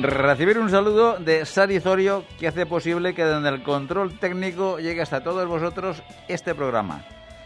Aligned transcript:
Recibir 0.00 0.58
un 0.58 0.68
saludo 0.68 1.16
de 1.18 1.46
Sari 1.46 1.80
Zorio 1.80 2.24
que 2.38 2.48
hace 2.48 2.66
posible 2.66 3.14
que 3.14 3.24
desde 3.24 3.48
el 3.48 3.62
control 3.62 4.18
técnico 4.18 4.78
llegue 4.78 5.00
hasta 5.00 5.22
todos 5.22 5.48
vosotros 5.48 6.02
este 6.28 6.54
programa. 6.54 7.02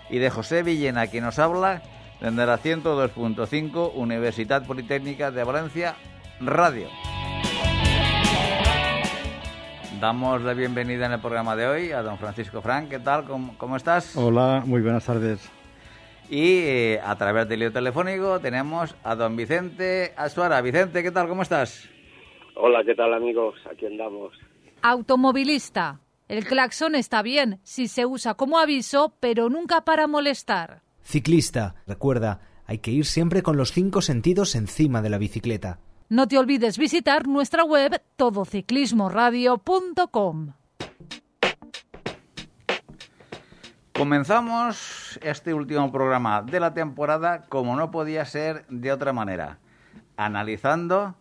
Y 0.08 0.18
de 0.18 0.30
José 0.30 0.64
Villena 0.64 1.06
que 1.06 1.20
nos 1.20 1.38
habla 1.38 1.80
desde 2.20 2.46
la 2.46 2.58
102.5 2.58 3.92
Universidad 3.94 4.66
Politécnica 4.66 5.30
de 5.30 5.44
Valencia 5.44 5.94
Radio. 6.40 6.88
Damos 10.00 10.42
la 10.42 10.52
bienvenida 10.52 11.06
en 11.06 11.12
el 11.12 11.20
programa 11.20 11.54
de 11.54 11.68
hoy 11.68 11.92
a 11.92 12.02
don 12.02 12.18
Francisco 12.18 12.60
Frank. 12.60 12.88
¿Qué 12.88 12.98
tal? 12.98 13.26
¿Cómo, 13.26 13.76
estás? 13.76 14.16
Hola, 14.16 14.64
muy 14.66 14.80
buenas 14.80 15.04
tardes. 15.04 15.48
Y 16.28 16.62
eh, 16.62 17.00
a 17.04 17.14
través 17.14 17.48
del 17.48 17.60
lío 17.60 17.72
telefónico 17.72 18.40
tenemos 18.40 18.96
a 19.04 19.14
don 19.14 19.36
Vicente 19.36 20.14
Azuara. 20.16 20.60
Vicente, 20.62 21.04
¿qué 21.04 21.12
tal? 21.12 21.28
¿Cómo 21.28 21.42
estás? 21.42 21.88
Hola, 22.56 22.82
¿qué 22.84 22.94
tal 22.94 23.14
amigos? 23.14 23.54
Aquí 23.70 23.86
andamos. 23.86 24.32
Automovilista. 24.82 26.00
El 26.28 26.44
claxon 26.44 26.94
está 26.94 27.22
bien 27.22 27.58
si 27.62 27.88
se 27.88 28.04
usa 28.06 28.34
como 28.34 28.58
aviso, 28.58 29.14
pero 29.20 29.48
nunca 29.48 29.84
para 29.84 30.06
molestar. 30.06 30.82
Ciclista. 31.02 31.74
Recuerda, 31.86 32.40
hay 32.66 32.78
que 32.78 32.92
ir 32.92 33.04
siempre 33.04 33.42
con 33.42 33.56
los 33.56 33.72
cinco 33.72 34.00
sentidos 34.00 34.54
encima 34.54 35.02
de 35.02 35.10
la 35.10 35.18
bicicleta. 35.18 35.80
No 36.08 36.28
te 36.28 36.38
olvides 36.38 36.78
visitar 36.78 37.26
nuestra 37.26 37.64
web 37.64 38.00
todociclismoradio.com. 38.16 40.52
Comenzamos 43.92 45.18
este 45.22 45.52
último 45.52 45.90
programa 45.92 46.40
de 46.42 46.60
la 46.60 46.72
temporada 46.72 47.42
como 47.48 47.76
no 47.76 47.90
podía 47.90 48.24
ser 48.24 48.64
de 48.68 48.92
otra 48.92 49.12
manera, 49.12 49.58
analizando 50.16 51.16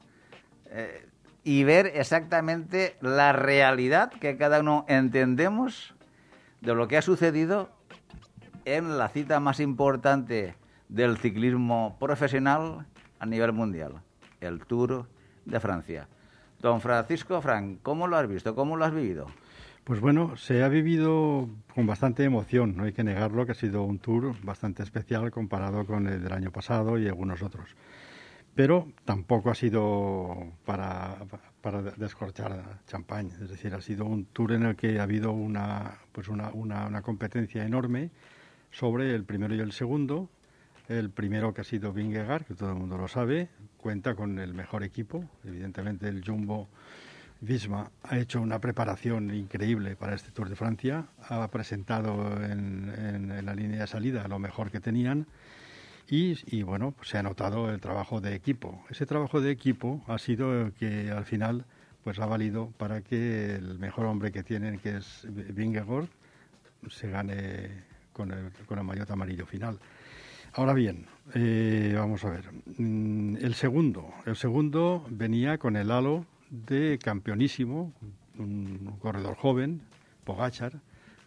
eh, 0.68 1.09
y 1.50 1.64
ver 1.64 1.94
exactamente 1.96 2.96
la 3.02 3.34
realidad 3.34 4.12
que 4.12 4.38
cada 4.38 4.60
uno 4.60 4.86
entendemos 4.88 5.96
de 6.62 6.76
lo 6.76 6.88
que 6.88 6.96
ha 6.96 7.02
sucedido 7.02 7.72
en 8.66 9.00
la 9.00 9.10
cita 9.10 9.40
más 9.40 9.60
importante 9.60 10.54
del 10.90 11.18
ciclismo 11.18 11.98
profesional 12.00 12.86
a 13.18 13.26
nivel 13.26 13.52
mundial, 13.52 13.94
el 14.42 14.60
Tour 14.60 15.08
de 15.46 15.60
Francia. 15.60 16.08
Don 16.62 16.82
Francisco 16.82 17.42
Frank, 17.42 17.80
¿cómo 17.82 18.06
lo 18.06 18.18
has 18.18 18.28
visto? 18.28 18.54
¿Cómo 18.54 18.78
lo 18.78 18.86
has 18.86 18.94
vivido? 18.94 19.26
Pues 19.86 20.02
bueno, 20.02 20.38
se 20.38 20.62
ha 20.62 20.68
vivido 20.68 21.50
con 21.74 21.88
bastante 21.88 22.26
emoción, 22.26 22.78
no 22.78 22.84
hay 22.84 22.94
que 22.94 23.04
negarlo, 23.04 23.48
que 23.48 23.54
ha 23.54 23.56
sido 23.56 23.82
un 23.82 23.98
tour 23.98 24.36
bastante 24.44 24.84
especial 24.84 25.32
comparado 25.32 25.88
con 25.88 26.08
el 26.08 26.22
del 26.22 26.32
año 26.32 26.52
pasado 26.52 27.00
y 27.00 27.08
algunos 27.08 27.42
otros 27.42 27.76
pero 28.60 28.92
tampoco 29.06 29.52
ha 29.52 29.56
sido 29.56 30.52
para, 30.66 31.16
para 31.62 31.82
descorchar 31.82 32.82
champán. 32.88 33.28
Es 33.42 33.48
decir, 33.48 33.74
ha 33.74 33.80
sido 33.80 34.04
un 34.04 34.26
tour 34.26 34.52
en 34.52 34.64
el 34.64 34.76
que 34.76 35.00
ha 35.00 35.04
habido 35.04 35.32
una, 35.32 35.94
pues 36.12 36.28
una, 36.28 36.50
una, 36.50 37.02
competencia 37.02 37.64
enorme 37.64 38.10
sobre 38.70 39.16
el 39.16 39.24
primero 39.24 39.56
y 39.56 39.62
el 39.62 39.72
segundo. 39.72 40.28
El 40.90 41.10
primero 41.10 41.54
que 41.54 41.62
ha 41.62 41.64
sido 41.64 41.94
Vingegaard, 41.94 42.44
que 42.44 42.54
todo 42.54 42.72
el 42.72 42.76
mundo 42.76 42.98
lo 42.98 43.08
sabe, 43.08 43.48
cuenta 43.78 44.14
con 44.14 44.40
el 44.40 44.54
mejor 44.54 44.84
equipo. 44.84 45.24
Evidentemente 45.46 46.10
el 46.10 46.22
Jumbo 46.22 46.68
Visma 47.40 47.90
ha 48.04 48.18
hecho 48.18 48.42
una 48.42 48.60
preparación 48.60 49.34
increíble 49.34 49.96
para 49.96 50.16
este 50.16 50.32
Tour 50.32 50.50
de 50.50 50.58
Francia. 50.58 51.06
Ha 51.30 51.48
presentado 51.48 52.36
en, 52.44 52.94
en 52.94 53.46
la 53.46 53.56
línea 53.56 53.80
de 53.80 53.88
salida 53.88 54.28
lo 54.28 54.38
mejor 54.38 54.70
que 54.70 54.82
tenían 54.82 55.28
y, 56.12 56.64
bueno, 56.64 56.92
pues 56.92 57.10
se 57.10 57.18
ha 57.18 57.24
notado 57.24 57.70
el 57.70 57.80
trabajo 57.80 58.20
de 58.20 58.34
equipo. 58.34 58.84
Ese 58.90 59.06
trabajo 59.06 59.42
de 59.42 59.52
equipo 59.52 60.02
ha 60.08 60.18
sido 60.18 60.66
el 60.66 60.74
que 60.74 61.12
al 61.12 61.26
final 61.26 61.66
pues 62.04 62.20
ha 62.20 62.26
valido 62.26 62.72
para 62.78 63.02
que 63.02 63.56
el 63.56 63.78
mejor 63.78 64.06
hombre 64.06 64.32
que 64.32 64.42
tienen, 64.42 64.80
que 64.80 64.98
es 64.98 65.28
Vingegaard, 65.30 66.08
se 66.90 67.10
gane 67.10 67.84
con 68.14 68.32
el, 68.32 68.52
con 68.66 68.80
el 68.80 69.06
amarillo 69.10 69.46
final. 69.46 69.80
Ahora 70.54 70.74
bien, 70.74 71.06
eh, 71.36 71.94
vamos 71.96 72.26
a 72.26 72.32
ver. 72.32 72.46
Mm, 72.78 73.38
el 73.38 73.54
segundo, 73.54 74.12
el 74.26 74.36
segundo 74.36 75.06
venía 75.10 75.60
con 75.60 75.76
el 75.76 75.92
halo 75.92 76.26
de 76.50 76.98
campeonísimo, 77.04 77.94
un 78.40 78.96
corredor 79.00 79.36
joven, 79.36 79.82
Pogachar, 80.24 80.80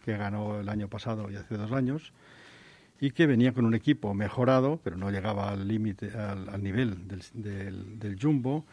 que 0.03 0.17
ganó 0.17 0.59
el 0.59 0.67
año 0.67 0.89
pasado 0.89 1.31
y 1.31 1.37
hace 1.37 1.55
dos 1.55 1.71
años, 1.71 2.11
y 3.03 3.11
que 3.11 3.27
venía 3.27 3.51
con 3.51 3.65
un 3.65 3.73
equipo 3.73 4.13
mejorado, 4.13 4.79
pero 4.81 4.95
no 4.95 5.11
llegaba 5.11 5.49
al 5.49 5.67
límite, 5.67 6.11
al, 6.17 6.63
nivel 6.63 7.05
del, 7.33 8.17
Jumbo. 8.17 8.63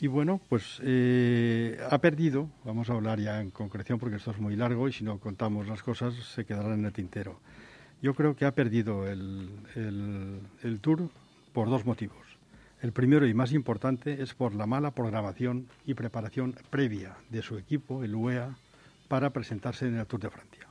Y 0.00 0.08
bueno, 0.08 0.40
pues 0.48 0.80
eh, 0.82 1.78
ha 1.88 1.98
perdido, 1.98 2.50
vamos 2.64 2.90
a 2.90 2.94
hablar 2.94 3.20
ya 3.20 3.40
en 3.40 3.52
concreción 3.52 4.00
porque 4.00 4.16
esto 4.16 4.32
es 4.32 4.40
muy 4.40 4.56
largo 4.56 4.88
y 4.88 4.92
si 4.92 5.04
no 5.04 5.20
contamos 5.20 5.68
las 5.68 5.84
cosas 5.84 6.14
se 6.14 6.44
quedarán 6.44 6.80
en 6.80 6.86
el 6.86 6.92
tintero. 6.92 7.38
Yo 8.02 8.14
creo 8.14 8.34
que 8.34 8.44
ha 8.44 8.56
perdido 8.56 9.06
el, 9.06 9.48
el 9.76 10.80
Tour 10.80 11.08
por 11.52 11.70
dos 11.70 11.86
motivos. 11.86 12.26
El 12.82 12.90
primero 12.90 13.24
y 13.24 13.34
más 13.34 13.52
importante 13.52 14.20
es 14.20 14.34
por 14.34 14.52
la 14.56 14.66
mala 14.66 14.90
programación 14.90 15.68
y 15.86 15.94
preparación 15.94 16.56
previa 16.70 17.14
de 17.30 17.42
su 17.42 17.56
equipo, 17.56 18.02
el 18.02 18.16
UEA, 18.16 18.56
para 19.06 19.30
presentarse 19.30 19.86
en 19.86 19.96
el 19.96 20.06
Tour 20.06 20.22
de 20.22 20.30
Francia. 20.30 20.63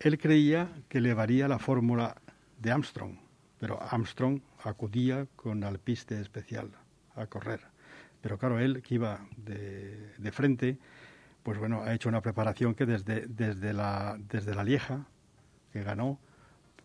Él 0.00 0.18
creía 0.18 0.68
que 0.88 1.00
le 1.00 1.14
varía 1.14 1.48
la 1.48 1.58
fórmula 1.58 2.16
de 2.58 2.70
Armstrong, 2.70 3.16
pero 3.58 3.80
Armstrong 3.82 4.40
acudía 4.64 5.26
con 5.36 5.64
alpiste 5.64 6.20
especial 6.20 6.70
a 7.14 7.26
correr. 7.26 7.60
Pero 8.20 8.38
claro, 8.38 8.58
él 8.58 8.82
que 8.82 8.96
iba 8.96 9.26
de, 9.36 10.12
de 10.18 10.32
frente, 10.32 10.78
pues 11.42 11.58
bueno, 11.58 11.82
ha 11.82 11.94
hecho 11.94 12.08
una 12.08 12.20
preparación 12.20 12.74
que 12.74 12.86
desde, 12.86 13.26
desde, 13.26 13.72
la, 13.72 14.18
desde 14.28 14.54
la 14.54 14.64
Lieja, 14.64 15.06
que 15.72 15.82
ganó, 15.82 16.18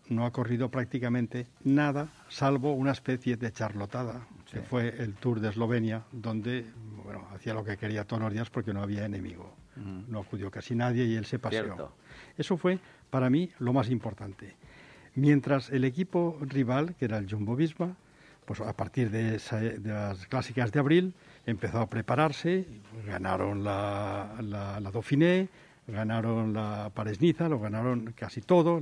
no 0.10 0.26
ha 0.26 0.32
corrido 0.32 0.70
prácticamente 0.70 1.48
nada, 1.64 2.10
salvo 2.30 2.74
una 2.74 2.92
especie 2.92 3.38
de 3.38 3.52
charlotada, 3.52 4.28
que 4.52 4.62
fue 4.62 4.90
el 5.02 5.16
Tour 5.16 5.40
de 5.40 5.50
Eslovenia, 5.50 6.04
donde 6.12 6.66
bueno, 7.04 7.28
hacía 7.34 7.54
lo 7.54 7.64
que 7.64 7.78
quería 7.78 8.06
todos 8.06 8.22
los 8.22 8.34
días 8.34 8.50
porque 8.50 8.74
no 8.74 8.82
había 8.82 9.06
enemigo. 9.06 9.56
No 9.76 10.20
acudió 10.20 10.52
casi 10.52 10.76
nadie 10.76 11.06
y 11.06 11.16
él 11.16 11.26
se 11.26 11.40
paseó. 11.40 11.94
Eso 12.38 12.58
fue 12.58 12.78
para 13.12 13.30
mí 13.30 13.52
lo 13.60 13.74
más 13.74 13.92
importante. 13.92 14.56
Mientras 15.14 15.70
el 15.70 15.84
equipo 15.84 16.38
rival, 16.42 16.96
que 16.96 17.06
era 17.06 17.18
el 17.18 17.30
Jumbo 17.30 17.56
Visma, 17.56 17.96
pues 18.46 18.62
a 18.62 18.74
partir 18.74 19.12
de, 19.12 19.40
las 19.84 20.26
clásicas 20.28 20.72
de 20.72 20.80
abril 20.80 21.14
empezó 21.46 21.80
a 21.80 21.88
prepararse, 21.88 22.66
ganaron 23.06 23.64
la, 23.64 24.36
la, 24.42 24.80
Dauphiné, 24.92 25.50
ganaron 25.88 26.54
la 26.54 26.90
Paris-Niza, 26.94 27.50
lo 27.50 27.60
ganaron 27.60 28.14
casi 28.16 28.42
todo, 28.42 28.80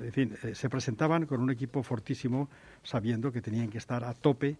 en 0.00 0.12
fin, 0.12 0.36
eh, 0.44 0.54
se 0.54 0.70
presentaban 0.70 1.26
con 1.26 1.40
un 1.40 1.50
equipo 1.50 1.82
fortísimo 1.82 2.48
sabiendo 2.82 3.32
que 3.32 3.42
tenían 3.42 3.68
que 3.68 3.78
estar 3.78 4.04
a 4.04 4.14
tope 4.14 4.56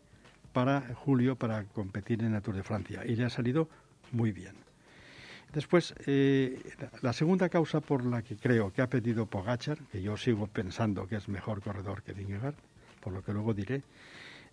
para 0.53 0.83
julio 0.95 1.37
para 1.37 1.65
competir 1.65 2.23
en 2.23 2.35
el 2.35 2.43
Tour 2.43 2.57
de 2.57 2.63
Francia 2.63 3.03
y 3.07 3.17
le 3.17 3.25
ha 3.25 3.31
salido 3.31 3.69
muy 4.13 4.33
bien. 4.33 4.64
Después, 5.55 5.95
eh, 6.07 6.59
la 7.01 7.13
segunda 7.13 7.49
causa 7.49 7.81
por 7.81 8.05
la 8.05 8.23
que 8.23 8.37
creo 8.37 8.73
que 8.73 8.83
ha 8.83 8.89
pedido 8.89 9.27
Pogachar, 9.27 9.79
que 9.93 10.03
yo 10.03 10.17
sigo 10.17 10.49
pensando 10.49 11.07
que 11.07 11.15
es 11.15 11.29
mejor 11.29 11.63
corredor 11.63 12.03
que 12.03 12.13
Vingegaard, 12.13 12.57
por 13.01 13.13
lo 13.13 13.23
que 13.23 13.33
luego 13.33 13.55
diré, 13.55 13.83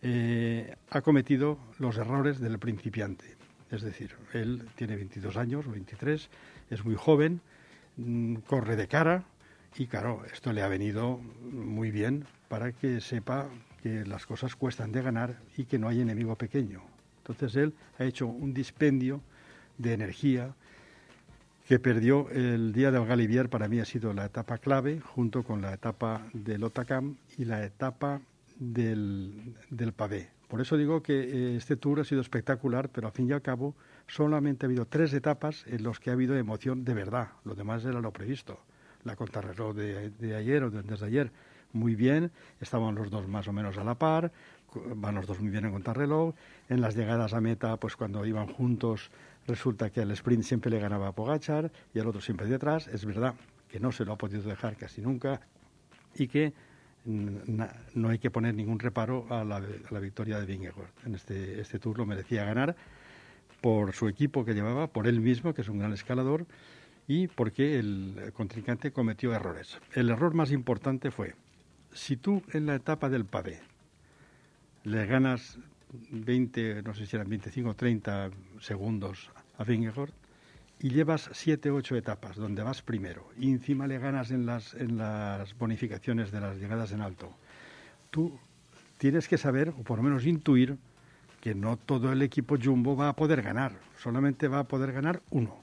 eh, 0.03 0.75
ha 0.91 1.01
cometido 1.01 1.57
los 1.79 1.97
errores 1.97 2.39
del 2.39 2.59
principiante. 2.59 3.25
Es 3.71 3.81
decir, 3.81 4.15
él 4.33 4.67
tiene 4.75 4.95
22 4.95 5.37
años, 5.37 5.67
23, 5.67 6.29
es 6.69 6.85
muy 6.85 6.95
joven, 6.95 7.41
mm, 7.97 8.35
corre 8.47 8.75
de 8.75 8.87
cara 8.87 9.23
y 9.75 9.87
claro, 9.87 10.23
esto 10.31 10.53
le 10.53 10.61
ha 10.61 10.67
venido 10.67 11.17
muy 11.41 11.89
bien 11.89 12.25
para 12.47 12.73
que 12.73 13.01
sepa 13.01 13.49
que 13.81 14.05
las 14.05 14.27
cosas 14.27 14.55
cuestan 14.55 14.91
de 14.91 15.01
ganar 15.01 15.39
y 15.57 15.65
que 15.65 15.79
no 15.79 15.87
hay 15.87 16.01
enemigo 16.01 16.35
pequeño. 16.35 16.83
Entonces 17.19 17.55
él 17.55 17.73
ha 17.97 18.03
hecho 18.03 18.27
un 18.27 18.53
dispendio 18.53 19.21
de 19.77 19.93
energía, 19.93 20.53
que 21.67 21.79
perdió 21.79 22.29
el 22.31 22.73
día 22.73 22.91
del 22.91 23.05
Galivier 23.05 23.49
para 23.49 23.67
mí 23.67 23.79
ha 23.79 23.85
sido 23.85 24.13
la 24.13 24.25
etapa 24.25 24.57
clave, 24.57 24.99
junto 24.99 25.43
con 25.43 25.61
la 25.61 25.73
etapa 25.73 26.27
del 26.33 26.63
Otacam 26.63 27.15
y 27.37 27.45
la 27.45 27.63
etapa 27.63 28.21
del, 28.59 29.55
del 29.69 29.93
Pavé. 29.93 30.29
Por 30.47 30.59
eso 30.59 30.75
digo 30.75 31.01
que 31.01 31.13
eh, 31.13 31.55
este 31.55 31.77
tour 31.77 32.01
ha 32.01 32.03
sido 32.03 32.19
espectacular, 32.19 32.89
pero 32.89 33.07
al 33.07 33.13
fin 33.13 33.29
y 33.29 33.31
al 33.31 33.41
cabo 33.41 33.73
solamente 34.07 34.65
ha 34.65 34.67
habido 34.67 34.85
tres 34.85 35.13
etapas 35.13 35.65
en 35.67 35.83
las 35.83 35.99
que 35.99 36.09
ha 36.09 36.13
habido 36.13 36.35
emoción 36.35 36.83
de 36.83 36.93
verdad. 36.93 37.29
Lo 37.45 37.55
demás 37.55 37.85
era 37.85 38.01
lo 38.01 38.11
previsto. 38.11 38.59
La 39.05 39.15
contrarreloj 39.15 39.73
de, 39.73 40.09
de 40.09 40.35
ayer 40.35 40.63
o 40.63 40.69
de 40.69 40.79
antes 40.79 40.99
de 40.99 41.07
ayer, 41.07 41.31
muy 41.71 41.95
bien. 41.95 42.31
Estaban 42.59 42.95
los 42.95 43.09
dos 43.09 43.29
más 43.29 43.47
o 43.47 43.53
menos 43.53 43.77
a 43.77 43.85
la 43.85 43.95
par. 43.95 44.31
Van 44.95 45.15
los 45.15 45.25
dos 45.25 45.39
muy 45.39 45.49
bien 45.49 45.65
en 45.65 45.71
contrarreloj. 45.71 46.35
En 46.67 46.81
las 46.81 46.95
llegadas 46.95 47.33
a 47.33 47.39
meta, 47.39 47.77
pues 47.77 47.95
cuando 47.95 48.25
iban 48.25 48.47
juntos, 48.47 49.09
resulta 49.51 49.89
que 49.89 50.01
el 50.01 50.11
sprint 50.11 50.43
siempre 50.43 50.71
le 50.71 50.79
ganaba 50.79 51.09
a 51.09 51.11
Pogachar 51.11 51.71
y 51.93 51.99
el 51.99 52.07
otro 52.07 52.21
siempre 52.21 52.47
detrás. 52.47 52.87
Es 52.87 53.05
verdad 53.05 53.35
que 53.69 53.79
no 53.79 53.91
se 53.91 54.05
lo 54.05 54.13
ha 54.13 54.17
podido 54.17 54.41
dejar 54.43 54.77
casi 54.77 55.01
nunca 55.01 55.41
y 56.15 56.27
que 56.27 56.53
no 57.05 58.09
hay 58.09 58.19
que 58.19 58.29
poner 58.31 58.53
ningún 58.55 58.79
reparo 58.79 59.25
a 59.29 59.43
la, 59.43 59.99
victoria 59.99 60.39
de 60.39 60.45
Vingegaard. 60.45 60.89
En 61.05 61.15
este, 61.15 61.59
este 61.59 61.79
tour 61.79 61.97
lo 61.97 62.05
merecía 62.05 62.45
ganar 62.45 62.75
por 63.59 63.93
su 63.93 64.07
equipo 64.07 64.45
que 64.45 64.53
llevaba, 64.53 64.87
por 64.87 65.07
él 65.07 65.19
mismo, 65.19 65.53
que 65.53 65.61
es 65.61 65.69
un 65.69 65.79
gran 65.79 65.93
escalador, 65.93 66.45
y 67.07 67.27
porque 67.27 67.77
el 67.79 68.31
contrincante 68.33 68.91
cometió 68.91 69.33
errores. 69.33 69.79
El 69.93 70.09
error 70.09 70.33
más 70.33 70.51
importante 70.51 71.11
fue, 71.11 71.35
si 71.91 72.15
tú 72.15 72.43
en 72.53 72.67
la 72.67 72.75
etapa 72.75 73.09
del 73.09 73.25
pavé 73.25 73.59
le 74.83 75.05
ganas 75.05 75.59
20, 76.11 76.83
no 76.83 76.93
sé 76.93 77.05
si 77.05 77.15
eran 77.15 77.29
25 77.29 77.69
o 77.69 77.75
30 77.75 78.31
segundos 78.59 79.29
a 79.61 79.65
y 80.83 80.89
llevas 80.89 81.29
siete, 81.33 81.69
ocho 81.69 81.95
etapas 81.95 82.35
donde 82.35 82.63
vas 82.63 82.81
primero 82.81 83.27
y 83.37 83.51
encima 83.51 83.85
le 83.85 83.99
ganas 83.99 84.31
en 84.31 84.45
las, 84.47 84.75
bonificaciones 85.59 86.31
de 86.31 86.41
las 86.41 86.57
llegadas 86.57 86.91
en 86.91 87.01
alto, 87.01 87.31
tú 88.09 88.39
tienes 88.97 89.27
que 89.27 89.37
saber, 89.37 89.69
o 89.69 89.83
por 89.83 89.97
lo 89.97 90.03
menos 90.03 90.25
intuir, 90.25 90.77
que 91.39 91.53
no 91.53 91.77
todo 91.77 92.11
el 92.11 92.21
equipo 92.21 92.57
Jumbo 92.61 92.95
va 92.95 93.09
a 93.09 93.15
poder 93.15 93.41
ganar, 93.41 93.73
solamente 93.97 94.47
va 94.47 94.59
a 94.59 94.67
poder 94.67 94.91
ganar 94.91 95.21
uno. 95.29 95.55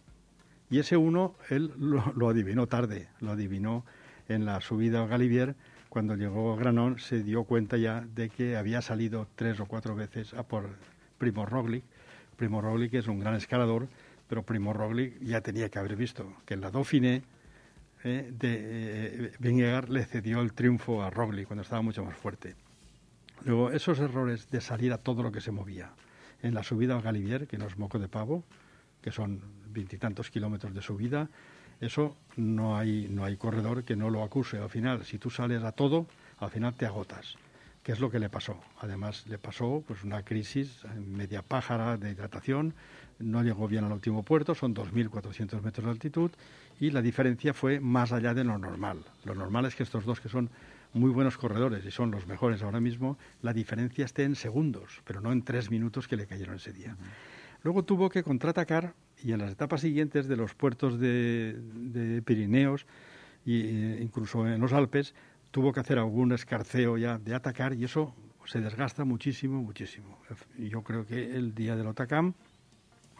Y 0.71 0.79
ese 0.79 0.97
uno 0.97 1.35
él 1.51 1.73
lo, 1.79 2.29
adivinó 2.29 2.67
tarde, 2.67 3.09
lo 3.21 3.33
adivinó 3.33 3.85
en 4.29 4.45
la 4.45 4.61
subida 4.61 5.03
a 5.03 5.07
Galivier, 5.07 5.57
cuando 5.89 6.15
llegó 6.15 6.55
Granón 6.57 6.99
se 6.99 7.23
dio 7.23 7.45
cuenta 7.45 7.77
ya 7.77 8.03
de 8.15 8.29
que 8.29 8.57
había 8.57 8.83
salido 8.83 9.27
tres 9.35 9.59
o 9.59 9.67
cuatro 9.67 9.97
veces 9.97 10.35
a 10.35 10.43
por 10.43 10.69
Primo 11.17 11.47
Roglic. 11.47 11.85
Primo 12.39 12.61
Roglic 12.61 12.95
es 12.95 13.09
un 13.09 13.19
gran 13.19 13.35
escalador, 13.35 13.89
pero 14.29 14.45
Primo 14.45 14.73
Roglic 14.73 15.21
ya 15.21 15.41
tenía 15.41 15.69
que 15.69 15.81
haber 15.81 15.97
visto 15.97 16.35
que 16.47 16.55
en 16.55 16.61
la 16.61 16.71
Dauphiné 16.71 17.23
eh, 18.05 18.33
de 18.33 19.33
eh, 19.41 19.85
le 19.89 20.05
cedió 20.05 20.41
el 20.41 20.53
triunfo 20.53 21.03
a 21.03 21.11
Roglic 21.11 21.49
cuando 21.49 21.63
estaba 21.63 21.83
mucho 21.83 22.05
más 22.05 22.17
fuerte. 22.17 22.55
Luego, 23.45 23.73
esos 23.73 23.99
errores 23.99 24.49
de 24.51 24.61
salir 24.61 24.93
a 24.93 24.99
todo 24.99 25.25
lo 25.25 25.33
que 25.33 25.41
se 25.41 25.51
movía 25.51 25.91
en 26.41 26.55
la 26.55 26.63
subida 26.63 26.95
al 26.95 27.03
Galivier, 27.03 27.49
que 27.49 27.59
no 27.59 27.67
es 27.67 27.77
moco 27.77 27.99
de 27.99 28.07
pavo, 28.07 28.45
que 29.03 29.11
son 29.11 29.43
veintitantos 29.71 30.31
kilómetros 30.31 30.73
de 30.73 30.81
subida, 30.81 31.29
eso 31.81 32.17
no 32.37 32.77
hay, 32.77 33.09
no 33.11 33.25
hay 33.25 33.37
corredor 33.37 33.83
que 33.83 33.97
no 33.97 34.11
lo 34.11 34.23
acuse. 34.23 34.59
Al 34.59 34.71
final, 34.71 35.05
si 35.05 35.19
tú 35.19 35.29
sales 35.29 35.65
a 35.65 35.73
todo, 35.73 36.07
al 36.39 36.51
final 36.51 36.75
te 36.75 36.87
agotas 36.87 37.37
que 37.89 37.93
es 37.93 38.01
lo 38.01 38.11
que 38.11 38.19
le 38.19 38.29
pasó. 38.29 38.61
Además, 38.81 39.25
le 39.29 39.39
pasó 39.39 39.83
pues 39.87 40.05
una 40.05 40.23
crisis 40.23 40.83
media 41.07 41.41
pájara 41.41 41.97
de 41.97 42.11
hidratación, 42.11 42.75
no 43.19 43.43
llegó 43.43 43.67
bien 43.67 43.83
al 43.83 43.93
último 43.93 44.25
puerto, 44.25 44.55
son 44.55 44.75
2.400 44.75 45.63
metros 45.63 45.87
de 45.87 45.91
altitud 45.93 46.31
y 46.79 46.91
la 46.91 47.01
diferencia 47.01 47.55
fue 47.55 47.81
más 47.81 48.13
allá 48.13 48.35
de 48.35 48.45
lo 48.45 48.59
normal. 48.59 49.07
Lo 49.25 49.35
normal 49.35 49.65
es 49.65 49.75
que 49.75 49.85
estos 49.85 50.05
dos 50.05 50.21
que 50.21 50.29
son 50.29 50.51
muy 50.93 51.11
buenos 51.11 51.39
corredores 51.39 51.83
y 51.87 51.91
son 51.91 52.11
los 52.11 52.27
mejores 52.27 52.63
ahora 52.63 52.79
mismo, 52.79 53.17
la 53.41 53.55
diferencia 53.55 54.05
esté 54.05 54.25
en 54.25 54.37
segundos, 54.37 55.01
pero 55.07 55.23
no 55.23 55.33
en 55.33 55.41
tres 55.43 55.71
minutos 55.71 56.09
que 56.09 56.17
le 56.17 56.27
cayeron 56.27 56.57
ese 56.57 56.75
día. 56.75 56.95
Luego 57.63 57.87
tuvo 57.87 58.11
que 58.11 58.23
contraatacar 58.23 58.93
y 59.25 59.33
en 59.33 59.39
las 59.39 59.53
etapas 59.53 59.81
siguientes 59.81 60.29
de 60.29 60.37
los 60.37 60.55
puertos 60.55 61.01
de, 61.01 62.23
Pirineos 62.27 62.85
e 63.47 63.99
incluso 64.03 64.47
en 64.47 64.61
los 64.61 64.75
Alpes 64.75 65.15
tuvo 65.51 65.73
que 65.73 65.81
hacer 65.81 65.99
algún 65.99 66.33
escarceo 66.33 66.99
ya 66.99 67.19
de 67.19 67.35
atacar 67.35 67.75
y 67.75 67.85
eso 67.85 68.15
se 68.45 68.61
desgasta 68.61 69.05
muchísimo, 69.05 69.63
muchísimo. 69.63 70.19
Yo 70.59 70.83
creo 70.83 71.07
que 71.07 71.37
el 71.37 71.55
día 71.55 71.77
del 71.77 71.87
Otacam 71.87 72.33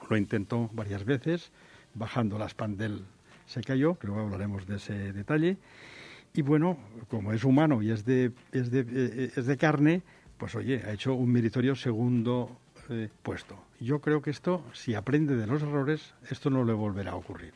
lo 0.09 0.17
intentó 0.17 0.71
varias 0.73 1.05
veces, 1.05 1.51
bajando 1.95 2.39
la 2.39 2.47
espandel 2.47 3.05
se 3.47 3.63
cayó, 3.63 3.99
que 3.99 4.07
luego 4.07 4.23
hablaremos 4.23 4.67
de 4.67 4.77
ese 4.77 5.13
detalle. 5.13 5.57
Y 6.35 6.43
bueno, 6.43 6.79
como 7.09 7.33
es 7.33 7.45
humano 7.45 7.83
y 7.83 7.91
es 7.91 8.05
de, 8.05 8.33
es 8.53 8.71
de, 8.71 8.87
eh, 8.89 9.33
es 9.35 9.47
de 9.47 9.57
carne, 9.57 10.03
pues 10.37 10.55
oye, 10.55 10.83
ha 10.85 10.93
hecho 10.93 11.15
un 11.15 11.33
meritorio 11.33 11.75
segundo 11.75 12.57
eh, 12.91 13.09
puesto. 13.23 13.59
Yo 13.81 14.01
creo 14.01 14.23
que 14.23 14.31
esto, 14.31 14.65
si 14.73 14.95
aprende 14.95 15.37
de 15.37 15.47
los 15.47 15.63
errores, 15.63 16.15
esto 16.31 16.51
no 16.51 16.65
le 16.65 16.73
volverá 16.75 17.13
a 17.13 17.17
ocurrir. 17.17 17.55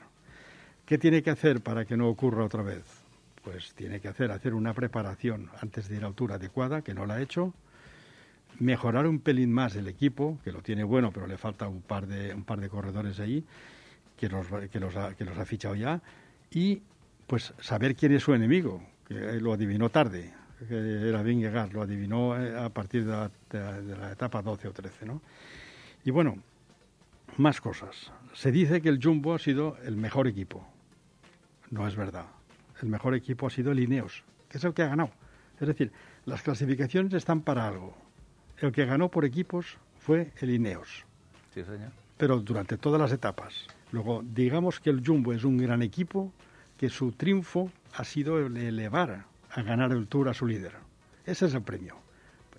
¿Qué 0.87 0.99
tiene 0.99 1.23
que 1.23 1.31
hacer 1.31 1.61
para 1.63 1.85
que 1.85 1.97
no 1.97 2.09
ocurra 2.09 2.45
otra 2.45 2.63
vez? 2.63 3.02
Pues 3.43 3.75
tiene 3.75 4.01
que 4.01 4.09
hacer, 4.09 4.31
hacer 4.31 4.55
una 4.55 4.73
preparación 4.73 5.51
antes 5.61 5.89
de 5.89 5.97
ir 5.97 6.05
a 6.05 6.07
altura 6.07 6.37
adecuada, 6.37 6.83
que 6.83 6.95
no 6.95 7.07
la 7.07 7.15
ha 7.15 7.23
hecho, 7.23 7.53
mejorar 8.59 9.07
un 9.07 9.19
pelín 9.19 9.53
más 9.53 9.75
el 9.77 9.89
equipo, 9.89 10.39
que 10.45 10.53
lo 10.53 10.63
tiene 10.63 10.85
bueno, 10.85 11.13
pero 11.13 11.27
le 11.27 11.37
falta 11.37 11.69
un 11.69 11.83
par 11.83 12.07
de, 12.07 12.35
un 12.35 12.45
par 12.45 12.61
de 12.61 12.69
corredores 12.69 13.19
ahí, 13.21 13.45
que 14.17 14.29
los, 14.29 14.47
que, 14.71 14.79
los 14.79 14.97
ha, 14.97 15.15
que 15.15 15.25
los 15.25 15.37
ha 15.39 15.45
fichado 15.45 15.75
ya, 15.75 16.01
y 16.51 16.83
pues 17.27 17.55
saber 17.61 17.97
quién 17.97 18.13
es 18.13 18.23
su 18.23 18.35
enemigo, 18.35 18.83
que 19.07 19.15
lo 19.41 19.53
adivinó 19.53 19.89
tarde, 19.89 20.33
que 20.69 21.09
era 21.09 21.23
Vingegaard, 21.23 21.73
lo 21.73 21.83
adivinó 21.83 22.41
eh, 22.41 22.57
a 22.57 22.69
partir 22.69 23.05
de 23.05 23.11
la, 23.11 23.31
de 23.51 23.97
la, 23.97 24.13
etapa 24.13 24.43
12 24.43 24.69
o 24.69 24.73
13, 24.73 25.07
¿no? 25.07 25.23
Y 26.05 26.11
bueno, 26.11 26.37
más 27.37 27.61
cosas. 27.61 28.13
Se 28.35 28.53
dice 28.53 28.81
que 28.81 28.89
el 28.89 29.03
Jumbo 29.03 29.35
ha 29.35 29.39
sido 29.39 29.77
el 29.85 29.97
mejor 29.97 30.29
equipo. 30.29 30.67
No 31.71 31.89
es 31.89 31.97
verdad. 31.97 32.27
El 32.83 32.89
mejor 32.89 33.15
equipo 33.15 33.47
ha 33.47 33.51
sido 33.51 33.73
el 33.73 33.81
Ineos, 33.81 34.23
que 34.49 34.59
es 34.59 34.65
el 34.65 34.75
que 34.75 34.83
ha 34.83 34.89
ganado. 34.89 35.13
Es 35.59 35.69
decir, 35.69 35.93
las 36.27 36.43
clasificaciones 36.43 37.15
están 37.15 37.41
para 37.41 37.67
algo 37.67 37.97
el 38.67 38.73
que 38.73 38.85
ganó 38.85 39.11
por 39.11 39.25
equipos 39.25 39.77
fue 39.99 40.33
el 40.41 40.51
Ineos. 40.51 41.05
Sí, 41.53 41.63
señor. 41.65 41.91
Pero 42.17 42.41
durante 42.41 42.79
todas 42.79 43.01
las 43.01 43.13
etapas. 43.13 43.67
Luego, 43.91 44.23
digamos 44.25 44.81
que 44.81 44.91
el 44.91 45.05
Jumbo 45.05 45.33
es 45.33 45.45
un 45.45 45.59
gran 45.59 45.83
equipo, 45.83 46.33
que 46.79 46.89
su 46.89 47.13
triunfo 47.13 47.71
ha 47.95 48.05
sido 48.05 48.39
elevar 48.39 49.27
a 49.51 49.63
ganar 49.63 49.93
el 49.93 50.07
Tour 50.07 50.29
a 50.29 50.35
su 50.35 50.47
líder. 50.47 50.73
Ese 51.27 51.47
es 51.47 51.55
el 51.55 51.63
premio. 51.63 51.97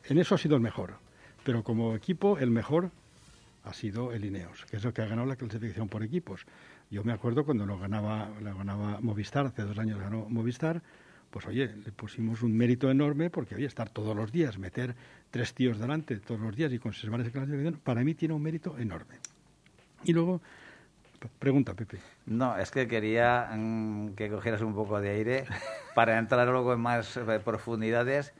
En 0.05 0.17
eso 0.17 0.35
ha 0.35 0.37
sido 0.37 0.55
el 0.55 0.61
mejor. 0.61 0.95
Pero 1.43 1.63
como 1.63 1.95
equipo, 1.95 2.37
el 2.37 2.51
mejor 2.51 2.91
ha 3.63 3.73
sido 3.73 4.11
el 4.11 4.25
Ineos, 4.25 4.65
que 4.65 4.77
es 4.77 4.85
el 4.85 4.93
que 4.93 5.01
ha 5.01 5.07
ganado 5.07 5.27
la 5.27 5.35
clasificación 5.35 5.87
por 5.87 6.03
equipos. 6.03 6.45
Yo 6.93 7.03
me 7.03 7.11
acuerdo 7.11 7.43
cuando 7.43 7.65
lo 7.65 7.79
ganaba, 7.79 8.29
lo 8.39 8.55
ganaba 8.55 8.99
Movistar, 9.01 9.47
hace 9.47 9.63
dos 9.63 9.79
años 9.79 9.99
ganó 9.99 10.27
Movistar, 10.29 10.83
pues 11.31 11.47
oye, 11.47 11.75
le 11.83 11.91
pusimos 11.91 12.43
un 12.43 12.55
mérito 12.55 12.91
enorme 12.91 13.31
porque, 13.31 13.55
oye, 13.55 13.65
estar 13.65 13.89
todos 13.89 14.15
los 14.15 14.31
días, 14.31 14.59
meter 14.59 14.93
tres 15.31 15.55
tíos 15.55 15.79
delante 15.79 16.17
todos 16.17 16.39
los 16.39 16.55
días 16.55 16.71
y 16.71 16.77
conservar 16.77 17.21
esa 17.21 17.31
clasificación, 17.31 17.79
para 17.83 18.03
mí 18.03 18.13
tiene 18.13 18.35
un 18.35 18.43
mérito 18.43 18.77
enorme. 18.77 19.15
Y 20.03 20.13
luego, 20.13 20.39
pregunta, 21.39 21.73
Pepe. 21.73 21.97
No, 22.27 22.55
es 22.59 22.69
que 22.69 22.87
quería 22.87 23.49
mm, 23.55 24.09
que 24.09 24.29
cogieras 24.29 24.61
un 24.61 24.75
poco 24.75 25.01
de 25.01 25.09
aire 25.09 25.45
para 25.95 26.19
entrar 26.19 26.47
luego 26.47 26.73
en 26.73 26.79
más 26.79 27.17
eh, 27.17 27.23
profundidades 27.43 28.35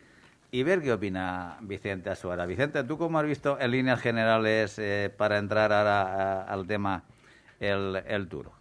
y 0.51 0.61
ver 0.61 0.83
qué 0.83 0.93
opina 0.93 1.57
Vicente 1.61 2.11
Asuara. 2.11 2.45
Vicente, 2.45 2.83
¿tú 2.83 2.99
cómo 2.99 3.17
has 3.17 3.25
visto 3.25 3.59
en 3.59 3.71
líneas 3.71 3.99
generales 3.99 4.77
eh, 4.77 5.11
para 5.17 5.39
entrar 5.39 5.73
ahora 5.73 6.43
al 6.43 6.67
tema 6.67 7.03
el, 7.63 7.95
el 8.07 8.27
Tour? 8.27 8.51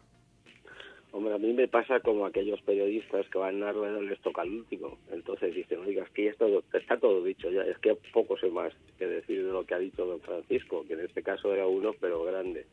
Hombre, 1.12 1.34
a 1.34 1.38
mí 1.38 1.52
me 1.52 1.68
pasa 1.68 2.00
como 2.00 2.24
aquellos 2.24 2.62
periodistas 2.62 3.28
que 3.28 3.36
van 3.36 3.62
a 3.62 3.70
rueda 3.70 4.00
les 4.00 4.18
toca 4.20 4.42
el 4.42 4.54
último. 4.54 4.98
Entonces 5.12 5.54
dicen, 5.54 5.80
oiga, 5.80 6.04
es 6.04 6.10
que 6.10 6.28
esto 6.28 6.64
está 6.72 6.96
todo 6.96 7.22
dicho 7.22 7.50
ya, 7.50 7.62
es 7.62 7.76
que 7.78 7.94
poco 8.14 8.38
sé 8.38 8.48
más 8.48 8.72
que 8.98 9.06
decir 9.06 9.44
de 9.44 9.52
lo 9.52 9.64
que 9.66 9.74
ha 9.74 9.78
dicho 9.78 10.06
don 10.06 10.20
Francisco, 10.20 10.84
que 10.86 10.94
en 10.94 11.00
este 11.00 11.22
caso 11.22 11.52
era 11.52 11.66
uno, 11.66 11.92
pero 12.00 12.24
grande. 12.24 12.64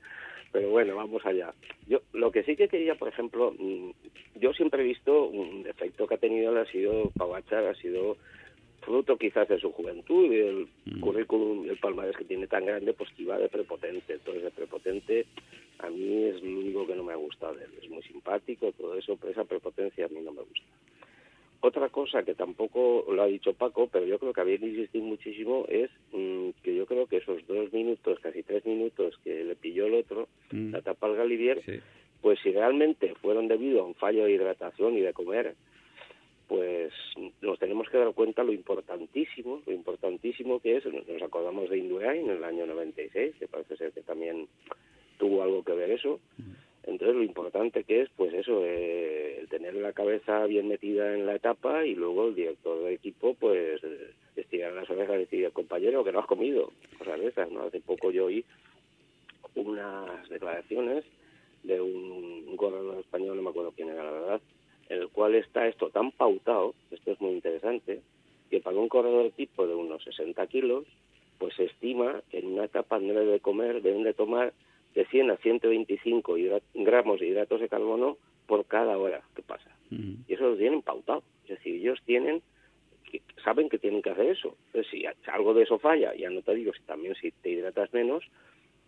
Pero 0.54 0.70
bueno, 0.70 0.96
vamos 0.96 1.26
allá. 1.26 1.54
Yo 1.88 2.00
Lo 2.14 2.32
que 2.32 2.44
sí 2.44 2.56
que 2.56 2.70
quería, 2.70 2.96
por 2.96 3.10
ejemplo, 3.10 3.54
mm, 3.60 3.92
yo 4.40 4.54
siempre 4.54 4.84
he 4.84 4.86
visto 4.86 5.26
un 5.28 5.64
defecto 5.64 6.08
que 6.08 6.16
ha 6.16 6.18
tenido, 6.18 6.58
ha 6.58 6.66
sido 6.68 7.12
Pavachar, 7.18 7.66
ha 7.66 7.76
sido 7.76 8.16
fruto 8.80 9.18
quizás 9.18 9.48
de 9.48 9.60
su 9.60 9.72
juventud 9.72 10.32
y 10.32 10.40
el 10.40 10.68
mm. 10.86 11.00
currículum, 11.00 11.70
el 11.70 11.78
palmarés 11.78 12.18
que 12.18 12.26
tiene 12.26 12.48
tan 12.48 12.66
grande, 12.66 12.94
pues 12.94 13.10
que 13.12 13.24
iba 13.24 13.38
de 13.38 13.50
prepotente. 13.50 14.14
Entonces, 14.14 14.44
de 14.44 14.52
prepotente 14.52 15.26
a 15.80 15.90
mí 15.90 16.26
es 16.26 16.42
lo 16.42 16.60
único 16.60 16.88
que 16.88 16.96
no 16.96 17.04
me 17.04 17.14
ha 17.14 17.18
gustado 17.18 17.56
de 17.56 17.66
él. 17.66 17.72
Es 17.82 17.90
muy 17.90 18.04
simpático, 18.04 18.72
todo 18.74 18.96
eso, 18.96 19.18
pero 19.18 19.32
esa 19.32 19.46
prepotencia 19.46 20.06
a 20.06 20.10
mí 20.10 20.20
no 20.22 20.32
me 20.32 20.42
gusta. 20.42 20.66
Otra 21.62 21.90
cosa 21.90 22.24
que 22.24 22.36
tampoco 22.36 23.06
lo 23.12 23.22
ha 23.22 23.28
dicho 23.28 23.54
Paco, 23.54 23.90
pero 23.92 24.06
yo 24.06 24.18
creo 24.18 24.32
que 24.32 24.40
había 24.40 24.56
insistido 24.56 25.04
muchísimo, 25.04 25.66
es 25.68 25.90
mm, 26.14 26.52
que 26.64 26.74
yo 26.74 26.86
creo 26.86 27.06
que 27.06 27.18
esos 27.18 27.46
dos 27.48 27.74
minutos, 27.74 28.18
casi 28.22 28.44
tres 28.44 28.66
minutos 28.66 29.20
que 29.26 29.44
le 29.44 29.56
pilló 29.56 29.88
el 29.88 29.96
otro, 29.96 30.30
mm. 30.52 30.72
la 30.72 30.82
tapa 30.82 31.08
al 31.08 31.18
Galivier, 31.18 31.62
pues 32.22 32.40
si 32.44 32.52
realmente 32.52 33.14
fueron 33.16 33.50
debido 33.50 33.82
a 33.82 33.86
un 33.86 33.96
fallo 33.96 34.24
de 34.24 34.32
hidratación 34.32 34.98
y 34.98 35.02
de 35.02 35.12
comer, 35.12 35.56
pues 36.50 36.92
nos 37.42 37.60
tenemos 37.60 37.88
que 37.90 38.00
dar 38.00 38.12
cuenta 38.14 38.44
lo 38.44 38.52
importantísimo, 38.52 39.62
lo 39.68 39.72
importantísimo 39.72 40.60
que 40.60 40.78
es, 40.78 40.86
nos 40.86 41.22
acordamos 41.22 41.70
de 41.70 41.78
Indurain 41.78 42.28
en 42.28 42.38
el 42.38 42.44
año 42.44 42.66
96, 42.66 43.36
que 43.40 43.48
parece 43.48 43.78
ser 43.78 43.92
que 43.92 44.02
también 44.02 44.48
tuvo 45.20 45.44
algo 45.44 45.64
que 45.64 45.74
ver 45.74 45.92
eso. 45.92 46.20
Entonces 46.84 47.16
lo 47.16 47.24
importante 47.24 47.84
que 47.84 48.02
es, 48.02 48.10
pues 48.18 48.34
eso, 48.34 48.64
eh, 48.66 49.46
tener 49.52 49.76
la 49.76 49.94
cabeza 49.94 50.48
bien 50.48 50.68
metida 50.68 51.14
en 51.14 51.28
la 51.28 51.36
etapa 51.36 51.86
y 51.86 51.94
luego 51.94 52.30
el 52.30 52.36
director 52.36 52.84
de 52.84 52.96
equipo, 52.96 53.36
pues 53.36 53.80
estirar 54.36 54.74
las 54.74 54.90
orejas 54.90 55.18
y 55.18 55.20
decir, 55.20 55.52
compañero, 55.52 56.04
que 56.04 56.12
no 56.12 56.20
has 56.20 56.26
comido, 56.26 56.72
cosas 56.98 57.20
de 57.20 57.46
¿no? 57.52 57.62
Hace 57.62 57.80
poco 57.80 58.10
yo 58.10 58.26
oí 58.26 58.44
unas 59.54 60.28
declaraciones 60.30 61.06
de 61.62 61.80
un, 61.80 62.46
un 62.48 62.58
corredor 62.58 63.00
español, 63.00 63.36
no 63.36 63.44
me 63.44 63.50
acuerdo 63.52 63.72
quién 63.76 63.90
era 63.90 64.04
la 64.04 64.12
verdad, 64.12 64.42
en 64.90 65.02
el 65.02 65.10
cual 65.10 65.36
está 65.36 65.68
esto 65.68 65.90
tan 65.90 66.12
pautado, 66.12 66.74
esto 66.92 67.12
es 67.12 67.22
muy 67.22 67.32
interesante, 67.32 68.02
que 68.50 68.60
para 68.60 68.78
un 68.78 68.90
corredor 68.90 69.32
tipo 69.32 69.68
de 69.68 69.76
unos 69.76 70.04
60 70.04 70.46
kilos, 70.48 70.86
pues 71.38 71.56
se 71.56 71.66
estima 71.66 72.22
que 72.30 72.40
en 72.40 72.48
una 72.54 72.66
etapa 72.66 73.00
no 73.00 73.14
debe 73.14 73.40
comer, 73.40 73.82
deben 73.82 74.04
de 74.04 74.14
tomar 74.14 74.54
de 74.96 75.06
100 75.06 75.32
a 75.32 75.38
125 75.38 76.36
gramos 76.74 77.20
de 77.20 77.28
hidratos 77.28 77.62
de 77.62 77.70
carbono 77.70 78.18
por 78.48 78.66
cada 78.66 78.98
hora 78.98 79.22
que 79.36 79.44
pasa. 79.44 79.70
Y 79.92 80.34
eso 80.34 80.50
lo 80.50 80.58
tienen 80.58 80.82
pautado. 80.82 81.24
Es 81.44 81.58
decir, 81.58 81.76
ellos 81.76 82.00
tienen, 82.06 82.42
saben 83.44 83.70
que 83.70 83.78
tienen 83.78 84.02
que 84.02 84.10
hacer 84.10 84.26
eso. 84.26 84.56
Entonces, 84.68 84.92
si 84.92 85.04
algo 85.32 85.54
de 85.54 85.64
eso 85.64 85.80
falla, 85.80 86.16
ya 86.16 86.30
no 86.30 86.42
te 86.42 86.56
digo 86.56 86.74
si 86.74 86.82
también 86.84 87.16
si 87.16 87.32
te 87.32 87.50
hidratas 87.50 87.94
menos, 87.94 88.24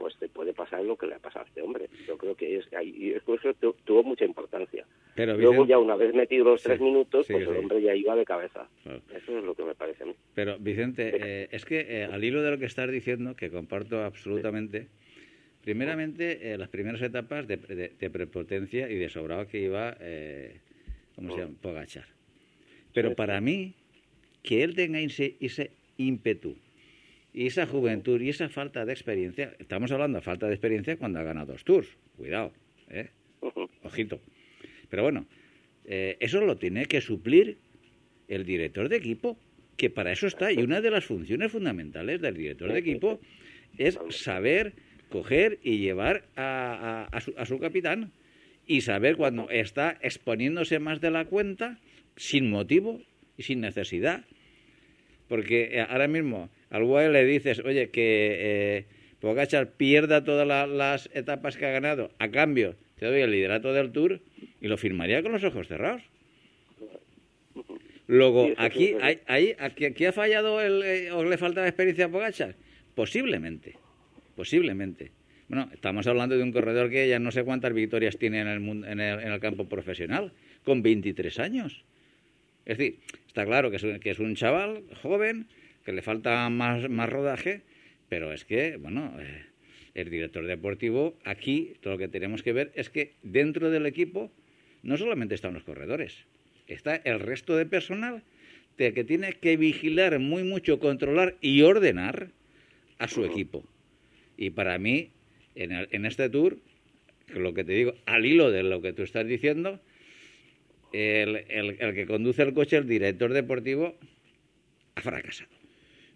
pues 0.02 0.18
te 0.18 0.28
puede 0.28 0.52
pasar 0.52 0.84
lo 0.84 0.98
que 0.98 1.06
le 1.06 1.14
ha 1.14 1.20
pasado 1.20 1.46
a 1.46 1.48
este 1.48 1.62
hombre. 1.62 1.88
Yo 2.08 2.18
creo 2.18 2.36
que 2.36 2.58
es 2.58 2.68
y 2.84 3.12
eso 3.12 3.54
tuvo 3.86 4.04
mucha 4.04 4.26
importancia. 4.26 4.84
Pero, 5.14 5.38
Luego 5.38 5.68
ya 5.68 5.78
una 5.78 5.96
vez 5.96 6.16
metido 6.16 6.46
los 6.46 6.64
tres 6.64 6.82
minutos, 6.82 7.28
pues 7.30 7.48
el 7.48 7.56
hombre 7.56 7.84
ya 7.84 7.94
iba 7.94 8.16
de 8.16 8.26
cabeza. 8.26 8.68
Eso 9.16 9.38
es 9.38 9.44
lo 9.44 9.54
que 9.54 9.64
me 9.64 9.76
parece 9.76 10.04
a 10.04 10.08
mí. 10.08 10.16
Pero 10.34 10.58
Vicente, 10.58 11.12
eh, 11.22 11.50
es 11.52 11.66
que 11.66 11.82
eh, 11.88 12.06
al 12.06 12.24
hilo 12.24 12.42
de 12.42 12.50
lo 12.50 12.58
que 12.58 12.66
estás 12.66 12.90
diciendo, 12.90 13.36
que 13.36 13.52
comparto 13.52 14.04
absolutamente, 14.04 14.88
primeramente 15.64 16.52
eh, 16.52 16.58
las 16.58 16.70
primeras 16.70 17.04
etapas 17.04 17.48
de, 17.48 18.10
prepotencia 18.12 18.90
y 18.90 18.96
de 18.96 19.10
sobrado 19.10 19.48
que 19.48 19.60
iba, 19.60 19.96
¿cómo 21.16 21.36
se 21.36 21.42
llama? 21.42 21.54
Pogachar. 21.62 22.06
Pero 22.92 23.14
para 23.14 23.40
mí, 23.40 23.76
que 24.42 24.64
él 24.64 24.74
tenga 24.74 25.00
ese, 25.00 25.36
ese 25.40 25.70
ímpetu 25.98 26.58
y 27.34 27.48
esa 27.48 27.66
juventud 27.66 28.20
y 28.22 28.30
esa 28.30 28.50
falta 28.50 28.86
de 28.86 28.94
experiencia, 28.94 29.56
estamos 29.60 29.92
hablando 29.92 30.20
de 30.20 30.24
falta 30.24 30.48
de 30.48 30.54
experiencia 30.54 30.98
cuando 30.98 31.20
ha 31.20 31.24
ganado 31.24 31.54
dos 31.54 31.64
tours, 31.64 31.88
cuidado, 32.18 32.52
¿eh? 32.90 33.10
ojito. 33.84 34.20
Pero 34.90 35.04
bueno, 35.04 35.26
eh, 35.86 36.18
eso 36.20 36.42
lo 36.42 36.58
tiene 36.58 36.86
que 36.86 37.02
suplir 37.02 37.58
el 38.28 38.46
director 38.46 38.90
de 38.90 38.98
equipo, 38.98 39.38
que 39.78 39.90
para 39.90 40.12
eso 40.12 40.28
está, 40.28 40.52
y 40.52 40.58
una 40.58 40.82
de 40.82 40.92
las 40.92 41.06
funciones 41.06 41.52
fundamentales 41.52 42.22
del 42.22 42.36
director 42.36 42.72
de 42.72 42.80
equipo 42.80 43.20
es 43.78 43.98
saber 44.10 44.74
coger 45.10 45.60
y 45.64 45.80
llevar 45.80 46.24
a, 46.36 47.20
su, 47.22 47.34
a 47.38 47.46
su 47.46 47.60
capitán 47.60 48.12
y 48.66 48.82
saber 48.82 49.18
cuando 49.18 49.50
está 49.50 49.98
exponiéndose 50.02 50.80
más 50.80 51.02
de 51.02 51.12
la 51.12 51.26
cuenta 51.26 51.80
sin 52.16 52.50
motivo 52.50 53.02
y 53.38 53.44
sin 53.44 53.62
necesidad. 53.62 54.26
Porque 55.28 55.70
eh, 55.72 55.82
ahora 55.82 56.08
mismo 56.08 56.50
al 56.72 56.84
UAE 56.84 57.10
le 57.10 57.26
dices, 57.26 57.60
oye, 57.60 57.90
que 57.90 58.38
eh, 58.40 58.86
Pogachar 59.20 59.74
pierda 59.74 60.24
todas 60.24 60.48
las 60.48 61.10
etapas 61.14 61.56
que 61.58 61.68
ha 61.68 61.72
ganado, 61.72 62.12
a 62.18 62.32
cambio 62.32 62.76
te 62.98 63.08
doy 63.08 63.22
el 63.22 63.32
liderato 63.32 63.74
del 63.74 63.92
Tour 63.92 64.22
y 64.62 64.68
lo 64.68 64.78
firmaría 64.78 65.24
con 65.24 65.32
los 65.32 65.44
ojos 65.44 65.68
cerrados. 65.68 66.04
Luego, 68.08 68.52
aquí, 68.58 68.94
hay, 69.02 69.56
aquí, 69.58 70.06
ha 70.06 70.12
fallado 70.12 70.62
el, 70.62 70.84
eh, 70.84 71.12
o 71.12 71.24
le 71.24 71.38
falta 71.38 71.62
la 71.62 71.68
experiencia 71.68 72.06
a 72.06 72.10
Pogachar. 72.10 72.56
Posiblemente, 72.94 73.76
posiblemente. 74.36 75.12
Bueno, 75.48 75.70
estamos 75.74 76.06
hablando 76.08 76.38
de 76.38 76.44
un 76.44 76.52
corredor 76.52 76.90
que 76.90 77.08
ya 77.08 77.20
no 77.20 77.32
sé 77.32 77.44
cuántas 77.44 77.74
victorias 77.74 78.18
tiene 78.18 78.42
en 78.42 78.48
el, 78.48 78.86
en 78.86 79.00
el, 79.00 79.20
en 79.20 79.32
el 79.32 79.40
campo 79.40 79.68
profesional, 79.68 80.32
con 80.64 80.84
23 80.84 81.40
años. 81.40 81.84
Es 82.66 82.78
decir, 82.78 83.00
está 83.28 83.46
claro 83.46 83.72
que 83.72 83.78
es 83.78 83.84
un, 83.84 84.00
que 84.00 84.12
es 84.12 84.20
un 84.20 84.36
chaval 84.36 84.84
joven, 85.02 85.48
que 85.86 85.94
le 85.94 86.02
falta 86.02 86.50
más, 86.50 86.90
más 86.90 87.10
rodaje, 87.10 87.62
pero 88.10 88.34
es 88.34 88.46
que, 88.46 88.78
bueno, 88.78 89.16
eh, 89.20 89.46
el 89.94 90.10
director 90.10 90.46
deportivo, 90.46 91.18
aquí 91.24 91.74
todo 91.82 91.94
lo 91.94 92.00
que 92.00 92.08
tenemos 92.08 92.44
que 92.44 92.54
ver 92.54 92.72
es 92.76 92.90
que 92.90 93.14
dentro 93.24 93.70
del 93.70 93.86
equipo 93.86 94.32
no 94.84 94.98
solamente 94.98 95.36
están 95.36 95.54
los 95.54 95.64
corredores, 95.64 96.26
está 96.68 96.96
el 96.96 97.20
resto 97.20 97.56
de 97.56 97.66
personal 97.66 98.24
que 98.90 99.04
tiene 99.04 99.34
que 99.34 99.58
vigilar 99.58 100.18
muy 100.18 100.44
mucho, 100.44 100.80
controlar 100.80 101.36
y 101.40 101.62
ordenar 101.62 102.30
a 102.98 103.08
su 103.08 103.24
equipo. 103.24 103.64
Y 104.38 104.50
para 104.50 104.80
mí, 104.80 105.12
en, 105.54 105.88
en 105.92 106.06
este 106.08 106.30
tour, 106.30 106.58
lo 107.28 107.54
que 107.54 107.64
te 107.64 107.74
digo, 107.74 107.94
al 108.08 108.26
hilo 108.26 108.50
de 108.50 108.64
lo 108.64 108.82
que 108.82 108.94
tú 108.94 109.04
estás 109.04 109.28
diciendo, 109.28 109.80
el, 110.94 111.46
el, 111.50 111.78
el 111.80 111.94
que 111.94 112.08
conduce 112.08 112.42
el 112.42 112.54
coche, 112.54 112.78
el 112.78 112.88
director 112.88 113.32
deportivo, 113.34 113.96
ha 114.96 115.02
fracasado. 115.02 115.61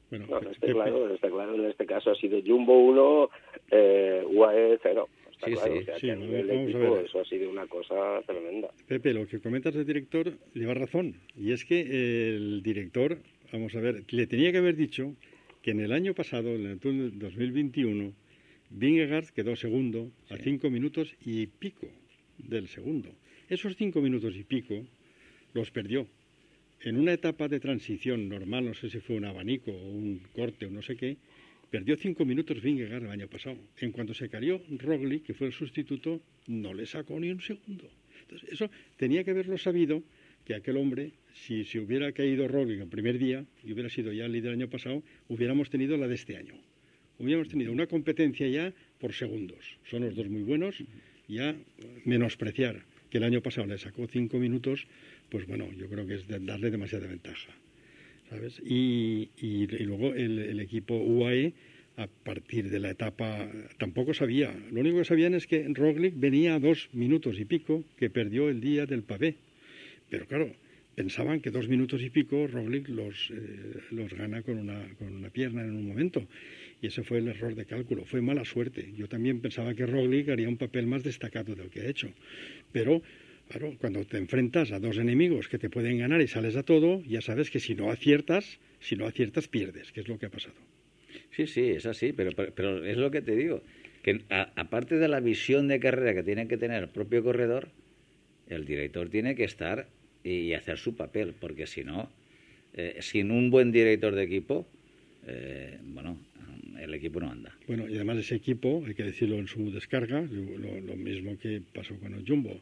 Bueno, 0.09 0.27
no, 0.29 0.51
está, 0.51 0.67
claro, 0.67 1.13
está 1.13 1.29
claro, 1.29 1.55
en 1.55 1.65
este 1.65 1.85
caso 1.85 2.11
ha 2.11 2.15
sido 2.15 2.39
Jumbo 2.45 2.77
1, 2.77 3.29
eh, 3.71 4.23
UAE 4.25 4.79
0. 4.81 5.09
Está 5.31 5.47
sí, 5.47 5.53
claro, 5.53 5.73
sí, 5.73 5.91
o 5.91 5.99
sea, 5.99 6.13
a 6.13 6.15
nivel 6.15 6.49
equipo, 6.49 6.97
eso 6.97 7.19
ha 7.19 7.25
sido 7.25 7.49
una 7.49 7.67
cosa 7.67 8.21
tremenda. 8.25 8.69
Pepe, 8.87 9.13
lo 9.13 9.27
que 9.27 9.39
comentas 9.39 9.73
del 9.73 9.85
director 9.85 10.31
lleva 10.53 10.73
razón. 10.73 11.15
Y 11.35 11.51
es 11.51 11.65
que 11.65 11.81
el 11.81 12.61
director, 12.63 13.17
vamos 13.51 13.75
a 13.75 13.79
ver, 13.79 14.03
le 14.09 14.27
tenía 14.27 14.51
que 14.51 14.59
haber 14.59 14.75
dicho 14.75 15.13
que 15.61 15.71
en 15.71 15.79
el 15.79 15.91
año 15.91 16.13
pasado, 16.13 16.49
en 16.49 16.67
el 16.67 16.79
Tour 16.79 16.93
2021, 17.17 18.13
Vingegaard 18.69 19.29
quedó 19.29 19.55
segundo 19.55 20.11
a 20.29 20.37
cinco 20.37 20.69
minutos 20.69 21.15
y 21.25 21.47
pico 21.47 21.87
del 22.37 22.67
segundo. 22.67 23.09
Esos 23.49 23.75
cinco 23.75 24.01
minutos 24.01 24.35
y 24.35 24.43
pico 24.43 24.85
los 25.53 25.71
perdió 25.71 26.07
en 26.85 26.97
una 26.97 27.13
etapa 27.13 27.47
de 27.47 27.59
transición 27.59 28.29
normal, 28.29 28.65
no 28.65 28.73
sé 28.75 28.91
si 28.91 28.99
fue 28.99 29.15
un 29.17 29.25
abanico 29.25 29.71
o 29.71 29.89
un 29.89 30.21
corte 30.33 30.67
o 30.67 30.69
no 30.69 30.83
sé 30.83 30.95
qué, 30.95 31.17
perdió 31.71 31.97
cinco 31.97 32.25
minutos 32.25 32.61
Vingegaard 32.61 33.05
el 33.05 33.09
año 33.09 33.27
pasado. 33.27 33.57
En 33.81 33.91
cuanto 33.91 34.13
se 34.13 34.29
cayó 34.29 34.61
Roglic, 34.69 35.23
que 35.23 35.33
fue 35.33 35.47
el 35.47 35.53
sustituto, 35.53 36.21
no 36.45 36.75
le 36.75 36.85
sacó 36.85 37.19
ni 37.19 37.31
un 37.31 37.41
segundo. 37.41 37.89
Entonces, 38.21 38.49
eso 38.51 38.69
tenía 38.97 39.23
que 39.23 39.31
haberlo 39.31 39.57
sabido 39.57 40.03
que 40.45 40.53
aquel 40.53 40.77
hombre, 40.77 41.13
si 41.33 41.63
se 41.63 41.79
hubiera 41.79 42.11
caído 42.11 42.47
Roglic 42.47 42.79
el 42.81 42.87
primer 42.87 43.17
día 43.17 43.43
y 43.63 43.73
hubiera 43.73 43.89
sido 43.89 44.13
ya 44.13 44.25
el 44.25 44.33
líder 44.33 44.53
el 44.53 44.59
año 44.59 44.69
pasado, 44.69 45.01
hubiéramos 45.27 45.71
tenido 45.71 45.97
la 45.97 46.07
de 46.07 46.13
este 46.13 46.37
año. 46.37 46.53
Hubiéramos 47.17 47.47
tenido 47.47 47.71
una 47.71 47.87
competencia 47.87 48.47
ya 48.47 48.71
por 48.99 49.11
segundos. 49.11 49.79
Son 49.89 50.03
los 50.03 50.15
dos 50.15 50.29
muy 50.29 50.43
buenos. 50.43 50.75
Ya 51.27 51.55
menospreciar 52.03 52.83
el 53.17 53.23
año 53.23 53.41
pasado 53.41 53.67
le 53.67 53.77
sacó 53.77 54.07
cinco 54.07 54.37
minutos 54.37 54.87
pues 55.29 55.47
bueno, 55.47 55.67
yo 55.77 55.87
creo 55.89 56.05
que 56.05 56.15
es 56.15 56.27
darle 56.27 56.69
demasiada 56.69 57.07
ventaja. 57.07 57.51
¿sabes? 58.29 58.61
Y, 58.65 59.29
y, 59.37 59.67
luego 59.83 60.13
el, 60.13 60.59
equipo 60.59 60.95
UAE, 60.95 61.53
a 61.97 62.07
partir 62.07 62.69
de 62.69 62.79
la 62.79 62.89
etapa, 62.89 63.49
tampoco 63.77 64.13
sabía. 64.13 64.53
Lo 64.71 64.81
único 64.81 64.97
que 64.97 65.05
sabían 65.05 65.33
es 65.33 65.47
que 65.47 65.65
Roglic 65.69 66.13
venía 66.17 66.55
a 66.55 66.59
dos 66.59 66.89
minutos 66.93 67.39
y 67.39 67.45
pico, 67.45 67.83
que 67.97 68.09
perdió 68.09 68.49
el 68.49 68.59
día 68.59 68.85
del 68.85 69.03
pavé. 69.03 69.35
Pero 70.09 70.25
claro, 70.25 70.51
pensaban 70.95 71.39
que 71.39 71.51
dos 71.51 71.67
minutos 71.67 72.01
y 72.01 72.09
pico 72.09 72.47
Roglic 72.47 72.89
los, 72.89 73.31
eh, 73.31 73.79
los 73.91 74.13
gana 74.13 74.41
con 74.41 74.57
una, 74.57 74.87
con 74.97 75.15
una 75.15 75.29
pierna 75.29 75.61
en 75.61 75.75
un 75.75 75.87
momento. 75.87 76.27
Y 76.81 76.87
ese 76.87 77.03
fue 77.03 77.19
el 77.19 77.27
error 77.27 77.55
de 77.55 77.65
cálculo, 77.65 78.05
fue 78.05 78.21
mala 78.21 78.45
suerte. 78.45 78.93
Yo 78.95 79.07
también 79.07 79.39
pensaba 79.41 79.73
que 79.73 79.85
Roglic 79.85 80.29
haría 80.29 80.49
un 80.49 80.57
papel 80.57 80.87
más 80.87 81.03
destacado 81.03 81.55
del 81.55 81.69
que 81.69 81.81
ha 81.81 81.87
hecho. 81.87 82.09
Pero 82.71 83.01
Claro, 83.49 83.75
cuando 83.79 84.03
te 84.05 84.17
enfrentas 84.17 84.71
a 84.71 84.79
dos 84.79 84.97
enemigos 84.97 85.47
que 85.47 85.59
te 85.59 85.69
pueden 85.69 85.99
ganar 85.99 86.21
y 86.21 86.27
sales 86.27 86.55
a 86.55 86.63
todo, 86.63 87.03
ya 87.03 87.21
sabes 87.21 87.51
que 87.51 87.59
si 87.59 87.75
no 87.75 87.91
aciertas, 87.91 88.59
si 88.79 88.95
no 88.95 89.05
aciertas 89.05 89.47
pierdes, 89.47 89.91
que 89.91 90.01
es 90.01 90.07
lo 90.07 90.17
que 90.17 90.25
ha 90.25 90.29
pasado. 90.29 90.55
Sí, 91.31 91.45
sí, 91.45 91.69
es 91.69 91.85
así, 91.85 92.11
pero, 92.11 92.31
pero, 92.33 92.83
es 92.83 92.97
lo 92.97 93.11
que 93.11 93.21
te 93.21 93.35
digo, 93.35 93.61
que 94.01 94.21
aparte 94.29 94.95
de 94.95 95.07
la 95.07 95.19
visión 95.19 95.67
de 95.67 95.79
carrera 95.79 96.15
que 96.15 96.23
tiene 96.23 96.47
que 96.47 96.57
tener 96.57 96.81
el 96.81 96.89
propio 96.89 97.23
corredor, 97.23 97.69
el 98.47 98.65
director 98.65 99.09
tiene 99.09 99.35
que 99.35 99.43
estar 99.43 99.87
y 100.23 100.53
hacer 100.53 100.77
su 100.79 100.95
papel, 100.95 101.35
porque 101.39 101.67
si 101.67 101.83
no, 101.83 102.09
eh, 102.73 102.97
sin 103.01 103.31
un 103.31 103.51
buen 103.51 103.71
director 103.71 104.15
de 104.15 104.23
equipo, 104.23 104.67
eh, 105.27 105.77
bueno, 105.83 106.17
el 106.79 106.93
equipo 106.93 107.19
no 107.19 107.29
anda. 107.29 107.57
Bueno, 107.67 107.89
y 107.89 107.95
además 107.95 108.17
ese 108.17 108.35
equipo, 108.35 108.83
hay 108.85 108.93
que 108.93 109.03
decirlo 109.03 109.35
en 109.35 109.47
su 109.47 109.71
descarga, 109.71 110.21
lo, 110.21 110.81
lo 110.81 110.95
mismo 110.95 111.37
que 111.37 111.61
pasó 111.73 111.95
con 111.95 112.13
el 112.13 112.25
Jumbo 112.27 112.61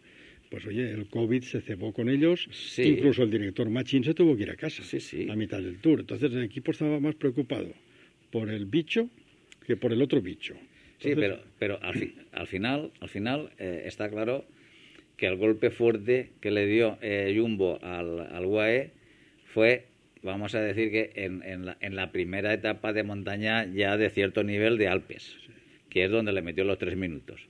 pues 0.54 0.68
oye, 0.68 0.92
el 0.92 1.08
COVID 1.08 1.42
se 1.42 1.62
cebó 1.62 1.92
con 1.94 2.10
ellos, 2.10 2.48
incluso 2.78 3.24
el 3.24 3.32
director 3.32 3.68
Machín 3.72 4.04
se 4.04 4.14
tuvo 4.14 4.38
que 4.38 4.44
ir 4.44 4.52
a 4.52 4.56
casa 4.56 4.84
a 4.84 5.36
mitad 5.36 5.60
del 5.60 5.80
tour. 5.80 6.02
Entonces 6.02 6.32
el 6.32 6.44
equipo 6.44 6.70
estaba 6.70 7.00
más 7.00 7.16
preocupado 7.16 7.74
por 8.30 8.52
el 8.52 8.68
bicho 8.68 9.10
que 9.66 9.78
por 9.78 9.92
el 9.92 10.00
otro 10.04 10.22
bicho. 10.22 10.54
sí, 11.00 11.14
pero, 11.16 11.40
pero 11.58 11.80
al, 11.82 11.96
final, 12.46 12.92
al 13.00 13.10
final 13.10 13.50
eh, 13.58 13.82
está 13.88 14.08
claro 14.12 14.46
que 15.18 15.26
el 15.26 15.38
golpe 15.38 15.72
fuerte 15.72 16.34
que 16.40 16.52
le 16.52 16.68
dio 16.68 17.00
eh, 17.02 17.34
Jumbo 17.36 17.80
al, 17.82 18.20
al 18.20 18.46
UAE 18.46 18.92
fue, 19.56 19.88
vamos 20.24 20.56
a 20.56 20.62
decir 20.62 20.92
que 20.92 21.12
en, 21.16 21.44
en, 21.44 21.66
la, 21.66 21.78
en, 21.80 21.96
la, 21.96 22.12
primera 22.12 22.54
etapa 22.54 22.94
de 22.94 23.04
montaña 23.04 23.66
ya 23.66 23.98
de 23.98 24.10
cierto 24.10 24.44
nivel 24.44 24.78
de 24.78 24.88
Alpes 24.88 25.38
que 25.94 26.06
es 26.06 26.12
donde 26.12 26.34
le 26.34 26.42
metió 26.42 26.64
los 26.64 26.80
tres 26.80 26.98
minutos. 26.98 27.48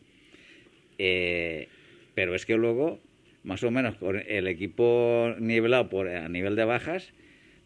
Eh, 0.98 1.70
pero 2.13 2.36
es 2.36 2.46
que 2.46 2.58
luego, 2.58 3.00
más 3.44 3.63
o 3.63 3.72
menos, 3.72 3.96
con 3.96 4.22
el 4.27 4.48
equipo 4.48 5.34
nivelado 5.39 5.89
por, 5.89 6.10
a 6.10 6.27
nivel 6.27 6.58
de 6.58 6.65
bajas, 6.65 7.13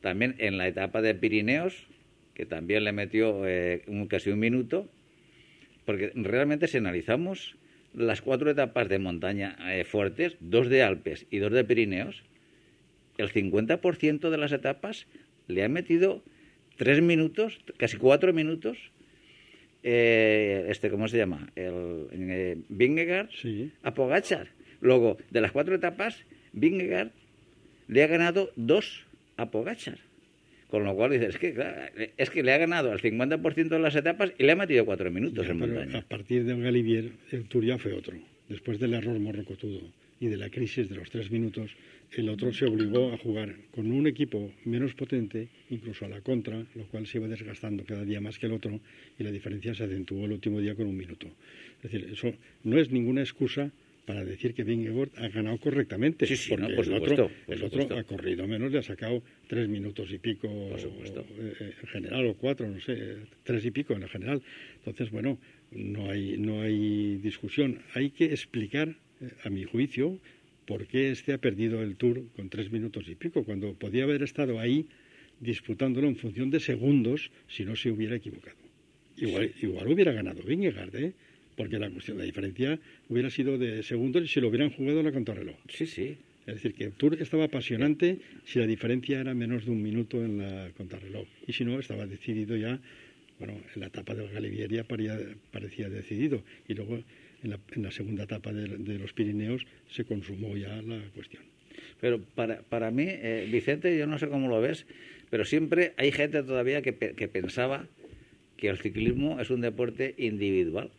también 0.01 0.35
en 0.37 0.57
la 0.57 0.67
etapa 0.67 1.01
de 1.01 1.15
Pirineos, 1.15 1.87
que 2.35 2.45
también 2.45 2.83
le 2.83 2.91
metió 2.91 3.47
eh, 3.47 3.81
un, 3.87 4.05
casi 4.07 4.29
un 4.29 4.37
minuto, 4.37 4.87
porque 5.85 6.11
realmente 6.13 6.67
si 6.67 6.77
analizamos 6.77 7.57
las 7.95 8.21
cuatro 8.21 8.51
etapas 8.51 8.87
de 8.87 8.99
montaña 8.99 9.57
eh, 9.71 9.83
fuertes, 9.83 10.37
dos 10.39 10.69
de 10.69 10.83
Alpes 10.83 11.25
y 11.31 11.39
dos 11.39 11.51
de 11.51 11.63
Pirineos, 11.63 12.23
el 13.17 13.31
50% 13.31 14.29
de 14.29 14.37
las 14.37 14.51
etapas 14.51 15.07
le 15.47 15.63
ha 15.63 15.69
metido 15.69 16.23
tres 16.77 17.01
minutos, 17.01 17.59
casi 17.77 17.97
cuatro 17.97 18.33
minutos, 18.33 18.77
eh, 19.83 20.65
este, 20.69 20.89
¿cómo 20.89 21.07
se 21.07 21.17
llama? 21.17 21.49
El 21.55 22.07
eh, 22.11 22.57
Vingegaard 22.69 23.29
Sí. 23.31 23.71
a 23.83 23.93
Pogachar. 23.93 24.47
Luego, 24.81 25.17
de 25.31 25.41
las 25.41 25.51
cuatro 25.51 25.75
etapas, 25.75 26.23
Vingegaard 26.53 27.09
le 27.87 28.03
ha 28.03 28.07
ganado 28.07 28.51
dos 28.55 29.05
a 29.37 29.49
Pogachar. 29.49 29.99
Con 30.69 30.83
lo 30.83 30.93
cual 30.95 31.11
dices, 31.11 31.29
es 31.29 31.37
que, 31.37 31.53
claro, 31.53 31.81
es 32.17 32.29
que 32.29 32.43
le 32.43 32.51
ha 32.51 32.57
ganado 32.57 32.91
al 32.91 32.99
50% 32.99 33.69
de 33.69 33.79
las 33.79 33.95
etapas 33.95 34.33
y 34.37 34.43
le 34.43 34.51
ha 34.51 34.55
metido 34.57 34.85
cuatro 34.85 35.09
minutos 35.09 35.45
Ya, 35.45 35.51
en 35.53 35.59
montaña. 35.59 35.99
a 35.99 36.01
partir 36.01 36.43
de 36.43 36.59
Galivier, 36.59 37.11
el 37.31 37.45
Tour 37.45 37.63
ya 37.63 37.77
fue 37.77 37.93
otro. 37.93 38.17
Después 38.49 38.77
del 38.79 38.93
error 38.93 39.17
morrocotudo 39.17 39.81
y 40.19 40.27
de 40.27 40.37
la 40.37 40.49
crisis 40.49 40.89
de 40.89 40.95
los 40.95 41.09
tres 41.09 41.31
minutos, 41.31 41.71
el 42.11 42.29
otro 42.29 42.53
se 42.53 42.65
obligó 42.65 43.11
a 43.13 43.17
jugar 43.17 43.55
con 43.71 43.91
un 43.91 44.07
equipo 44.07 44.51
menos 44.65 44.93
potente, 44.93 45.49
incluso 45.69 46.05
a 46.05 46.09
la 46.09 46.21
contra, 46.21 46.65
lo 46.75 46.85
cual 46.87 47.05
se 47.05 47.17
iba 47.17 47.27
desgastando 47.27 47.83
cada 47.83 48.05
día 48.05 48.21
más 48.21 48.39
que 48.39 48.45
el 48.45 48.53
otro, 48.53 48.79
y 49.19 49.23
la 49.23 49.31
diferencia 49.31 49.73
se 49.75 49.83
acentuó 49.83 50.25
el 50.25 50.31
último 50.31 50.59
día 50.59 50.75
con 50.75 50.87
un 50.87 50.97
minuto. 50.97 51.27
Es 51.83 51.91
decir, 51.91 52.09
eso 52.11 52.33
no 52.63 52.79
es 52.79 52.91
ninguna 52.91 53.21
excusa 53.21 53.71
para 54.07 54.23
decir 54.23 54.53
que 54.53 54.63
Vingegaard 54.63 55.09
ha 55.17 55.27
ganado 55.27 55.57
correctamente. 55.57 56.25
Sí, 56.25 56.37
sí, 56.37 56.49
porque 56.49 56.69
no, 56.69 56.75
por 56.75 56.85
el, 56.85 56.93
supuesto, 56.93 57.25
otro, 57.25 57.35
por 57.45 57.55
el 57.55 57.63
otro 57.63 57.81
supuesto. 57.81 57.97
ha 57.97 58.03
corrido 58.03 58.47
menos, 58.47 58.71
le 58.71 58.77
ha 58.79 58.83
sacado 58.83 59.21
tres 59.47 59.67
minutos 59.67 60.09
y 60.13 60.17
pico 60.17 60.47
Por 60.47 60.79
supuesto. 60.79 61.25
eh, 61.37 61.53
eh, 61.59 61.73
en 61.81 61.87
general, 61.89 62.25
o 62.27 62.33
cuatro, 62.35 62.69
no 62.69 62.79
sé, 62.79 63.17
tres 63.43 63.65
y 63.65 63.71
pico 63.71 63.93
en 63.93 64.07
general. 64.07 64.41
Entonces, 64.77 65.11
bueno, 65.11 65.37
no 65.71 66.09
hay, 66.09 66.37
no 66.37 66.61
hay 66.61 67.17
discusión. 67.17 67.81
Hay 67.95 68.11
que 68.11 68.25
explicar, 68.25 68.95
a 69.43 69.49
mi 69.49 69.63
juicio, 69.63 70.19
por 70.65 70.85
qué 70.87 71.11
este 71.11 71.33
ha 71.33 71.37
perdido 71.37 71.81
el 71.81 71.95
Tour 71.95 72.25
con 72.35 72.49
tres 72.49 72.71
minutos 72.71 73.07
y 73.07 73.15
pico, 73.15 73.43
cuando 73.43 73.73
podía 73.73 74.03
haber 74.03 74.23
estado 74.23 74.59
ahí 74.59 74.87
disputándolo 75.39 76.07
en 76.07 76.15
función 76.15 76.49
de 76.49 76.59
segundos 76.59 77.31
si 77.47 77.63
no 77.63 77.75
se 77.75 77.91
hubiera 77.91 78.15
equivocado. 78.15 78.57
Igual, 79.17 79.51
igual 79.61 79.87
hubiera 79.87 80.11
ganado 80.11 80.43
Vingegaard, 80.43 80.95
¿eh? 80.95 81.13
porque 81.55 81.79
la 81.79 81.89
cuestión, 81.89 82.19
la 82.19 82.23
diferencia 82.23 82.79
hubiera 83.09 83.29
sido 83.29 83.57
de 83.57 83.81
segundos 83.81 84.31
si 84.31 84.39
lo 84.39 84.47
hubieran 84.47 84.69
jugado 84.69 84.99
a 84.99 85.03
la 85.03 85.11
contrarreloj. 85.11 85.55
Sí, 85.69 85.87
sí. 85.87 86.17
Es 86.45 86.55
decir, 86.55 86.73
que 86.75 86.85
el 86.85 86.91
Tour 86.93 87.17
estaba 87.19 87.45
apasionante 87.45 88.19
si 88.45 88.59
la 88.59 88.67
diferencia 88.67 89.19
era 89.19 89.33
menos 89.33 89.65
de 89.65 89.71
un 89.71 89.81
minuto 89.81 90.23
en 90.23 90.37
la 90.37 90.69
contrarreloj. 90.77 91.27
Y 91.45 91.53
si 91.53 91.65
no, 91.65 91.77
estaba 91.79 92.05
decidido 92.05 92.55
ya, 92.55 92.79
bueno, 93.39 93.55
en 93.73 93.81
la 93.81 93.87
etapa 93.87 94.13
del 94.13 94.29
Galivier 94.29 94.71
ya 94.71 94.83
parecía, 94.85 95.19
parecía 95.51 95.89
decidido. 95.89 96.43
Y 96.67 96.75
luego, 96.75 97.03
en 97.43 97.51
la, 97.51 97.59
en 97.75 97.83
la 97.83 97.91
segunda 97.91 98.23
etapa 98.23 98.51
de, 98.53 98.67
de 98.77 98.99
los 98.99 99.13
Pirineos, 99.13 99.65
se 99.89 100.03
consumó 100.05 100.55
ya 100.57 100.81
la 100.81 100.99
cuestión. 101.13 101.43
Pero 102.01 102.19
para, 102.21 102.61
para 102.63 102.91
mí, 102.91 103.05
eh, 103.07 103.47
Vicente, 103.51 103.97
yo 103.97 104.07
no 104.07 104.17
sé 104.17 104.27
cómo 104.27 104.47
lo 104.47 104.61
ves, 104.61 104.85
pero 105.29 105.45
siempre 105.45 105.93
hay 105.97 106.11
gente 106.11 106.41
todavía 106.43 106.81
que, 106.81 106.93
pe- 106.93 107.13
que 107.13 107.27
pensaba 107.27 107.87
que 108.55 108.69
el 108.69 108.77
ciclismo 108.77 109.39
es 109.39 109.49
un 109.49 109.61
deporte 109.61 110.15
individual. 110.17 110.89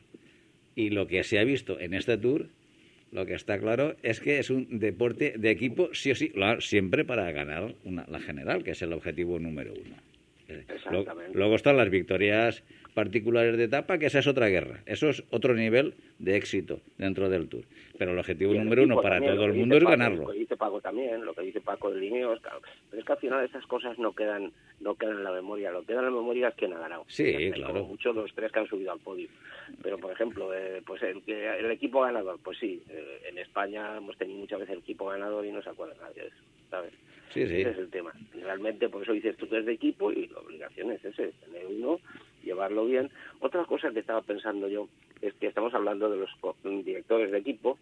Y 0.77 0.91
lo 0.91 1.09
que 1.09 1.25
se 1.25 1.39
ha 1.41 1.45
visto 1.45 1.81
en 1.81 1.93
este 1.95 2.17
tour, 2.19 2.47
lo 3.11 3.27
que 3.27 3.35
está 3.35 3.59
claro 3.59 3.97
es 4.05 4.21
que 4.21 4.39
es 4.39 4.51
un 4.51 4.79
deporte 4.79 5.35
de 5.37 5.51
equipo, 5.51 5.91
sí 5.93 6.13
o 6.13 6.15
sí, 6.15 6.33
siempre 6.61 7.05
para 7.05 7.31
ganar 7.33 7.75
una- 7.85 8.07
la 8.09 8.21
general, 8.21 8.63
que 8.63 8.73
es 8.73 8.83
el 8.83 8.93
objetivo 8.93 9.41
número 9.41 9.73
uno. 9.73 9.97
Eh, 10.49 10.65
luego 11.35 11.57
están 11.57 11.77
las 11.77 11.91
victorias 11.91 12.63
particulares 12.99 13.57
de 13.57 13.63
etapa, 13.63 13.97
que 13.97 14.07
esa 14.07 14.19
es 14.19 14.27
otra 14.27 14.49
guerra. 14.49 14.83
Eso 14.85 15.09
es 15.09 15.23
otro 15.31 15.55
nivel 15.55 15.95
de 16.19 16.35
éxito 16.35 16.81
dentro 16.97 17.29
del 17.31 17.49
tour. 17.49 17.63
Pero 17.97 18.11
el 18.11 18.19
objetivo 18.19 18.51
el 18.55 18.59
número 18.59 18.83
uno 18.83 19.01
para 19.01 19.17
también, 19.17 19.37
todo 19.37 19.45
el 19.45 19.55
mundo 19.55 19.77
es 19.77 19.85
Paco, 19.85 19.91
ganarlo. 19.97 20.23
Lo 20.23 20.33
que 20.33 20.39
dice 20.39 20.57
Paco 20.57 20.81
también, 20.81 21.25
lo 21.25 21.33
que 21.33 21.43
dice 21.43 21.61
Paco 21.61 21.93
de 21.93 22.01
Lineos, 22.01 22.41
claro. 22.41 22.61
Pero 22.91 23.01
es 23.01 23.07
que 23.07 23.13
al 23.13 23.19
final 23.21 23.45
esas 23.45 23.65
cosas 23.67 23.97
no 24.01 24.13
quedan 24.17 24.51
no 24.81 24.97
quedan 24.97 25.19
en 25.19 25.23
la 25.23 25.31
memoria. 25.31 25.71
Lo 25.71 25.83
que 25.83 25.87
queda 25.89 26.01
en 26.01 26.07
la 26.07 26.11
memoria 26.11 26.49
es 26.49 26.55
quién 26.57 26.73
ha 26.73 26.81
ganado. 26.81 27.05
Sí, 27.07 27.23
Ya 27.23 27.39
está, 27.39 27.43
y 27.43 27.53
claro. 27.53 27.75
como 27.75 27.85
mucho 27.91 28.13
los 28.13 28.35
tres 28.35 28.51
que 28.51 28.59
han 28.59 28.69
subido 28.69 28.91
al 28.91 28.99
podio. 28.99 29.29
Pero, 29.81 29.99
por 29.99 30.11
ejemplo, 30.11 30.53
eh, 30.53 30.83
pues 30.85 31.01
el, 31.05 31.23
el 31.29 31.71
equipo 31.71 32.01
ganador, 32.01 32.41
pues 32.43 32.59
sí, 32.59 32.83
eh, 32.91 33.21
en 33.29 33.39
España 33.39 33.97
hemos 33.97 34.17
tenido 34.17 34.41
muchas 34.41 34.59
veces 34.59 34.73
el 34.73 34.81
equipo 34.81 35.07
ganador 35.07 35.47
y 35.47 35.53
no 35.53 35.63
se 35.63 35.71
acuerda 35.71 35.95
nadie 36.03 36.23
de 36.23 36.29
eso, 36.31 36.43
¿sabes? 36.69 36.93
Sí, 37.33 37.47
sí. 37.47 37.61
Ese 37.61 37.71
es 37.71 37.79
el 37.79 37.91
tema. 37.91 38.13
Realmente, 38.35 38.89
por 38.89 39.03
eso 39.03 39.13
dices 39.13 39.37
tú 39.37 39.49
que 39.49 39.59
es 39.59 39.67
de 39.67 39.73
equipo 39.73 40.11
y 40.11 40.27
la 40.29 40.41
obligación 40.41 40.91
es 40.93 41.05
ese, 41.05 41.33
tener 41.45 41.67
uno, 41.67 42.01
llevarlo 42.49 42.87
bien. 42.87 43.11
Otra 43.41 43.65
cosa 43.65 43.91
que 43.91 44.01
estaba 44.01 44.23
pensando 44.23 44.69
yo 44.69 44.89
es 45.21 45.35
que 45.35 45.47
estamos 45.47 45.75
hablando 45.75 46.11
de 46.11 46.17
los 46.17 46.31
directores 46.85 47.31
de 47.31 47.39
equipo 47.39 47.79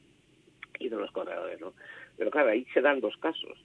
y 0.78 0.88
de 0.88 0.96
los 0.96 1.10
corredores, 1.10 1.60
¿no? 1.60 1.72
Pero 2.18 2.30
claro, 2.30 2.50
ahí 2.50 2.66
se 2.72 2.80
dan 2.80 3.00
dos 3.00 3.16
casos. 3.18 3.58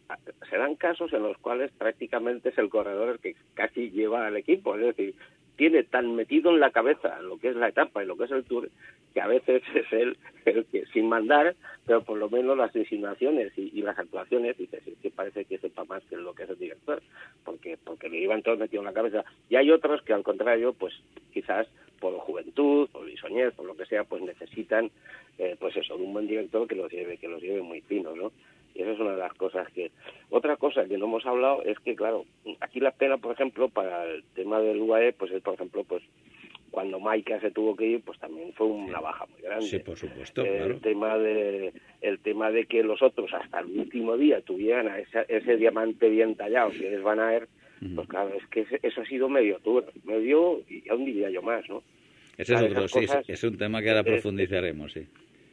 Se 0.50 0.58
dan 0.58 0.76
casos 0.76 1.12
en 1.14 1.24
los 1.24 1.38
cuales 1.38 1.72
prácticamente 1.72 2.50
es 2.50 2.58
el 2.58 2.70
corredor 2.70 3.10
el 3.10 3.20
que 3.20 3.36
casi 3.54 3.92
lleva 3.92 4.28
al 4.28 4.38
equipo, 4.38 4.76
es 4.76 4.82
decir, 4.82 5.16
tiene 5.56 5.84
tan 5.84 6.16
metido 6.16 6.52
en 6.52 6.60
la 6.60 6.72
cabeza 6.72 7.22
lo 7.22 7.38
que 7.38 7.50
es 7.50 7.56
la 7.56 7.70
etapa 7.70 8.04
y 8.04 8.08
lo 8.08 8.18
que 8.18 8.26
es 8.26 8.32
el 8.32 8.44
tour 8.44 8.70
que 9.14 9.22
a 9.22 9.28
veces 9.28 9.62
es 9.76 9.92
él 9.92 10.18
el 10.46 10.66
que 10.66 10.86
sin 10.88 11.08
mandar, 11.08 11.56
pero 11.86 12.04
por 12.04 12.18
lo 12.18 12.30
menos 12.30 12.58
las 12.58 12.76
insinuaciones 12.76 13.52
y, 13.58 13.72
y 13.74 13.82
las 13.82 13.98
actuaciones, 14.00 14.58
dices, 14.58 14.82
es 14.88 14.98
que 15.02 15.12
parece 15.12 15.46
que 15.46 15.58
sepa 15.60 15.84
más 15.86 16.04
que 16.06 16.18
lo 16.18 16.34
que 16.34 16.44
es 16.44 16.50
el 16.50 16.58
director, 16.58 17.02
porque 17.44 17.78
porque 17.84 18.10
le 18.10 18.20
iban 18.20 18.42
todos 18.42 18.60
metidos 18.60 18.82
en 18.82 18.88
la 18.88 18.94
cabeza. 18.94 19.24
Y 19.50 19.56
hay 19.56 19.70
otros 19.72 20.02
que 20.02 20.14
al 20.14 20.24
contrario, 20.24 20.74
pues 20.74 20.94
quizás 21.34 21.68
por 22.00 22.18
juventud, 22.18 22.90
por 22.90 23.06
bisoñez, 23.06 23.54
por 23.54 23.66
lo 23.66 23.76
que 23.76 23.86
sea, 23.86 24.04
pues 24.04 24.24
necesitan, 24.24 24.90
eh, 25.38 25.56
pues 25.60 25.76
eso, 25.78 25.96
un 25.96 26.14
buen 26.14 26.28
director 26.28 26.68
que 26.68 26.76
los 26.76 26.92
lleve, 26.92 27.18
que 27.18 27.28
los 27.28 27.42
lleve 27.42 27.62
muy 27.62 27.82
finos, 27.82 28.18
¿no? 28.18 28.32
Y 28.76 28.82
esa 28.82 28.92
es 28.92 29.00
una 29.00 29.12
de 29.12 29.18
las 29.20 29.34
cosas 29.34 29.68
que... 29.74 29.92
Otra 30.30 30.56
cosa 30.58 30.86
que 30.86 30.98
no 30.98 31.06
hemos 31.06 31.26
hablado 31.26 31.62
es 31.64 31.78
que, 31.80 31.96
claro, 31.96 32.26
aquí 32.62 32.80
la 32.80 32.92
pena, 32.92 33.18
por 33.18 33.34
ejemplo, 33.34 33.70
para 33.70 34.06
el 34.06 34.24
tema 34.36 34.60
del 34.62 34.80
UAE, 34.80 35.14
pues 35.14 35.32
es, 35.32 35.42
por 35.42 35.56
ejemplo, 35.56 35.84
pues 35.84 36.04
cuando 36.72 37.02
Maika 37.02 37.40
se 37.42 37.52
tuvo 37.52 37.76
que 37.76 37.86
ir, 37.86 38.02
pues 38.02 38.18
también 38.20 38.54
fue 38.54 38.68
una 38.68 39.02
baja 39.02 39.26
muy 39.26 39.42
grande. 39.42 39.66
Sí, 39.66 39.80
por 39.80 39.98
supuesto, 39.98 40.42
el 40.46 40.58
claro. 40.58 40.78
tema 40.80 41.18
de 41.18 41.74
el 42.00 42.20
tema 42.20 42.50
de 42.50 42.66
que 42.66 42.82
los 42.82 43.02
otros 43.02 43.34
hasta 43.34 43.60
el 43.60 43.78
último 43.78 44.16
día 44.16 44.40
tuvieran 44.42 44.88
a 44.88 45.00
esa- 45.00 45.24
ese 45.24 45.58
diamante 45.58 46.08
bien 46.10 46.36
tallado 46.36 46.72
que 46.72 46.96
es 46.96 47.04
Van 47.04 47.20
Aert, 47.20 47.50
pues 47.96 48.08
claro, 48.08 48.34
es 48.36 48.48
que 48.48 48.66
eso 48.84 49.02
ha 49.02 49.06
sido 49.06 49.28
medio 49.28 49.60
tour, 49.60 49.92
medio 50.06 50.62
y 50.70 50.88
aún 50.90 51.04
diría 51.04 51.30
yo 51.30 51.42
más, 51.42 51.68
¿no? 51.68 51.84
Ese 52.38 52.54
es 52.54 52.62
otro, 52.62 52.88
sí, 52.88 53.02
cosas- 53.02 53.30
es 53.30 53.44
un 53.44 53.58
tema 53.58 53.82
que 53.82 53.90
ahora 53.90 54.02
es- 54.02 54.08
profundizaremos, 54.08 54.94
sí. 54.94 55.06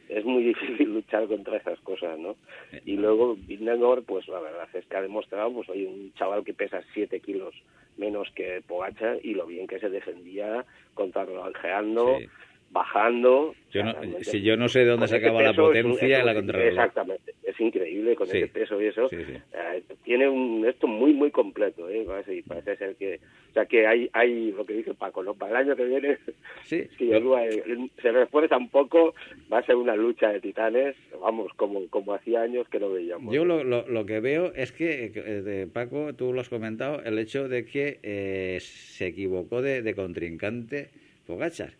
Es 0.09 0.25
muy 0.25 0.43
difícil 0.43 0.89
luchar 0.93 1.27
contra 1.27 1.57
esas 1.57 1.79
cosas, 1.79 2.17
¿no? 2.19 2.35
Eh, 2.71 2.81
Y 2.85 2.97
luego 2.97 3.35
Vingegaard, 3.35 4.03
pues 4.03 4.27
la 4.27 4.39
verdad 4.39 4.67
es 4.73 4.85
que 4.85 4.97
ha 4.97 5.01
demostrado, 5.01 5.53
pues 5.53 5.69
hay 5.69 5.85
un 5.85 6.11
chaval 6.15 6.43
que 6.43 6.53
pesa 6.53 6.81
7 6.93 7.19
kilos 7.21 7.55
menos 7.97 8.29
que 8.33 8.61
Pogacar 8.65 9.19
y 9.23 9.33
lo 9.33 9.45
bien 9.45 9.67
que 9.67 9.79
se 9.79 9.89
defendía 9.89 10.65
contrarrelojeando, 10.93 12.17
Sí. 12.17 12.27
Bajando. 12.71 13.53
Yo 13.71 13.83
no- 13.83 13.93
si 14.21 14.41
yo 14.41 14.57
no 14.57 14.67
sé 14.67 14.79
de 14.79 14.85
dónde 14.85 15.05
con 15.07 15.15
ese 15.15 15.19
sacaba 15.25 15.41
la 15.43 15.53
potencia 15.53 16.23
la 16.23 16.33
contrarreloj. 16.33 16.69
Exactamente, 16.73 17.33
es 17.43 17.59
increíble 17.59 18.15
con 18.15 18.27
Sí. 18.27 18.37
ese 18.37 18.47
peso 18.47 18.81
y 18.81 18.85
eso. 18.87 19.09
Sí, 19.09 19.17
sí. 19.25 19.33
Eh, 19.53 19.83
tiene 20.03 20.27
un 20.27 20.65
esto 20.67 20.87
muy 20.87 21.13
muy 21.13 21.31
completo, 21.31 21.89
¿eh? 21.89 22.03
Parece, 22.07 22.43
ser 22.77 22.95
que, 22.95 23.19
o 23.49 23.53
sea 23.53 23.65
que 23.65 23.85
hay 23.87 24.09
hay 24.13 24.51
lo 24.51 24.65
que 24.65 24.73
dice 24.73 24.93
Paco, 24.93 25.23
¿no? 25.23 25.33
Para 25.35 25.51
el 25.61 25.67
año 25.67 25.75
que 25.75 25.85
viene 25.85 26.17
si 26.65 26.87
yo- 26.99 27.19
UAE 27.19 27.63
se 28.01 28.11
refuerza 28.11 28.57
un 28.57 28.69
poco, 28.69 29.13
va 29.51 29.59
a 29.59 29.65
ser 29.65 29.75
una 29.75 29.95
lucha 29.95 30.29
de 30.29 30.39
titanes, 30.41 30.95
vamos, 31.21 31.51
como, 31.55 31.87
como 31.89 32.13
hacía 32.13 32.41
años 32.41 32.67
que 32.69 32.79
no 32.79 32.91
veíamos. 32.91 33.33
Yo 33.33 33.45
lo, 33.45 33.63
lo, 33.63 33.87
lo 33.87 34.05
que 34.05 34.19
veo 34.19 34.53
es 34.55 34.71
que, 34.71 35.11
eh, 35.15 35.67
Paco, 35.71 36.13
tú 36.13 36.33
lo 36.33 36.41
has 36.41 36.49
comentado, 36.49 37.01
el 37.03 37.17
hecho 37.19 37.47
de 37.47 37.65
que 37.65 37.99
eh, 38.03 38.57
se 38.61 39.07
equivocó 39.07 39.61
de, 39.61 39.81
de 39.81 39.93
contrincante 39.95 40.89
Pogachar, 41.27 41.73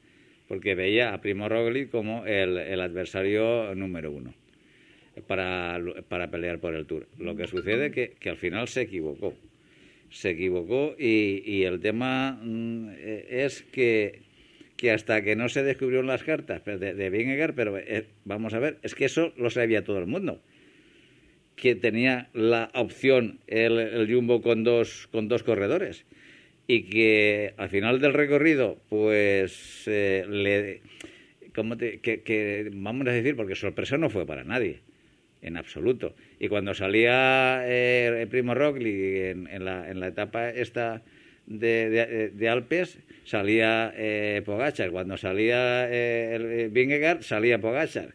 porque 0.50 0.74
veía 0.74 1.14
a 1.14 1.22
Primo 1.22 1.48
Roglic 1.48 1.92
como 1.92 2.26
el, 2.26 2.58
el 2.58 2.82
adversario 2.82 3.74
número 3.76 4.12
uno 4.12 4.34
para, 5.28 5.80
para 6.10 6.32
pelear 6.32 6.60
por 6.60 6.74
el 6.74 6.88
Tour. 6.88 7.08
Lo 7.20 7.36
que 7.36 7.46
sucede 7.46 7.92
que, 7.92 8.16
que 8.20 8.30
al 8.32 8.38
final 8.38 8.68
se 8.68 8.82
equivocó. 8.82 9.36
Se 10.10 10.32
equivocó 10.32 10.96
y, 10.98 11.44
y 11.46 11.64
el 11.66 11.80
tema 11.80 12.40
mm, 12.42 12.90
es 13.30 13.62
que, 13.62 14.24
que 14.76 14.90
hasta 14.90 15.22
que 15.22 15.36
no 15.36 15.50
se 15.50 15.62
descubrieron 15.62 16.08
las 16.08 16.24
cartas 16.24 16.66
de, 16.66 16.96
de 16.96 17.10
Vingegaard, 17.12 17.54
pero 17.54 17.78
eh, 17.78 18.08
vamos 18.26 18.56
a 18.56 18.60
ver, 18.60 18.80
es 18.82 18.96
que 18.96 19.06
eso 19.06 19.32
lo 19.38 19.52
sabía 19.52 19.84
todo 19.84 20.00
el 20.00 20.08
mundo 20.08 20.42
que 21.56 21.76
tenía 21.76 22.30
la 22.34 22.72
opción 22.74 23.40
el, 23.46 23.78
el 23.78 24.12
Jumbo 24.12 24.42
con 24.42 24.64
dos, 24.64 25.10
con 25.12 25.28
dos 25.28 25.44
corredores. 25.44 26.06
Y 26.72 26.84
que 26.84 27.56
al 27.58 27.68
final 27.70 28.00
del 28.00 28.14
recorrido, 28.14 28.78
pues 28.90 29.86
eh, 29.88 30.24
le, 30.30 30.82
¿cómo 31.56 31.76
vamos 32.74 33.08
a 33.08 33.12
decir, 33.12 33.36
porque 33.36 33.56
sorpresa 33.56 33.98
no 33.98 34.12
fue 34.12 34.28
para 34.28 34.44
nadie, 34.44 34.82
en 35.42 35.58
absoluto. 35.58 36.14
Y 36.40 36.48
cuando 36.48 36.76
salía 36.76 37.68
eh, 37.68 38.20
el 38.22 38.28
primo 38.28 38.54
Roglic 38.54 39.48
en, 39.50 39.66
la, 39.66 39.90
en 39.90 40.00
la 40.00 40.10
etapa 40.10 40.52
esta 40.52 41.02
de, 41.48 42.30
de, 42.36 42.50
Alpes, 42.50 43.00
salía 43.24 43.92
eh, 43.96 44.44
Pogachar. 44.46 44.92
Cuando 44.92 45.18
salía 45.18 45.90
eh, 45.90 46.36
el 46.36 46.70
Vingegaard, 46.70 47.24
salía 47.24 47.58
Pogachar. 47.58 48.14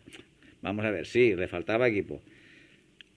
Vamos 0.63 0.85
a 0.85 0.93
ver, 0.93 1.07
sí, 1.07 1.35
le 1.35 1.49
faltaba 1.49 1.89
equipo. 1.89 2.23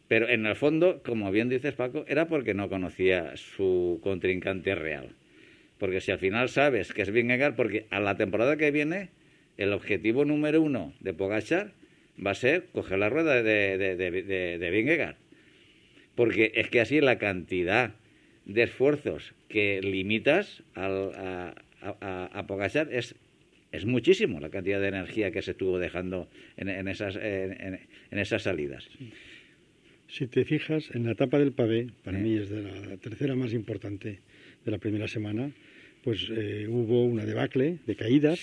Pero 0.07 0.29
en 0.29 0.47
el 0.47 0.55
fondo, 0.55 1.03
como 1.05 1.29
bien 1.31 1.47
dices 1.47 1.75
Paco, 1.75 2.05
era 2.07 2.27
porque 2.27 2.55
no 2.55 2.69
conocía 2.69 3.37
su 3.37 3.99
contrincante 4.01 4.73
real. 4.73 5.11
Porque 5.77 6.01
si 6.01 6.11
al 6.11 6.19
final 6.19 6.49
sabes 6.49 6.93
que 6.93 7.01
es 7.01 7.11
Vingegaard, 7.11 7.55
porque 7.55 7.85
a 7.89 7.99
la 7.99 8.17
temporada 8.17 8.57
que 8.57 8.71
viene, 8.71 9.09
el 9.57 9.73
objetivo 9.73 10.25
número 10.25 10.61
uno 10.61 10.93
de 10.99 11.13
Pogachar 11.13 11.71
va 12.23 12.31
a 12.31 12.35
ser 12.35 12.65
coger 12.71 12.99
la 12.99 13.09
rueda 13.09 13.41
de, 13.43 13.77
de, 13.77 14.57
de, 14.57 14.71
Vingegaard. 14.71 15.15
Porque 16.15 16.51
es 16.55 16.69
que 16.69 16.81
así 16.81 16.99
la 16.99 17.17
cantidad 17.17 17.93
de 18.45 18.63
esfuerzos 18.63 19.33
que 19.49 19.81
limitas 19.81 20.63
al, 20.73 21.11
a, 21.15 21.53
a, 22.33 22.47
Pogachar 22.47 22.91
es, 22.91 23.15
es 23.71 23.85
muchísimo 23.85 24.39
la 24.39 24.49
cantidad 24.49 24.81
de 24.81 24.87
energía 24.87 25.31
que 25.31 25.41
se 25.41 25.51
estuvo 25.51 25.77
dejando 25.77 26.27
en, 26.55 26.69
en 26.69 26.87
esas, 26.87 27.15
en, 27.15 27.79
esas 28.11 28.43
salidas. 28.43 28.89
Si 30.07 30.25
te 30.27 30.45
fijas, 30.45 30.89
en 30.95 31.05
la 31.05 31.11
etapa 31.11 31.37
del 31.37 31.51
pavé, 31.51 31.89
para 32.03 32.17
mí 32.17 32.37
es 32.37 32.49
de 32.49 32.63
la 32.63 32.97
tercera 32.97 33.35
más 33.35 33.53
importante 33.53 34.21
de 34.63 34.71
la 34.71 34.77
primera 34.77 35.07
semana, 35.07 35.51
pues 36.07 36.25
eh, 36.29 36.65
hubo 36.69 37.03
una 37.03 37.25
debacle 37.25 37.79
de 37.85 37.95
caídas 37.97 38.39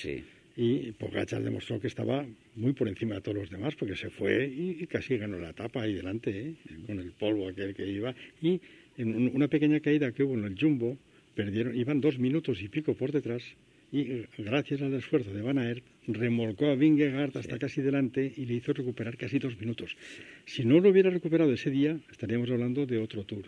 y 0.55 0.93
Pogachar 0.93 1.43
demostró 1.43 1.81
que 1.81 1.87
estaba 1.87 2.27
muy 2.57 2.75
por 2.75 2.89
encima 2.89 3.15
de 3.15 3.23
todos 3.23 3.39
los 3.39 3.49
demás 3.49 3.75
porque 3.75 3.97
se 3.97 4.11
fue 4.11 4.47
y, 4.47 4.87
casi 4.87 5.17
ganó 5.17 5.39
la 5.39 5.49
etapa 5.49 5.81
ahí 5.81 5.95
delante 5.95 6.31
¿eh? 6.31 6.55
con 6.87 7.01
el 7.01 7.13
polvo 7.13 7.49
aquel 7.49 7.75
que 7.75 7.87
iba 7.87 8.15
y 8.43 8.61
en 8.99 9.35
una 9.35 9.49
pequeña 9.49 9.81
caída 9.81 10.13
que 10.13 10.25
hubo 10.25 10.35
en 10.35 10.45
el 10.45 10.61
Jumbo 10.61 10.99
perdieron 11.35 11.75
iban 11.75 12.03
dos 12.03 12.19
minutos 12.19 12.61
y 12.61 12.69
pico 12.69 12.93
por 12.93 13.13
detrás 13.13 13.43
y 13.91 14.27
gracias 14.37 14.83
al 14.83 14.93
esfuerzo 14.93 15.33
de 15.33 15.41
Van 15.41 15.57
Aert 15.57 15.83
remolcó 16.07 16.67
a 16.67 16.75
Vingegaard 16.75 17.35
hasta 17.35 17.59
casi 17.59 17.81
delante 17.81 18.31
y 18.37 18.45
le 18.45 18.57
hizo 18.57 18.75
recuperar 18.75 19.17
casi 19.17 19.39
dos 19.39 19.59
minutos. 19.59 19.97
Si 20.45 20.67
no 20.67 20.81
lo 20.81 20.91
hubiera 20.91 21.09
recuperado 21.09 21.51
ese 21.55 21.71
día, 21.71 21.99
estaríamos 22.11 22.51
hablando 22.51 22.85
de 22.85 22.99
otro 22.99 23.25
tour. 23.25 23.47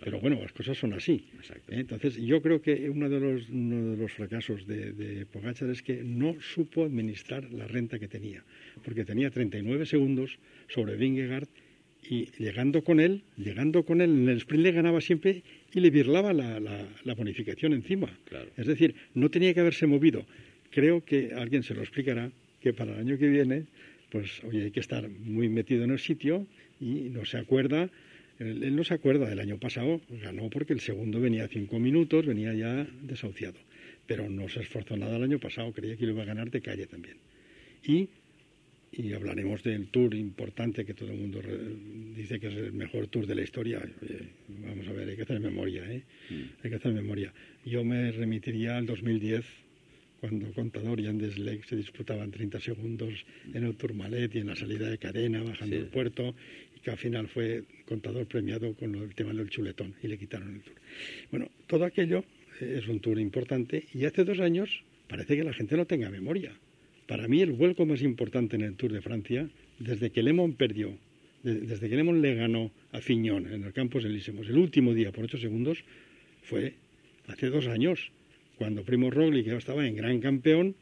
Pero 0.00 0.20
bueno, 0.20 0.40
las 0.40 0.52
cosas 0.52 0.78
son 0.78 0.92
así. 0.92 1.24
¿eh? 1.50 1.80
Entonces, 1.80 2.16
yo 2.16 2.40
creo 2.40 2.62
que 2.62 2.88
uno 2.88 3.08
de 3.08 3.18
los, 3.18 3.48
uno 3.48 3.90
de 3.90 3.96
los 3.96 4.12
fracasos 4.12 4.66
de, 4.66 4.92
de 4.92 5.26
Pogachar 5.26 5.70
es 5.70 5.82
que 5.82 6.04
no 6.04 6.36
supo 6.40 6.84
administrar 6.84 7.52
la 7.52 7.66
renta 7.66 7.98
que 7.98 8.06
tenía, 8.06 8.44
porque 8.84 9.04
tenía 9.04 9.30
39 9.30 9.86
segundos 9.86 10.38
sobre 10.68 10.96
Vingegaard 10.96 11.48
y 12.08 12.26
llegando 12.38 12.82
con 12.82 13.00
él, 13.00 13.22
llegando 13.36 13.84
con 13.84 14.00
él 14.00 14.10
en 14.10 14.28
el 14.28 14.36
sprint 14.36 14.62
le 14.62 14.72
ganaba 14.72 15.00
siempre 15.00 15.42
y 15.72 15.80
le 15.80 15.90
virlaba 15.90 16.32
la, 16.32 16.60
la, 16.60 17.14
bonificación 17.14 17.72
encima. 17.72 18.16
Es 18.56 18.66
decir, 18.66 18.94
no 19.14 19.30
tenía 19.30 19.52
que 19.52 19.60
haberse 19.60 19.86
movido. 19.86 20.24
Creo 20.70 21.04
que 21.04 21.32
alguien 21.34 21.64
se 21.64 21.74
lo 21.74 21.80
explicará 21.80 22.30
que 22.60 22.72
para 22.72 22.92
el 22.92 23.00
año 23.00 23.18
que 23.18 23.28
viene, 23.28 23.66
pues 24.10 24.42
oye, 24.44 24.64
hay 24.64 24.70
que 24.70 24.80
estar 24.80 25.08
muy 25.08 25.48
metido 25.48 25.82
en 25.84 25.90
el 25.90 25.98
sitio 25.98 26.46
y 26.80 27.10
no 27.10 27.24
se 27.24 27.38
acuerda 27.38 27.90
él, 28.38 28.76
no 28.76 28.84
se 28.84 28.94
acuerda 28.94 29.28
del 29.28 29.40
año 29.40 29.58
pasado, 29.58 30.00
ganó 30.22 30.50
porque 30.50 30.72
el 30.72 30.80
segundo 30.80 31.20
venía 31.20 31.44
a 31.44 31.48
cinco 31.48 31.78
minutos, 31.78 32.26
venía 32.26 32.52
ya 32.54 32.86
desahuciado. 33.02 33.58
Pero 34.06 34.28
no 34.28 34.48
se 34.48 34.60
esforzó 34.60 34.96
nada 34.96 35.16
el 35.16 35.22
año 35.22 35.38
pasado, 35.38 35.72
creía 35.72 35.96
que 35.96 36.06
lo 36.06 36.12
iba 36.12 36.22
a 36.22 36.26
ganar 36.26 36.50
de 36.50 36.60
calle 36.60 36.86
también. 36.86 37.16
Y, 37.84 38.08
y 38.92 39.12
hablaremos 39.12 39.62
del 39.62 39.88
tour 39.88 40.14
importante 40.14 40.84
que 40.84 40.94
todo 40.94 41.10
el 41.10 41.18
mundo 41.18 41.40
dice 42.14 42.38
que 42.38 42.48
es 42.48 42.54
el 42.54 42.72
mejor 42.72 43.08
tour 43.08 43.26
de 43.26 43.34
la 43.34 43.42
historia. 43.42 43.82
vamos 44.48 44.86
a 44.88 44.92
ver, 44.92 45.08
hay 45.08 45.16
que 45.16 45.22
hacer 45.22 45.40
memoria, 45.40 45.90
¿eh? 45.90 46.02
Mm. 46.30 46.42
Hay 46.62 46.70
que 46.70 46.76
hacer 46.76 46.92
memoria. 46.92 47.32
Yo 47.64 47.84
me 47.84 48.12
remitiría 48.12 48.76
al 48.76 48.86
2010 48.86 49.44
cuando 50.20 50.52
Contador 50.52 50.98
y 51.00 51.06
Andes 51.06 51.38
Lake 51.38 51.62
se 51.68 51.76
disputaban 51.76 52.30
30 52.30 52.60
segundos 52.60 53.12
en 53.52 53.64
el 53.64 53.76
Tourmalet 53.76 54.34
y 54.34 54.38
en 54.38 54.48
la 54.48 54.56
salida 54.56 54.88
de 54.88 54.98
cadena, 54.98 55.42
bajando 55.42 55.76
el 55.76 55.86
puerto, 55.86 56.34
que 56.86 56.92
al 56.92 56.98
final 56.98 57.26
fue 57.26 57.64
contador 57.84 58.26
premiado 58.26 58.72
con 58.74 58.94
el 58.94 59.12
tema 59.12 59.32
del 59.32 59.50
chuletón 59.50 59.96
y 60.04 60.06
le 60.06 60.16
quitaron 60.16 60.54
el 60.54 60.60
tour. 60.60 60.76
Bueno, 61.32 61.50
todo 61.66 61.84
aquello 61.84 62.22
eh, 62.60 62.78
es 62.78 62.86
un 62.86 63.00
tour 63.00 63.18
importante 63.18 63.86
y 63.92 64.04
hace 64.04 64.22
dos 64.22 64.38
años 64.38 64.84
parece 65.08 65.36
que 65.36 65.42
la 65.42 65.52
gente 65.52 65.76
no 65.76 65.86
tenga 65.86 66.10
memoria. 66.10 66.52
Para 67.08 67.26
mí 67.26 67.42
el 67.42 67.50
vuelco 67.50 67.86
más 67.86 68.02
importante 68.02 68.54
en 68.54 68.62
el 68.62 68.76
Tour 68.76 68.92
de 68.92 69.02
Francia, 69.02 69.48
desde 69.80 70.10
que 70.10 70.22
Lemon 70.22 70.52
perdió, 70.52 70.96
desde 71.42 71.88
que 71.88 71.96
Lemon 71.96 72.22
le 72.22 72.36
ganó 72.36 72.70
a 72.92 73.00
Fiñón 73.00 73.52
en 73.52 73.64
el 73.64 73.72
Campos 73.72 74.04
Elíseos 74.04 74.48
el 74.48 74.56
último 74.56 74.94
día 74.94 75.10
por 75.10 75.24
ocho 75.24 75.38
segundos, 75.38 75.82
fue 76.42 76.74
hace 77.26 77.50
dos 77.50 77.66
años, 77.66 78.12
cuando 78.58 78.84
Primo 78.84 79.10
Roglic 79.10 79.48
estaba 79.48 79.88
en 79.88 79.96
gran 79.96 80.20
campeón 80.20 80.76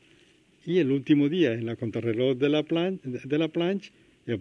y 0.66 0.80
el 0.80 0.90
último 0.90 1.30
día 1.30 1.54
en 1.54 1.64
la 1.64 1.76
contrarreloj 1.76 2.36
de 2.36 2.50
la, 2.50 2.62
de 2.62 3.38
la 3.38 3.48
planche 3.48 3.90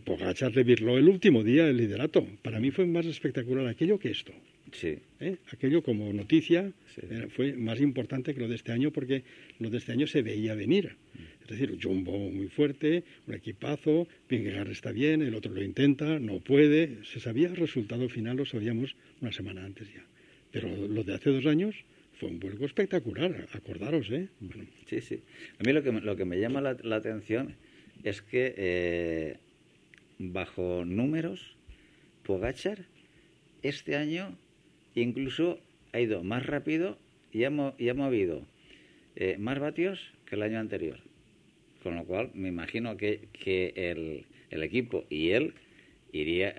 Pogachar 0.06 0.54
revirló 0.54 0.98
el 0.98 1.10
último 1.10 1.44
día 1.44 1.68
el 1.68 1.78
liderato. 1.78 2.26
Para 2.42 2.60
mí 2.60 2.72
fue 2.72 2.86
más 2.86 3.06
espectacular 3.06 3.68
aquello 3.68 4.00
que 4.00 4.12
esto. 4.12 4.32
Sí. 4.72 4.98
¿Eh? 5.20 5.38
Aquello 5.52 5.84
como 5.84 6.12
noticia 6.14 6.72
eh, 6.98 7.28
fue 7.30 7.54
más 7.54 7.80
importante 7.80 8.34
que 8.34 8.40
lo 8.40 8.48
de 8.48 8.56
este 8.56 8.72
año 8.72 8.92
porque 8.92 9.24
lo 9.60 9.70
de 9.70 9.78
este 9.78 9.92
año 9.92 10.08
se 10.08 10.22
veía 10.22 10.56
venir. 10.56 10.96
Es 11.42 11.50
decir, 11.50 11.78
Jumbo 11.82 12.18
muy 12.30 12.48
fuerte, 12.48 13.04
un 13.28 13.34
equipazo, 13.34 14.08
Vingegaard 14.30 14.70
está 14.70 14.92
bien, 14.92 15.22
el 15.22 15.36
otro 15.36 15.54
lo 15.54 15.62
intenta, 15.62 16.18
no 16.18 16.40
puede. 16.40 17.04
Se 17.04 17.20
sabía 17.20 17.50
el 17.50 17.58
resultado 17.58 18.08
final, 18.08 18.38
lo 18.38 18.46
sabíamos 18.46 18.96
una 19.22 19.32
semana 19.32 19.66
antes 19.66 19.94
ya. 19.94 20.06
Pero 20.52 20.70
lo 20.88 21.04
de 21.04 21.14
hace 21.14 21.30
dos 21.30 21.46
años 21.46 21.76
fue 22.20 22.30
un 22.30 22.40
vuelco 22.40 22.66
espectacular, 22.66 23.48
acordaros, 23.52 24.10
¿eh? 24.12 24.30
Sí, 24.88 25.02
sí. 25.02 25.20
A 25.60 25.64
mí 25.64 25.74
lo 25.74 25.84
que, 25.84 25.92
lo 25.92 26.16
que 26.16 26.26
me 26.26 26.40
llama 26.40 26.62
la, 26.62 26.96
atención 26.96 27.56
es 28.04 28.22
que 28.22 28.54
eh, 28.56 29.38
bajo 30.20 30.86
números, 30.86 31.56
Pogachar 32.24 32.86
este 33.64 33.96
año 33.96 34.36
incluso 34.96 35.60
ha 35.92 36.00
ido 36.00 36.24
más 36.24 36.46
rápido 36.46 36.98
y 37.32 37.46
ha, 37.46 37.50
movido 37.50 38.44
eh, 39.16 39.38
más 39.40 39.60
vatios 39.60 40.00
que 40.26 40.36
el 40.36 40.44
año 40.44 40.60
anterior. 40.60 41.00
Con 41.82 41.96
lo 41.96 42.06
cual, 42.06 42.30
me 42.34 42.50
imagino 42.50 42.96
que, 42.96 43.28
el, 43.76 44.26
equipo 44.64 45.04
y 45.10 45.32
él 45.32 45.54
iría, 46.12 46.54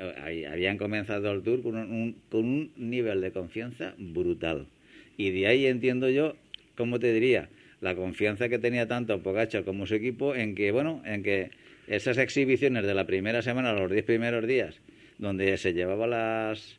habían 0.51 0.77
comenzado 0.79 1.31
el 1.31 1.43
tour 1.43 1.62
con 1.62 1.77
un, 1.77 2.17
con 2.29 2.45
un 2.45 2.73
nivel 2.77 3.21
de 3.21 3.31
confianza 3.31 3.95
brutal. 3.97 4.67
Y 5.17 5.31
de 5.31 5.47
ahí 5.47 5.67
entiendo 5.67 6.11
yo, 6.11 6.37
¿cómo 6.77 6.99
te 6.99 7.12
diría? 7.12 7.49
La 7.81 7.95
confianza 7.95 8.49
que 8.49 8.59
tenía 8.59 8.88
tanto 8.88 9.23
Pogachar 9.23 9.64
como 9.64 9.87
su 9.87 9.95
equipo 9.95 10.35
en 10.35 10.55
que, 10.55 10.73
bueno, 10.73 11.03
en 11.05 11.23
que 11.23 11.51
esas 11.87 12.18
exhibiciones 12.18 12.87
de 12.87 12.94
la 12.94 13.07
primera 13.07 13.42
semana, 13.42 13.73
los 13.73 13.90
diez 13.90 14.05
primeros 14.05 14.47
días, 14.47 14.81
donde 15.18 15.57
se 15.57 15.73
llevaba 15.73 16.07
las, 16.07 16.79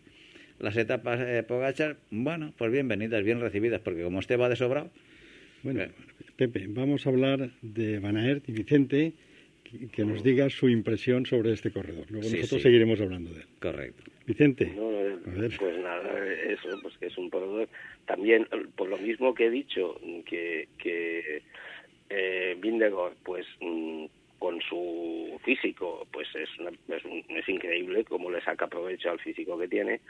las 0.59 0.75
etapas 0.77 1.19
eh, 1.21 1.43
Pogachar, 1.43 1.97
bueno, 2.11 2.53
pues 2.57 2.71
bienvenidas, 2.71 3.23
bien 3.23 3.39
recibidas, 3.39 3.81
porque 3.81 4.03
como 4.03 4.19
este 4.19 4.37
va 4.37 4.49
de 4.49 4.55
sobrado. 4.55 4.89
Bueno, 5.63 5.81
eh, 5.81 5.91
Pepe, 6.35 6.65
vamos 6.67 7.05
a 7.05 7.09
hablar 7.09 7.49
de 7.61 7.99
Van 7.99 8.17
Aert 8.17 8.47
y 8.49 8.51
Vicente, 8.51 9.13
que, 9.91 10.05
nos 10.05 10.23
diga 10.23 10.49
su 10.49 10.69
impresión 10.69 11.25
sobre 11.25 11.53
este 11.53 11.71
corredor. 11.71 12.05
Luego 12.09 12.29
nosotros 12.29 12.61
seguiremos 12.61 13.01
hablando 13.01 13.31
de 13.31 13.41
él. 13.41 13.47
Correcto. 13.59 14.03
Vicente. 14.25 14.71
pues 14.75 15.77
nada, 15.79 16.25
eso, 16.47 16.69
pues 16.81 16.97
que 16.97 17.07
es 17.07 17.17
un 17.17 17.29
corredor. 17.29 17.67
También, 18.05 18.47
por 18.75 18.89
lo 18.89 18.97
mismo 18.97 19.33
que 19.33 19.47
he 19.47 19.49
dicho, 19.49 19.99
que, 20.25 20.67
que 20.77 21.41
eh, 22.09 22.57
pues. 23.23 23.45
Mm, 23.59 24.05
con 24.39 24.61
su 24.61 25.39
físico, 25.43 26.07
pues 26.11 26.27
es, 26.35 26.49
es, 26.89 27.49
increíble 27.49 28.03
cómo 28.03 28.29
le 28.29 28.41
saca 28.41 28.67
provecho 28.67 29.11
al 29.11 29.19
físico 29.19 29.57
que 29.57 29.67
tiene, 29.67 30.01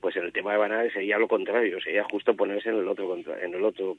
pues 0.00 0.16
en 0.16 0.24
el 0.24 0.32
tema 0.32 0.52
de 0.52 0.58
Van 0.58 0.90
sería 0.92 1.18
lo 1.18 1.28
contrario, 1.28 1.80
sería 1.80 2.04
justo 2.04 2.34
ponerse 2.34 2.68
en 2.68 2.76
el 2.76 2.88
otro 2.88 3.16
en 3.16 3.54
el 3.54 3.64
otro 3.64 3.96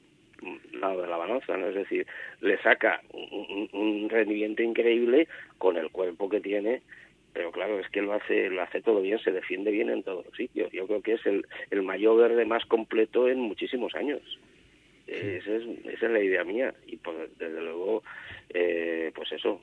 lado 0.72 1.02
de 1.02 1.08
la 1.08 1.16
balanza, 1.16 1.56
¿no? 1.56 1.68
Es 1.68 1.74
decir, 1.74 2.06
le 2.40 2.58
saca 2.58 3.00
un, 3.12 4.08
rendimiento 4.08 4.62
increíble 4.62 5.28
con 5.58 5.76
el 5.76 5.90
cuerpo 5.90 6.28
que 6.28 6.40
tiene, 6.40 6.82
pero 7.32 7.50
claro, 7.50 7.80
es 7.80 7.88
que 7.88 8.02
lo 8.02 8.12
hace, 8.12 8.50
lo 8.50 8.62
hace 8.62 8.80
todo 8.80 9.00
bien, 9.00 9.18
se 9.18 9.32
defiende 9.32 9.70
bien 9.70 9.90
en 9.90 10.02
todos 10.02 10.24
los 10.26 10.36
sitios. 10.36 10.70
Yo 10.72 10.86
creo 10.86 11.02
que 11.02 11.14
es 11.14 11.26
el, 11.26 11.46
el 11.70 11.82
mayor 11.82 12.18
verde 12.18 12.44
más 12.44 12.64
completo 12.66 13.28
en 13.28 13.40
muchísimos 13.40 13.94
años. 13.94 14.20
Esa, 15.06 15.50
es, 15.50 15.62
esa 15.84 16.06
es 16.06 16.12
la 16.12 16.20
idea 16.20 16.44
mía. 16.44 16.74
Y 16.86 16.96
pues, 16.96 17.16
desde 17.38 17.60
luego, 17.60 18.02
eh, 18.50 19.12
pues 19.14 19.32
eso, 19.32 19.60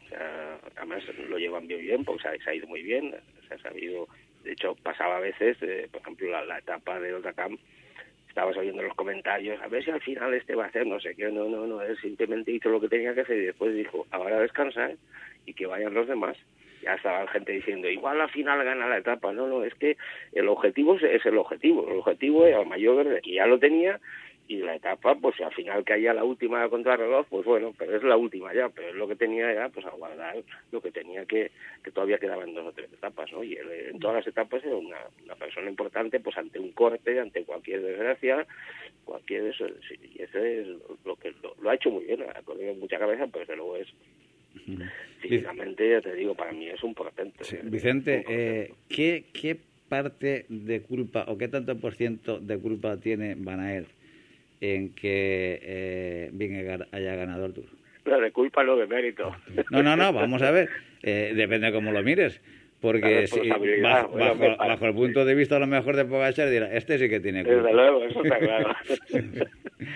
además 0.75 1.03
lo 1.29 1.37
llevan 1.37 1.67
bien, 1.67 1.81
bien 1.81 2.05
porque 2.05 2.23
se 2.43 2.49
ha, 2.49 2.53
ido 2.55 2.67
muy 2.67 2.81
bien, 2.81 3.15
se 3.47 3.53
ha 3.55 3.57
sabido, 3.59 4.07
de 4.43 4.53
hecho 4.53 4.75
pasaba 4.75 5.17
a 5.17 5.21
veces, 5.21 5.57
eh, 5.61 5.87
por 5.91 6.01
ejemplo 6.01 6.29
la, 6.45 6.57
etapa 6.57 6.99
de 6.99 7.13
Otacam 7.13 7.57
estabas 8.27 8.55
oyendo 8.55 8.81
los 8.81 8.95
comentarios, 8.95 9.61
a 9.61 9.67
ver 9.67 9.83
si 9.83 9.91
al 9.91 10.01
final 10.01 10.33
este 10.33 10.55
va 10.55 10.65
a 10.65 10.67
hacer 10.67 10.87
no 10.87 10.99
sé 10.99 11.15
qué, 11.15 11.29
no, 11.31 11.49
no, 11.49 11.67
no, 11.67 11.81
él 11.81 11.97
simplemente 12.01 12.51
hizo 12.51 12.69
lo 12.69 12.79
que 12.79 12.87
tenía 12.87 13.13
que 13.13 13.21
hacer 13.21 13.37
y 13.37 13.45
después 13.47 13.75
dijo, 13.75 14.07
ahora 14.11 14.39
descansar 14.39 14.95
y 15.45 15.53
que 15.53 15.65
vayan 15.65 15.93
los 15.93 16.07
demás. 16.07 16.37
Ya 16.81 16.95
estaba 16.95 17.27
gente 17.27 17.51
diciendo, 17.51 17.87
igual 17.87 18.19
al 18.19 18.29
final 18.31 18.63
gana 18.63 18.87
la 18.87 18.97
etapa. 18.97 19.31
No, 19.31 19.45
no, 19.47 19.63
es 19.63 19.75
que 19.75 19.97
el 20.33 20.47
objetivo 20.47 20.95
es 20.97 21.23
el 21.25 21.37
objetivo. 21.37 21.87
El 21.87 21.99
objetivo 21.99 22.47
es 22.47 22.55
al 22.55 22.65
mayor 22.65 23.21
que 23.21 23.33
ya 23.33 23.45
lo 23.45 23.59
tenía 23.59 23.99
y 24.51 24.57
la 24.57 24.75
etapa, 24.75 25.15
pues 25.15 25.39
al 25.39 25.53
final 25.53 25.85
que 25.85 25.93
haya 25.93 26.13
la 26.13 26.25
última 26.25 26.67
contra 26.67 26.97
reloj, 26.97 27.25
pues 27.29 27.45
bueno, 27.45 27.73
pero 27.77 27.95
es 27.95 28.03
la 28.03 28.17
última 28.17 28.53
ya, 28.53 28.67
pero 28.67 28.89
es 28.89 28.95
lo 28.95 29.07
que 29.07 29.15
tenía 29.15 29.53
ya, 29.53 29.69
pues 29.69 29.85
aguardar 29.85 30.43
lo 30.71 30.81
que 30.81 30.91
tenía 30.91 31.25
que, 31.25 31.51
que 31.81 31.91
todavía 31.91 32.17
quedaban 32.17 32.53
dos 32.53 32.67
o 32.67 32.71
tres 32.73 32.91
etapas, 32.91 33.31
¿no? 33.31 33.43
Y 33.45 33.53
él, 33.53 33.67
en 33.91 33.99
todas 33.99 34.17
las 34.17 34.27
etapas 34.27 34.61
era 34.65 34.75
una, 34.75 34.97
una 35.23 35.35
persona 35.35 35.69
importante, 35.69 36.19
pues 36.19 36.37
ante 36.37 36.59
un 36.59 36.73
corte, 36.73 37.17
ante 37.17 37.45
cualquier 37.45 37.81
desgracia, 37.81 38.45
cualquier 39.05 39.45
eso, 39.45 39.67
y 39.67 40.21
eso 40.21 40.39
es 40.39 40.67
lo 41.05 41.15
que 41.15 41.33
lo, 41.41 41.69
ha 41.69 41.75
hecho 41.75 41.89
muy 41.89 42.03
bien, 42.03 42.23
ha 42.23 42.41
corrido 42.41 42.73
mucha 42.73 42.99
cabeza, 42.99 43.27
pero 43.27 43.45
desde 43.45 43.55
luego 43.55 43.77
es 43.77 43.87
físicamente, 45.21 45.89
ya 45.89 46.01
te 46.01 46.13
digo, 46.13 46.35
para 46.35 46.51
mí 46.51 46.67
es 46.67 46.83
un 46.83 46.93
portento. 46.93 47.41
Sí. 47.45 47.57
Vicente, 47.63 48.25
eh, 48.27 48.73
¿qué, 48.89 49.23
¿qué 49.31 49.57
parte 49.87 50.45
de 50.49 50.81
culpa 50.81 51.23
o 51.29 51.37
qué 51.37 51.47
tanto 51.47 51.77
por 51.77 51.95
ciento 51.95 52.39
de 52.39 52.57
culpa 52.57 52.97
tiene 52.97 53.35
Banaer 53.35 53.85
en 54.61 54.93
que 54.95 55.59
eh, 55.61 56.29
Vingegaard 56.31 56.87
haya 56.91 57.15
ganado 57.15 57.45
el 57.47 57.53
Tour? 57.53 57.65
No, 58.05 58.19
de 58.19 58.31
culpa 58.31 58.63
no 58.63 58.75
de 58.77 58.87
mérito. 58.87 59.35
No, 59.71 59.83
no, 59.83 59.95
no, 59.97 60.13
vamos 60.13 60.41
a 60.41 60.51
ver. 60.51 60.69
Eh, 61.03 61.33
depende 61.35 61.67
de 61.67 61.73
cómo 61.73 61.91
lo 61.91 62.01
mires. 62.03 62.41
Porque 62.79 63.27
si, 63.27 63.47
bajo, 63.81 64.07
bueno, 64.09 64.35
bajo, 64.35 64.57
bajo, 64.57 64.85
el 64.87 64.93
punto 64.95 65.23
de 65.23 65.35
vista 65.35 65.57
a 65.57 65.59
lo 65.59 65.67
mejor 65.67 65.95
de 65.95 66.05
Pogachar 66.05 66.49
dirá, 66.49 66.73
este 66.75 66.97
sí 66.97 67.09
que 67.09 67.19
tiene 67.19 67.43
culpa. 67.43 67.61
Desde 67.61 67.73
luego, 67.73 68.03
eso 68.05 68.23
está 68.23 68.39
claro. 68.39 68.75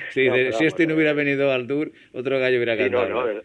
sí, 0.09 0.27
No, 0.27 0.35
de- 0.35 0.43
pero 0.45 0.51
si 0.53 0.65
este 0.65 0.85
no 0.85 0.93
hubiera 0.93 1.13
venido 1.13 1.51
al 1.51 1.65
Tour, 1.65 1.91
otro 2.13 2.37
gallo 2.39 2.57
hubiera 2.57 2.75
Sí, 2.77 2.89
no, 2.91 2.99
cantado. 3.01 3.33
no, 3.33 3.41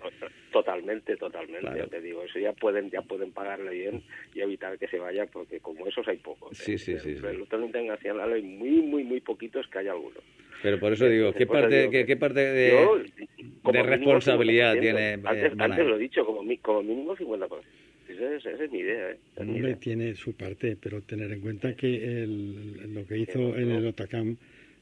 totalmente, 0.51 1.17
totalmente, 1.17 1.61
Claro. 1.61 1.77
ya 1.79 1.87
te 1.87 2.01
digo, 2.01 2.23
eso 2.25 2.39
ya 2.39 2.53
pueden, 2.53 2.91
ya 2.91 3.03
pueden 3.03 3.33
pagarle 3.33 3.71
bien 3.71 4.03
y 4.35 4.41
evitar 4.41 4.79
que 4.79 4.89
se 4.89 4.99
vaya, 4.99 5.27
porque 5.27 5.61
como 5.61 5.87
esos 5.87 6.07
hay 6.09 6.19
pocos. 6.19 6.57
Sí, 6.59 6.73
¿eh? 6.75 6.79
sí, 6.79 6.99
sí, 6.99 7.15
Del 7.15 7.37
sí. 7.37 7.43
otro 7.43 7.65
internacional 7.65 8.33
hay 8.33 8.43
muy, 8.43 8.83
muy, 8.83 9.05
muy 9.05 9.21
poquitos 9.21 9.67
que 9.69 9.79
hay 9.79 9.89
algunos. 9.89 10.23
Pero 10.63 10.79
por 10.79 10.93
eso 10.93 11.09
digo, 11.09 11.33
¿qué 11.33 11.47
parte, 11.47 11.79
digo 11.79 11.91
qué, 11.91 12.05
qué 12.07 12.17
parte 12.17 12.41
de, 12.41 12.69
yo, 12.71 12.99
de 13.73 13.83
responsabilidad 13.83 14.75
50%. 14.75 14.81
tiene 14.81 15.11
eh, 15.15 15.21
Antes, 15.25 15.53
antes 15.59 15.87
lo 15.87 15.97
he 15.97 15.99
dicho, 15.99 16.25
como, 16.27 16.43
mi- 16.43 16.59
como 16.59 16.83
mínimo 16.83 17.17
50%. 17.17 17.49
Esa 18.09 18.35
es, 18.35 18.45
esa 18.47 18.65
es 18.65 18.71
mi 18.73 18.81
idea, 18.81 19.11
¿eh? 19.13 19.19
Es 19.37 19.47
mi 19.47 19.53
Hombre, 19.55 19.69
idea. 19.71 19.79
tiene 19.81 20.15
su 20.17 20.35
parte, 20.35 20.77
pero 20.81 21.01
tener 21.03 21.31
en 21.33 21.41
cuenta 21.41 21.75
que 21.77 22.23
el- 22.23 22.93
lo 22.95 23.07
que 23.07 23.19
hizo 23.19 23.57
en 23.57 23.71
el 23.71 23.87
Otacam, 23.87 24.37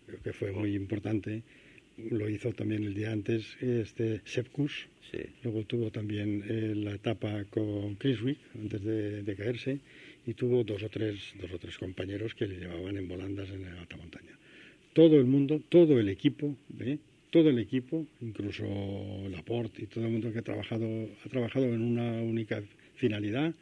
creo 0.07 0.23
que 0.23 0.33
fue 0.33 0.51
muy 0.53 0.75
importante, 0.75 1.43
lo 2.11 2.29
hizo 2.29 2.53
también 2.53 2.85
el 2.85 2.95
día 2.95 3.13
antes 3.13 3.57
este 3.61 4.21
Sepkus, 4.25 4.89
Luego 5.43 5.65
tuvo 5.65 5.91
también 5.91 6.45
eh, 6.49 6.75
la 6.75 6.93
etapa 6.93 7.45
con 7.45 7.95
Criswick 7.97 8.39
antes 8.55 8.83
de, 8.83 9.35
caerse 9.37 9.79
y 10.27 10.35
tuvo 10.35 10.65
dos 10.65 10.83
o 10.83 10.89
tres 10.89 11.35
dos 11.41 11.53
o 11.53 11.59
tres 11.59 11.79
compañeros 11.79 12.35
que 12.35 12.47
le 12.47 12.59
llevaban 12.59 12.97
en 12.97 13.09
volandas 13.09 13.49
en 13.51 13.63
la 13.63 13.81
alta 13.81 13.97
montaña. 13.97 14.39
Todo 14.93 15.17
el 15.17 15.25
mundo, 15.25 15.61
todo 15.69 15.99
el 15.99 16.09
equipo, 16.09 16.57
¿eh? 16.81 16.99
todo 17.31 17.51
el 17.51 17.59
equipo, 17.59 18.07
incluso 18.21 18.65
Laporte 19.31 19.83
y 19.83 19.87
todo 19.87 20.05
el 20.07 20.13
mundo 20.13 20.33
que 20.33 20.41
ha 20.41 20.43
trabajado 20.43 20.87
ha 21.25 21.29
trabajado 21.29 21.67
en 21.67 21.83
una 21.83 22.21
única 22.23 22.63
finalidad 22.97 23.55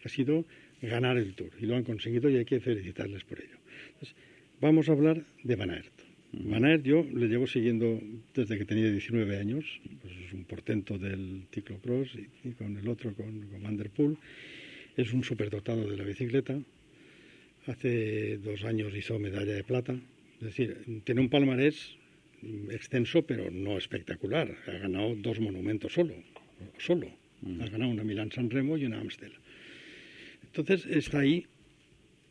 que 0.00 0.08
ha 0.08 0.10
sido 0.10 0.44
ganar 0.80 1.16
el 1.16 1.34
Tour 1.34 1.50
y 1.60 1.66
lo 1.66 1.76
han 1.76 1.84
conseguido 1.84 2.30
y 2.30 2.36
hay 2.36 2.44
que 2.44 2.60
felicitarles 2.60 3.24
por 3.24 3.40
ello. 3.40 3.56
Entonces, 3.88 4.14
vamos 4.60 4.88
a 4.88 4.92
hablar 4.92 5.24
de 5.42 5.56
Van. 5.56 5.93
Van 6.40 6.64
Aert 6.64 6.84
yo 6.84 7.04
le 7.04 7.28
llevo 7.28 7.46
siguiendo 7.46 8.00
desde 8.34 8.58
que 8.58 8.64
tenía 8.64 8.90
19 8.90 9.38
años, 9.38 9.64
pues 10.00 10.14
es 10.26 10.32
un 10.32 10.44
portento 10.44 10.98
del 10.98 11.46
ciclocross 11.52 12.14
y, 12.14 12.48
y 12.48 12.52
con 12.52 12.76
el 12.76 12.88
otro, 12.88 13.14
con, 13.14 13.40
con 13.42 13.62
Van 13.62 13.76
der 13.76 13.90
Poel. 13.90 14.16
Es 14.96 15.12
un 15.12 15.24
superdotado 15.24 15.88
de 15.88 15.96
la 15.96 16.04
bicicleta. 16.04 16.58
Hace 17.66 18.38
dos 18.38 18.64
años 18.64 18.94
hizo 18.94 19.18
medalla 19.18 19.52
de 19.54 19.64
plata. 19.64 19.94
Es 20.40 20.46
decir, 20.46 21.02
tiene 21.04 21.20
un 21.20 21.28
palmarés 21.28 21.96
mm, 22.42 22.70
extenso 22.70 23.22
pero 23.22 23.50
no 23.50 23.78
espectacular. 23.78 24.54
Ha 24.66 24.72
ganado 24.72 25.14
dos 25.16 25.40
monumentos 25.40 25.92
solo. 25.92 26.14
solo. 26.78 27.08
Ha 27.60 27.68
ganado 27.68 27.90
una 27.90 28.04
Milán 28.04 28.32
San 28.32 28.50
Remo 28.50 28.76
y 28.76 28.84
una 28.84 29.00
Amstel. 29.00 29.32
Entonces 30.42 30.86
está 30.86 31.20
ahí. 31.20 31.46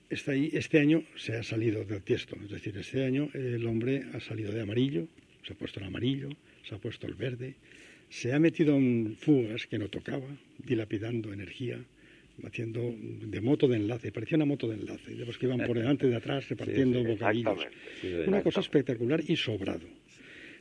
Este 0.10 0.80
año 0.80 1.04
se 1.16 1.36
ha 1.36 1.44
salido 1.44 1.84
del 1.86 2.04
tiesto, 2.04 2.36
es 2.44 2.50
decir, 2.52 2.78
este 2.78 3.04
año 3.04 3.30
el 3.34 3.66
hombre 3.66 4.04
ha 4.14 4.20
salido 4.20 4.52
de 4.52 4.62
amarillo, 4.62 5.08
se 5.46 5.54
ha 5.54 5.56
puesto 5.56 5.80
el 5.80 5.88
amarillo, 5.88 6.30
se 6.68 6.76
ha 6.76 6.78
puesto 6.78 7.08
el 7.08 7.16
verde, 7.16 7.56
se 8.10 8.32
ha 8.34 8.40
metido 8.40 8.76
en 8.76 9.18
fugas 9.20 9.66
que 9.66 9.80
no 9.80 9.90
tocaba, 9.90 10.28
dilapidando 10.60 11.34
energía, 11.34 11.80
haciendo 12.44 12.94
de 12.98 13.42
moto 13.42 13.68
de 13.68 13.78
enlace, 13.78 14.12
parecía 14.12 14.38
una 14.38 14.46
moto 14.46 14.68
de 14.68 14.76
enlace, 14.76 15.16
de 15.16 15.26
los 15.26 15.38
que 15.38 15.46
iban 15.48 15.66
por 15.66 15.78
delante 15.78 16.08
y 16.08 16.10
de 16.10 16.18
atrás 16.18 16.48
repartiendo 16.54 17.02
sí, 17.02 17.08
bocadillos. 17.08 17.68
Sí, 18.02 18.08
sí. 18.10 18.14
Una 18.28 18.42
cosa 18.42 18.60
espectacular 18.60 19.24
y 19.28 19.36
sobrado. 19.36 19.88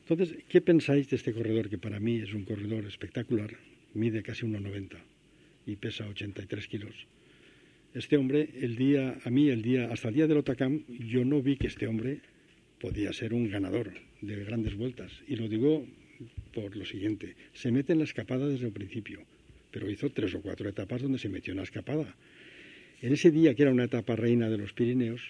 Entonces, 0.01 0.37
¿qué 0.49 0.61
pensáis 0.61 1.09
de 1.11 1.17
este 1.17 1.33
corredor 1.33 1.69
que 1.69 1.79
para 1.79 2.01
mí 2.01 2.17
es 2.17 2.35
un 2.35 2.45
corredor 2.45 2.85
espectacular? 2.87 3.51
Mide 3.95 4.23
casi 4.23 4.45
1,90 4.47 4.97
y 5.67 5.77
pesa 5.77 6.07
83 6.09 6.67
kilos. 6.67 7.07
Este 7.95 8.17
hombre, 8.17 8.49
el 8.61 8.77
día, 8.77 9.19
a 9.23 9.31
mí 9.31 9.49
el 9.51 9.61
día, 9.63 9.89
hasta 9.93 10.09
el 10.09 10.15
día 10.15 10.27
del 10.27 10.39
Otacam, 10.39 10.83
yo 10.89 11.25
no 11.25 11.43
vi 11.43 11.57
que 11.57 11.67
este 11.67 11.87
hombre 11.87 12.21
podía 12.81 13.13
ser 13.13 13.35
un 13.35 13.51
ganador 13.51 13.93
de 14.23 14.45
grandes 14.45 14.75
vueltas. 14.77 15.13
Y 15.29 15.37
lo 15.37 15.47
digo 15.49 15.87
por 16.55 16.75
lo 16.77 16.85
siguiente, 16.87 17.37
se 17.53 17.71
mete 17.71 17.93
en 17.93 17.99
la 17.99 18.05
escapada 18.05 18.49
desde 18.49 18.67
el 18.67 18.73
principio, 18.73 19.21
pero 19.71 19.91
hizo 19.91 20.11
tres 20.11 20.35
o 20.35 20.41
cuatro 20.41 20.69
etapas 20.69 21.03
donde 21.03 21.19
se 21.19 21.29
metió 21.29 21.53
en 21.53 21.59
la 21.59 21.65
escapada. 21.65 22.17
En 23.03 23.13
ese 23.13 23.31
día, 23.31 23.55
que 23.55 23.63
era 23.63 23.73
una 23.73 23.85
etapa 23.85 24.17
reina 24.17 24.49
de 24.49 24.59
los 24.59 24.73
Pirineos, 24.73 25.21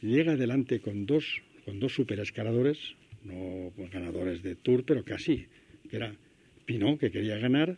llega 0.00 0.32
adelante 0.32 0.80
con 0.80 1.06
dos, 1.06 1.42
con 1.64 1.78
dos 1.78 1.94
superescaladores, 1.94 2.78
no 3.24 3.72
ganadores 3.92 4.42
de 4.42 4.56
Tour, 4.56 4.84
pero 4.84 5.04
casi, 5.04 5.46
que 5.88 5.96
era 5.96 6.16
Pinot, 6.64 6.98
que 6.98 7.10
quería 7.10 7.36
ganar, 7.38 7.76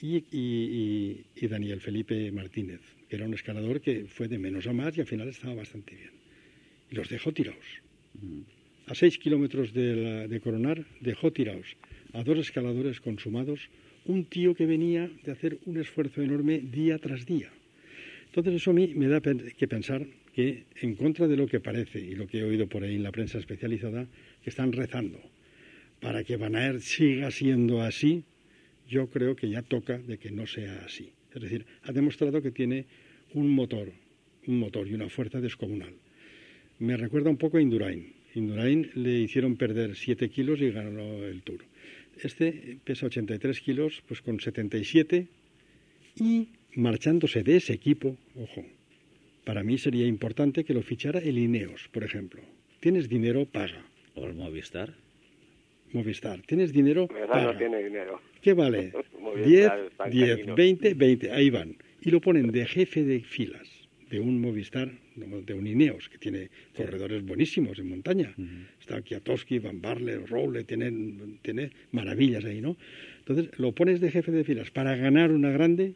y, 0.00 0.24
y- 0.30 1.24
y- 1.34 1.46
Daniel 1.48 1.80
Felipe 1.80 2.30
Martínez, 2.30 2.80
era 3.16 3.24
un 3.26 3.34
escalador 3.34 3.80
que 3.80 4.04
fue 4.06 4.28
de 4.28 4.38
menos 4.38 4.66
a 4.66 4.72
más 4.72 4.96
y 4.96 5.00
al 5.00 5.06
final 5.06 5.28
estaba 5.28 5.54
bastante 5.54 5.94
bien. 5.96 6.10
Y 6.90 6.94
los 6.96 7.08
dejó 7.08 7.32
tirados. 7.32 7.64
A 8.86 8.94
seis 8.94 9.18
kilómetros 9.18 9.72
de, 9.72 9.96
la- 9.96 10.28
de 10.28 10.40
Coronar 10.40 10.84
dejó 11.00 11.32
tirados 11.32 11.76
a 12.12 12.24
dos 12.24 12.38
escaladores 12.38 13.00
consumados, 13.00 13.68
un 14.06 14.24
tío 14.24 14.54
que 14.54 14.66
venía 14.66 15.10
de 15.24 15.30
hacer 15.32 15.58
un 15.66 15.76
esfuerzo 15.78 16.22
enorme 16.22 16.58
día 16.58 16.98
tras 16.98 17.24
día. 17.26 17.50
Entonces 18.26 18.54
eso 18.54 18.70
a 18.70 18.74
mí 18.74 18.92
me 18.96 19.06
da 19.08 19.20
que 19.20 19.68
pensar 19.68 20.06
que 20.34 20.64
en 20.80 20.94
contra 20.94 21.26
de 21.28 21.36
lo 21.36 21.46
que 21.46 21.60
parece 21.60 22.00
y 22.00 22.14
lo 22.14 22.26
que 22.26 22.38
he 22.38 22.44
oído 22.44 22.68
por 22.68 22.82
ahí 22.82 22.94
en 22.96 23.02
la 23.02 23.12
prensa 23.12 23.38
especializada, 23.38 24.06
que 24.42 24.50
están 24.50 24.72
rezando 24.72 25.20
para 26.00 26.24
que 26.24 26.36
Van 26.36 26.56
Aert 26.56 26.80
siga 26.80 27.30
siendo 27.30 27.82
así, 27.82 28.24
yo 28.88 29.08
creo 29.10 29.36
que 29.36 29.50
ya 29.50 29.62
toca 29.62 29.98
de 29.98 30.18
que 30.18 30.30
no 30.30 30.46
sea 30.46 30.82
así. 30.84 31.12
Es 31.34 31.42
decir, 31.42 31.66
ha 31.82 31.92
demostrado 31.92 32.42
que 32.42 32.50
tiene 32.50 32.86
un 33.34 33.48
motor, 33.48 33.92
un 34.46 34.58
motor 34.58 34.88
y 34.88 34.94
una 34.94 35.08
fuerza 35.08 35.40
descomunal. 35.40 35.94
Me 36.78 36.96
recuerda 36.96 37.30
un 37.30 37.36
poco 37.36 37.58
a 37.58 37.62
Indurain. 37.62 38.12
Indurain 38.34 38.90
le 38.94 39.20
hicieron 39.20 39.56
perder 39.56 39.96
7 39.96 40.28
kilos 40.30 40.60
y 40.60 40.70
ganó 40.70 41.24
el 41.24 41.42
Tour. 41.42 41.64
Este 42.22 42.78
pesa 42.84 43.06
83 43.06 43.60
kilos, 43.60 44.02
pues 44.06 44.20
con 44.20 44.40
77 44.40 45.26
y 46.16 46.48
marchándose 46.74 47.42
de 47.42 47.56
ese 47.56 47.72
equipo, 47.72 48.16
ojo, 48.36 48.64
para 49.44 49.62
mí 49.62 49.78
sería 49.78 50.06
importante 50.06 50.64
que 50.64 50.74
lo 50.74 50.82
fichara 50.82 51.18
el 51.20 51.38
Ineos, 51.38 51.88
por 51.92 52.04
ejemplo. 52.04 52.42
Tienes 52.80 53.08
dinero, 53.08 53.46
paga. 53.46 53.84
O 54.14 54.26
el 54.26 54.34
Movistar. 54.34 54.94
Movistar, 55.92 56.40
tienes 56.42 56.72
dinero, 56.72 57.08
paga. 57.08 57.52
no 57.52 57.58
tiene 57.58 57.82
dinero. 57.82 58.20
¿Qué 58.40 58.54
vale? 58.54 58.92
Movistar 59.20 59.78
10, 59.80 59.90
están 59.90 60.10
10, 60.10 60.30
cañinos. 60.30 60.56
20, 60.56 60.94
20, 60.94 61.32
ahí 61.32 61.50
van. 61.50 61.76
Y 62.00 62.10
lo 62.10 62.20
ponen 62.20 62.50
de 62.50 62.64
jefe 62.66 63.04
de 63.04 63.20
filas 63.20 63.80
de 64.10 64.18
un 64.18 64.40
Movistar, 64.40 64.90
de 65.14 65.54
un 65.54 65.66
Ineos, 65.66 66.08
que 66.08 66.18
tiene 66.18 66.50
corredores 66.76 67.24
buenísimos 67.24 67.78
en 67.78 67.88
montaña. 67.88 68.34
Está 68.80 69.00
Kiatowski, 69.00 69.60
Van 69.60 69.80
Barle, 69.80 70.18
Roble, 70.26 70.64
tienen, 70.64 71.38
tiene 71.42 71.70
maravillas 71.92 72.44
ahí, 72.44 72.60
¿no? 72.60 72.76
Entonces, 73.20 73.56
lo 73.58 73.72
pones 73.72 74.00
de 74.00 74.10
jefe 74.10 74.32
de 74.32 74.42
filas 74.42 74.70
para 74.72 74.96
ganar 74.96 75.30
una 75.30 75.50
grande. 75.50 75.94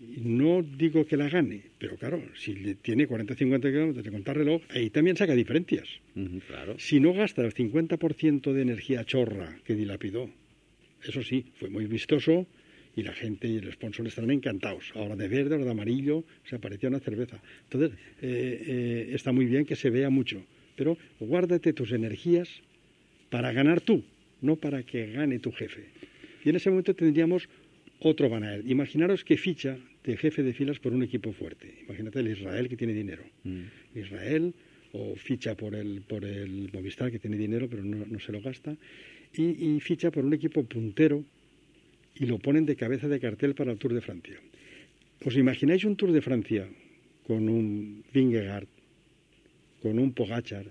No 0.00 0.62
digo 0.62 1.06
que 1.06 1.16
la 1.16 1.28
gane, 1.28 1.62
pero 1.78 1.96
claro, 1.96 2.20
si 2.34 2.74
tiene 2.76 3.06
40 3.06 3.34
50 3.34 3.70
kilómetros 3.70 4.04
de 4.04 4.10
contar 4.10 4.36
reloj, 4.36 4.62
ahí 4.70 4.90
también 4.90 5.16
saca 5.16 5.34
diferencias. 5.34 5.88
Ujú, 6.16 6.40
claro. 6.46 6.78
Si 6.78 7.00
no 7.00 7.12
gasta 7.12 7.42
el 7.42 7.52
50% 7.52 8.52
de 8.52 8.62
energía 8.62 9.04
chorra 9.04 9.56
que 9.64 9.74
dilapidó, 9.74 10.28
eso 11.02 11.22
sí, 11.22 11.46
fue 11.56 11.70
muy 11.70 11.86
vistoso 11.86 12.46
y 12.96 13.02
la 13.02 13.12
gente 13.12 13.48
y 13.48 13.56
el 13.56 13.72
sponsor 13.72 14.06
estarán 14.06 14.30
encantados. 14.30 14.92
Ahora 14.94 15.16
de 15.16 15.28
verde, 15.28 15.54
ahora 15.54 15.64
de 15.64 15.70
amarillo, 15.70 16.24
se 16.44 16.56
apareció 16.56 16.88
una 16.88 17.00
cerveza. 17.00 17.40
Entonces, 17.64 17.98
eh, 18.22 18.64
eh, 18.66 19.10
está 19.12 19.32
muy 19.32 19.46
bien 19.46 19.64
que 19.64 19.76
se 19.76 19.90
vea 19.90 20.10
mucho, 20.10 20.44
pero 20.76 20.96
guárdate 21.20 21.72
tus 21.72 21.92
energías 21.92 22.48
para 23.30 23.52
ganar 23.52 23.80
tú, 23.80 24.04
no 24.40 24.56
para 24.56 24.82
que 24.82 25.12
gane 25.12 25.38
tu 25.38 25.50
jefe. 25.52 25.86
Y 26.44 26.50
en 26.50 26.56
ese 26.56 26.70
momento 26.70 26.94
tendríamos 26.94 27.48
otro 28.00 28.28
Van 28.28 28.44
Aert. 28.44 28.66
Imaginaros 28.66 29.24
que 29.24 29.36
ficha 29.36 29.78
de 30.04 30.16
jefe 30.16 30.42
de 30.42 30.52
filas 30.52 30.78
por 30.78 30.92
un 30.92 31.02
equipo 31.02 31.32
fuerte. 31.32 31.74
Imagínate 31.86 32.20
el 32.20 32.28
Israel 32.28 32.68
que 32.68 32.76
tiene 32.76 32.92
dinero. 32.92 33.24
Mm. 33.44 33.62
Israel 33.94 34.54
o 34.94 35.16
ficha 35.16 35.56
por 35.56 35.74
el, 35.74 36.02
por 36.02 36.24
el 36.24 36.70
Movistar 36.72 37.10
que 37.10 37.18
tiene 37.18 37.36
dinero 37.36 37.68
pero 37.68 37.82
no, 37.82 38.18
se 38.20 38.30
lo 38.30 38.40
gasta 38.40 38.76
y, 39.32 39.80
ficha 39.80 40.12
por 40.12 40.24
un 40.24 40.32
equipo 40.32 40.62
puntero 40.62 41.24
y 42.14 42.26
lo 42.26 42.38
ponen 42.38 42.64
de 42.64 42.76
cabeza 42.76 43.08
de 43.08 43.18
cartel 43.18 43.56
para 43.56 43.72
el 43.72 43.78
Tour 43.78 43.92
de 43.92 44.00
Francia. 44.00 44.38
¿Os 45.24 45.34
imagináis 45.34 45.82
un 45.84 45.96
Tour 45.96 46.12
de 46.12 46.22
Francia 46.22 46.68
con 47.26 47.48
un 47.48 48.04
Vingegaard, 48.14 48.68
con 49.82 49.98
un 49.98 50.12
Pogachar 50.12 50.66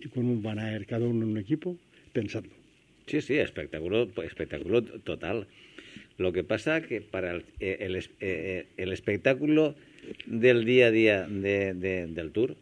y 0.00 0.08
con 0.08 0.24
un 0.24 0.42
Van 0.42 0.58
Aert, 0.58 0.88
cada 0.88 1.04
uno 1.04 1.26
en 1.26 1.32
un 1.32 1.38
equipo? 1.38 1.76
Pensadlo. 2.14 2.54
Sí, 3.06 3.20
sí, 3.20 3.34
espectáculo, 3.34 4.08
espectáculo 4.24 4.82
total. 4.82 5.46
Lo 6.18 6.32
que 6.32 6.44
pasa 6.44 6.80
que 6.80 7.00
para 7.00 7.32
el, 7.32 7.44
eh, 7.60 7.76
eh, 7.80 8.08
eh, 8.20 8.66
el, 8.76 8.92
espectáculo 8.92 9.74
del 10.26 10.64
día 10.64 10.86
a 10.86 10.90
día 10.90 11.26
de, 11.26 11.74
del 11.74 12.30
Tour, 12.32 12.56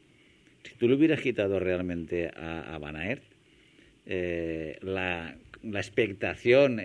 si 0.64 0.74
tú 0.74 0.88
le 0.88 0.94
hubieras 0.94 1.20
quitado 1.20 1.60
realmente 1.60 2.30
a, 2.34 2.74
a 2.74 2.78
Van 2.78 2.96
Aert, 2.96 3.22
la, 4.06 5.36
la, 5.62 5.78
expectación, 5.80 6.80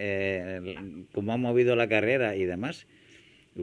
cómo 1.12 1.34
ha 1.34 1.38
movido 1.38 1.76
la 1.76 1.90
carrera 1.90 2.36
y 2.36 2.46
demás, 2.46 2.86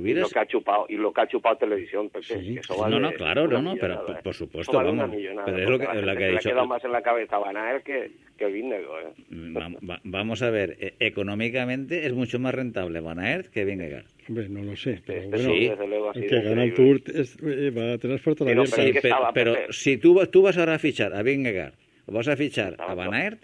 y 0.05 0.15
lo 0.15 0.29
que 0.29 0.39
ha 0.39 0.47
chupado 0.47 0.87
y 0.89 0.97
lo 0.97 1.13
que 1.13 1.21
ha 1.21 1.27
chupado 1.27 1.57
televisión 1.57 2.11
sí. 2.21 2.59
no 2.91 3.01
no 3.01 3.13
claro 3.13 3.47
no 3.47 3.63
no 3.63 3.75
pero 3.81 4.05
por, 4.23 4.35
supuesto 4.35 4.73
vamos 4.73 5.11
pero 5.45 5.59
es 5.59 5.69
lo 5.71 5.79
que, 5.79 5.87
la 5.87 6.17
que 6.17 6.25
ha 6.25 6.29
dicho 6.29 6.49
le 6.49 6.55
queda 6.55 6.65
más 6.65 6.85
en 6.85 6.93
la 6.93 7.03
cabeza 7.03 7.39
Van 7.39 7.57
Aert 7.57 7.85
que 7.85 8.11
que 8.37 8.47
Vingegaard 8.47 9.07
¿eh? 9.07 9.13
Mm, 9.31 9.57
vamos 10.05 10.43
a 10.43 10.51
ver 10.51 10.77
eh, 10.81 10.95
económicamente 11.01 12.07
es 12.07 12.13
mucho 12.13 12.39
más 12.39 12.55
rentable 12.55 13.01
Van 13.01 13.19
Aert 13.19 13.49
que 13.49 13.65
Vingegaard 13.65 14.07
Hombre, 14.29 14.49
no 14.49 14.63
lo 14.65 14.75
sé, 14.75 15.01
pero 15.07 15.29
bueno, 15.29 15.45
sí. 15.55 16.21
el 16.21 16.27
que 16.27 16.41
gana 16.41 16.65
el 16.65 16.75
Tour 16.75 17.01
es, 17.15 17.37
eh, 17.45 17.71
va 17.71 17.93
a 17.93 17.99
tener 17.99 18.19
fuerte 18.19 18.45
la 18.45 18.67
sí, 18.67 18.93
pero, 19.01 19.17
pero 19.33 19.55
si 19.71 19.99
tú, 19.99 20.21
tú 20.27 20.43
vas 20.43 20.59
ahora 20.59 20.75
a 20.75 20.79
fichar 20.81 21.15
a 21.15 21.23
Vingegaard 21.23 21.75
o 22.07 22.13
vas 22.13 22.27
a 22.27 22.37
fichar 22.37 22.75
a 22.81 22.93
Van 22.95 23.15
Aert, 23.15 23.41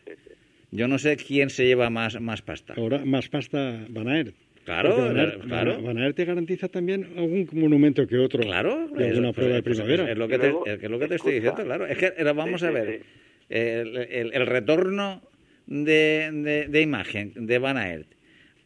yo 0.73 0.89
no 0.89 0.99
sé 0.99 1.17
quién 1.17 1.51
se 1.51 1.67
lleva 1.67 1.91
más, 1.91 2.21
más 2.21 2.43
pasta. 2.43 2.75
Ahora, 2.77 3.05
más 3.05 3.29
pasta 3.29 3.85
Claro, 4.65 4.97
Van 5.83 5.99
Aert, 5.99 6.17
te 6.17 6.25
garantiza 6.25 6.69
también 6.69 7.09
algún 7.17 7.49
monumento 7.53 8.07
que 8.07 8.17
otro 8.19 8.43
claro, 8.43 8.89
de 8.89 9.09
alguna 9.09 9.33
prueba 9.33 9.55
de 9.55 9.63
primavera. 9.63 10.11
Es, 10.11 10.17
lo 10.17 10.29
que 10.29 10.39
te, 10.39 10.55
es 10.67 10.91
lo 10.91 10.99
que 11.01 11.09
te 11.09 11.17
estoy 11.17 11.35
diciendo, 11.35 11.65
claro. 11.65 11.87
Es 11.87 11.99
que 11.99 12.23
vamos 12.33 12.63
a 12.63 12.71
ver, 12.71 13.03
el, 13.49 13.97
el, 13.97 14.47
retorno 14.47 15.21
de, 15.67 16.67
de, 16.69 16.81
imagen 16.81 17.33
de 17.35 17.59
Van 17.59 17.77
Aert 17.77 18.07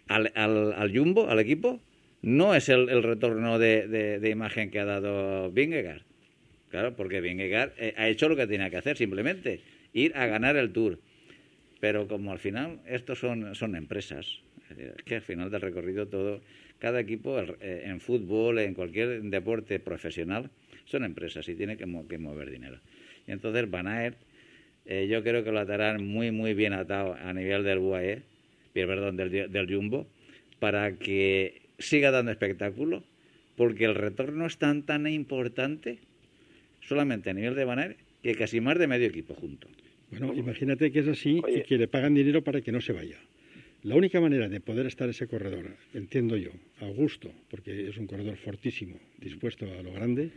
al, 0.09 0.31
al, 0.35 0.75
al, 0.75 0.97
Jumbo, 0.97 1.29
al 1.29 1.41
equipo, 1.41 1.81
no 2.23 2.55
es 2.55 2.69
el, 2.69 2.89
el 2.91 3.03
retorno 3.03 3.59
de, 3.59 3.89
de, 4.19 4.31
imagen 4.31 4.71
que 4.71 4.81
ha 4.81 4.85
dado 4.85 5.51
Vingegaard. 5.51 6.03
Claro, 6.69 6.95
porque 6.95 7.21
Vingegaard 7.21 7.73
eh, 7.79 7.95
ha 7.97 8.09
hecho 8.09 8.29
lo 8.29 8.37
que 8.37 8.47
tenía 8.47 8.69
que 8.69 8.77
hacer, 8.77 8.97
simplemente 8.97 9.61
ir 9.93 10.15
a 10.15 10.27
ganar 10.27 10.57
el 10.57 10.73
Tour. 10.73 10.99
Pero 11.81 12.07
como 12.07 12.33
al 12.33 12.39
final 12.39 12.81
estos 12.87 13.19
son, 13.19 13.55
son 13.55 13.77
empresas, 13.77 14.41
es 14.71 15.03
que 15.05 15.17
al 15.17 15.23
final 15.23 15.51
del 15.51 15.61
recorrido 15.61 16.07
todo, 16.07 16.41
cada 16.79 17.01
equipo 17.01 17.39
eh, 17.39 17.83
en 17.85 18.01
fútbol, 18.01 18.59
en 18.59 18.75
cualquier 18.75 19.23
deporte 19.23 19.79
profesional, 19.81 20.51
son 20.85 21.05
empresas 21.05 21.49
y 21.49 21.55
tiene 21.55 21.77
que, 21.77 21.87
mover 21.87 22.51
dinero. 22.51 22.79
Y 23.27 23.33
entonces 23.33 23.71
Van 23.71 23.87
Aert, 23.87 24.19
eh, 24.85 25.09
yo 25.11 25.23
creo 25.23 25.43
que 25.43 25.53
lo 25.53 25.61
atarán 25.61 26.07
muy, 26.07 26.31
muy 26.31 26.55
bien 26.55 26.73
atado 26.73 27.15
a 27.15 27.33
nivel 27.33 27.65
del 27.65 27.79
UAE, 27.79 28.23
perdón, 28.73 29.17
del, 29.17 29.51
del 29.51 29.75
Jumbo, 29.75 30.07
para 30.59 30.97
que 30.97 31.63
siga 31.79 32.11
dando 32.11 32.31
espectáculo, 32.31 33.03
porque 33.57 33.85
el 33.85 33.95
retorno 33.95 34.47
es 34.47 34.59
tan, 34.59 34.83
tan 34.83 35.07
importante, 35.07 35.99
solamente 36.81 37.31
a 37.31 37.35
nivel 37.35 37.55
de 37.55 37.65
Van 37.65 37.79
Aert, 37.79 37.99
que 38.23 38.35
casi 38.35 38.61
más 38.61 38.79
de 38.79 38.87
medio 38.87 39.07
equipo 39.07 39.35
junto. 39.35 39.69
Bueno, 40.11 40.35
imagínate 40.35 40.93
que 40.93 41.01
es 41.01 41.09
así 41.09 41.43
y 41.49 41.63
que 41.63 41.79
le 41.79 41.89
pagan 41.89 42.15
dinero 42.15 42.43
para 42.43 42.61
que 42.61 42.71
no 42.71 42.81
se 42.81 42.93
vaya. 42.93 43.19
La 43.87 43.95
única 43.95 44.21
manera 44.21 44.49
de 44.49 44.59
poder 44.59 44.87
estar 44.87 45.09
ese 45.09 45.29
corredor, 45.29 45.77
entiendo 45.95 46.37
yo, 46.37 46.51
a 46.81 46.87
gusto, 46.87 47.31
porque 47.49 47.89
es 47.89 47.97
un 47.99 48.09
corredor 48.09 48.37
fortísimo, 48.37 48.99
dispuesto 49.17 49.65
a 49.65 49.81
lo 49.81 49.93
grande, 49.93 50.33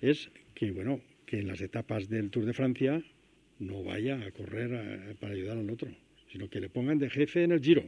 es 0.00 0.30
que, 0.54 0.70
bueno, 0.70 1.00
que 1.26 1.40
en 1.40 1.48
las 1.48 1.60
etapas 1.60 2.08
del 2.08 2.30
Tour 2.30 2.46
de 2.46 2.52
Francia 2.52 3.02
no 3.58 3.82
vaya 3.82 4.24
a 4.24 4.30
correr 4.30 5.16
para 5.18 5.34
ayudar 5.34 5.58
al 5.58 5.68
otro, 5.68 5.90
sino 6.30 6.48
que 6.48 6.60
le 6.60 6.68
pongan 6.68 7.00
de 7.00 7.10
jefe 7.10 7.42
en 7.42 7.50
el 7.50 7.60
Giro, 7.60 7.82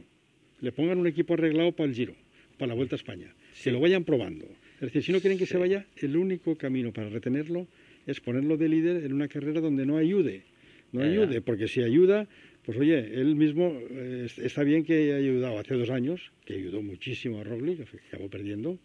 le 0.59 0.73
pongan 0.73 0.97
un 0.97 1.07
equipo 1.07 1.35
arreglado 1.35 1.71
para 1.71 1.87
el 1.87 1.95
Giro, 1.95 2.15
para 2.57 2.67
la 2.67 2.73
Vuelta 2.75 2.95
a 2.95 2.97
España, 2.97 3.33
que 3.63 3.71
lo 3.71 3.79
vayan 3.79 4.03
probando. 4.03 4.45
Es 4.75 4.91
decir, 4.91 5.03
si 5.03 5.13
no 5.13 5.21
quieren 5.21 5.39
que 5.39 5.45
se 5.45 5.57
vaya, 5.57 5.85
el 6.01 6.17
único 6.17 6.57
camino 6.57 6.91
para 6.91 7.07
retenerlo 7.07 7.65
es 8.05 8.19
ponerlo 8.19 8.57
de 8.57 8.67
líder 8.67 9.05
en 9.05 9.13
una 9.13 9.29
carrera 9.29 9.61
donde 9.61 9.85
no 9.85 9.95
ayude. 9.95 10.43
No 10.91 11.01
ayude, 11.01 11.39
porque 11.39 11.69
si 11.69 11.81
ayuda, 11.81 12.27
pues 12.65 12.77
oye, 12.77 12.99
él 13.19 13.35
mismo 13.35 13.73
eh, 13.89 14.27
está 14.37 14.63
bien 14.63 14.83
que 14.83 14.93
haya 14.93 15.15
ayudado 15.15 15.59
hace 15.59 15.75
dos 15.75 15.89
años, 15.89 16.31
que 16.45 16.53
ayudó 16.53 16.81
muchísimo 16.81 17.39
a 17.39 17.43
Roglic, 17.43 17.89
que 17.89 17.97
acabó 18.07 18.29
perdiendo, 18.29 18.77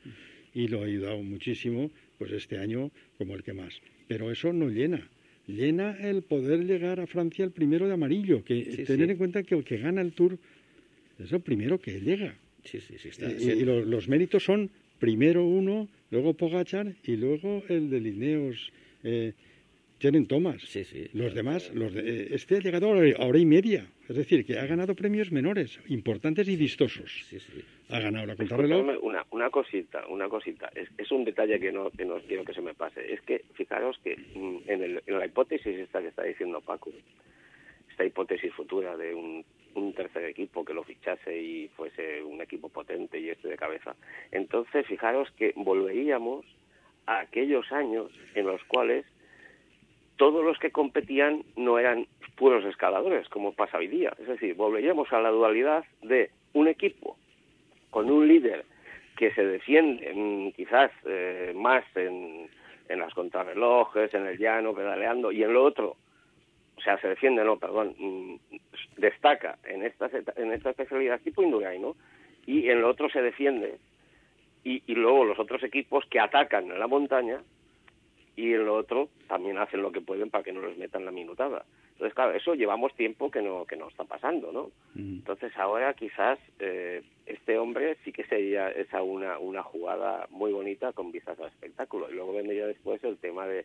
y 0.55 0.69
lo 0.69 0.83
ha 0.83 0.87
ayudado 0.87 1.23
muchísimo, 1.23 1.91
pues 2.19 2.33
este 2.33 2.59
año 2.59 2.91
como 3.19 3.35
el 3.35 3.43
que 3.43 3.53
más. 3.53 3.81
Pero 4.09 4.31
eso 4.31 4.53
no 4.53 4.69
llena. 4.69 5.09
Llena 5.47 5.97
el 6.01 6.23
poder 6.23 6.65
llegar 6.65 6.99
a 6.99 7.07
Francia 7.07 7.45
el 7.45 7.53
primero 7.53 7.87
de 7.87 7.95
amarillo, 7.95 8.43
que 8.43 8.85
tener 8.87 9.11
en 9.11 9.17
cuenta 9.17 9.43
que 9.43 9.55
el 9.55 9.65
que 9.65 9.79
gana 9.79 10.01
el 10.01 10.13
Tour 10.13 10.39
es 11.19 11.31
el 11.31 11.41
primero 11.41 11.79
que 11.79 12.01
llega. 12.01 12.35
Sí, 12.65 12.81
sí, 12.81 12.97
sí, 12.99 13.11
está, 13.11 13.31
y, 13.31 13.65
los, 13.65 14.09
méritos 14.09 14.43
son 14.43 14.71
primero 14.99 15.45
uno, 15.45 15.89
luego 16.11 16.35
Pogachar 16.35 16.95
y 17.05 17.17
luego 17.17 17.63
el 17.69 17.91
de 17.91 18.01
Lineos. 18.01 18.73
Eh, 19.05 19.35
tienen 19.99 20.27
tomas. 20.27 20.63
Sí, 20.63 20.85
sí. 20.85 21.09
Los 21.13 21.35
demás, 21.35 21.73
los 21.75 21.93
de, 21.95 22.35
este 22.35 22.57
ha 22.57 22.61
llegado 22.61 22.93
a 22.93 23.27
hora 23.27 23.39
y 23.39 23.47
media. 23.47 23.87
Es 24.09 24.17
decir, 24.17 24.45
que 24.45 24.59
ha 24.59 24.67
ganado 24.67 24.95
premios 24.95 25.33
menores, 25.33 25.81
importantes 25.89 26.49
y 26.49 26.57
vistosos. 26.57 27.11
Sí, 27.29 27.41
sí. 27.41 27.65
Ha 27.91 28.01
ganado 28.01 28.27
la 28.27 28.37
contrarreloj. 28.37 29.03
Una, 29.03 29.25
una 29.31 29.51
cosita, 29.51 30.07
una 30.09 30.29
cosita. 30.29 30.71
Es, 30.75 30.89
es 30.97 31.11
un 31.11 31.25
detalle 31.25 31.59
que 31.59 31.73
no, 31.73 31.91
que 31.91 32.05
no 32.05 32.19
quiero 32.21 32.45
que 32.45 32.55
se 32.55 32.61
me 32.61 32.75
pase. 32.75 33.13
Es 33.13 33.21
que, 33.23 33.45
fijaros 33.55 33.99
que 34.05 34.17
mm, 34.17 34.71
en, 34.71 34.83
el, 34.83 35.03
en 35.07 35.19
la 35.19 35.27
hipótesis 35.27 35.79
esta 35.79 36.01
que 36.01 36.09
está 36.09 36.23
diciendo 36.23 36.61
Paco, 36.61 36.91
esta 37.91 38.05
hipótesis 38.05 38.53
futura 38.53 38.97
de 38.97 39.15
un, 39.15 39.45
un 39.75 39.93
tercer 39.93 40.25
equipo 40.25 40.65
que 40.65 40.75
lo 40.75 40.85
fichase 40.85 41.37
y 41.41 41.69
fuese 41.69 42.23
un 42.23 42.41
equipo 42.41 42.69
potente 42.69 43.19
y 43.19 43.31
este 43.31 43.49
de 43.49 43.57
cabeza. 43.57 43.95
Entonces, 44.33 44.87
fijaros 44.87 45.31
que 45.33 45.53
volveríamos 45.57 46.45
a 47.07 47.21
aquellos 47.21 47.71
años 47.73 48.11
en 48.35 48.47
los 48.47 48.63
cuales 48.65 49.07
todos 50.17 50.45
los 50.45 50.59
que 50.59 50.71
competían 50.71 51.43
no 51.57 51.79
eran 51.79 52.07
puros 52.37 52.65
escaladores, 52.65 53.29
como 53.29 53.53
pasa 53.53 53.79
hoy 53.79 53.89
día. 53.89 54.13
Es 54.19 54.29
decir, 54.29 54.55
volveríamos 54.55 55.13
a 55.13 55.21
la 55.21 55.31
dualidad 55.31 55.85
de 56.03 56.31
un 56.53 56.69
equipo 56.69 57.17
con 57.91 58.11
un 58.11 58.27
líder 58.27 58.65
que 59.17 59.33
se 59.33 59.45
defiende 59.45 60.13
mm, 60.15 60.51
quizás 60.53 60.91
eh, 61.07 61.53
más 61.55 61.85
en, 61.95 62.49
en 62.89 62.99
las 62.99 63.15
contrarrelojes, 63.15 64.13
en 64.15 64.27
el 64.27 64.39
llano, 64.39 64.75
pedaleando, 64.75 65.33
y 65.33 65.43
en 65.43 65.53
lo 65.53 65.65
otro, 65.65 65.97
o 66.77 66.81
sea, 66.81 66.99
se 67.01 67.09
defiende, 67.09 67.43
no, 67.45 67.59
perdón, 67.59 67.95
mm, 67.99 68.35
destaca 68.99 69.59
en 69.65 69.83
esta, 69.83 70.11
en 70.37 70.53
esta 70.53 70.71
especialidad 70.71 71.21
tipo 71.21 71.43
Indurain, 71.43 71.81
¿no? 71.81 71.97
Y 72.47 72.69
en 72.69 72.83
lo 72.83 72.91
otro 72.91 73.09
se 73.09 73.23
defiende. 73.23 73.79
Y, 74.63 74.83
y 74.87 74.95
luego 74.95 75.25
los 75.25 75.39
otros 75.39 75.63
equipos 75.63 76.05
que 76.07 76.21
atacan 76.21 76.71
en 76.71 76.79
la 76.79 76.87
montaña 76.87 77.41
y 78.37 78.53
en 78.53 78.67
lo 78.67 78.77
otro 78.77 79.09
también 79.29 79.59
hacen 79.59 79.83
lo 79.83 79.91
que 79.91 80.03
pueden 80.03 80.31
para 80.31 80.45
que 80.45 80.53
no 80.53 80.61
les 80.61 80.77
metan 80.77 81.05
la 81.05 81.11
minutada. 81.11 81.65
Entonces, 81.93 82.15
claro, 82.15 82.33
eso 82.33 82.55
llevamos 82.55 82.95
tiempo 82.95 83.31
que 83.31 83.41
no 83.41 83.65
que 83.65 83.77
no 83.77 83.89
está 83.89 84.05
pasando, 84.05 84.53
¿no? 84.53 84.71
Entonces, 84.95 85.51
ahora 85.57 85.95
quizás 85.95 86.39
eh, 86.59 87.03
este 87.25 87.59
hombre 87.59 87.97
sí 88.05 88.13
que 88.13 88.25
sería 88.25 88.69
esa 88.69 89.03
una, 89.03 89.39
una 89.39 89.63
jugada 89.63 90.27
muy 90.29 90.53
bonita 90.53 90.93
con 90.93 91.11
vistas 91.11 91.41
al 91.41 91.49
espectáculo. 91.49 92.11
Y 92.11 92.15
luego 92.15 92.35
vendría 92.35 92.67
después 92.67 93.03
el 93.03 93.17
tema 93.17 93.47
de 93.47 93.65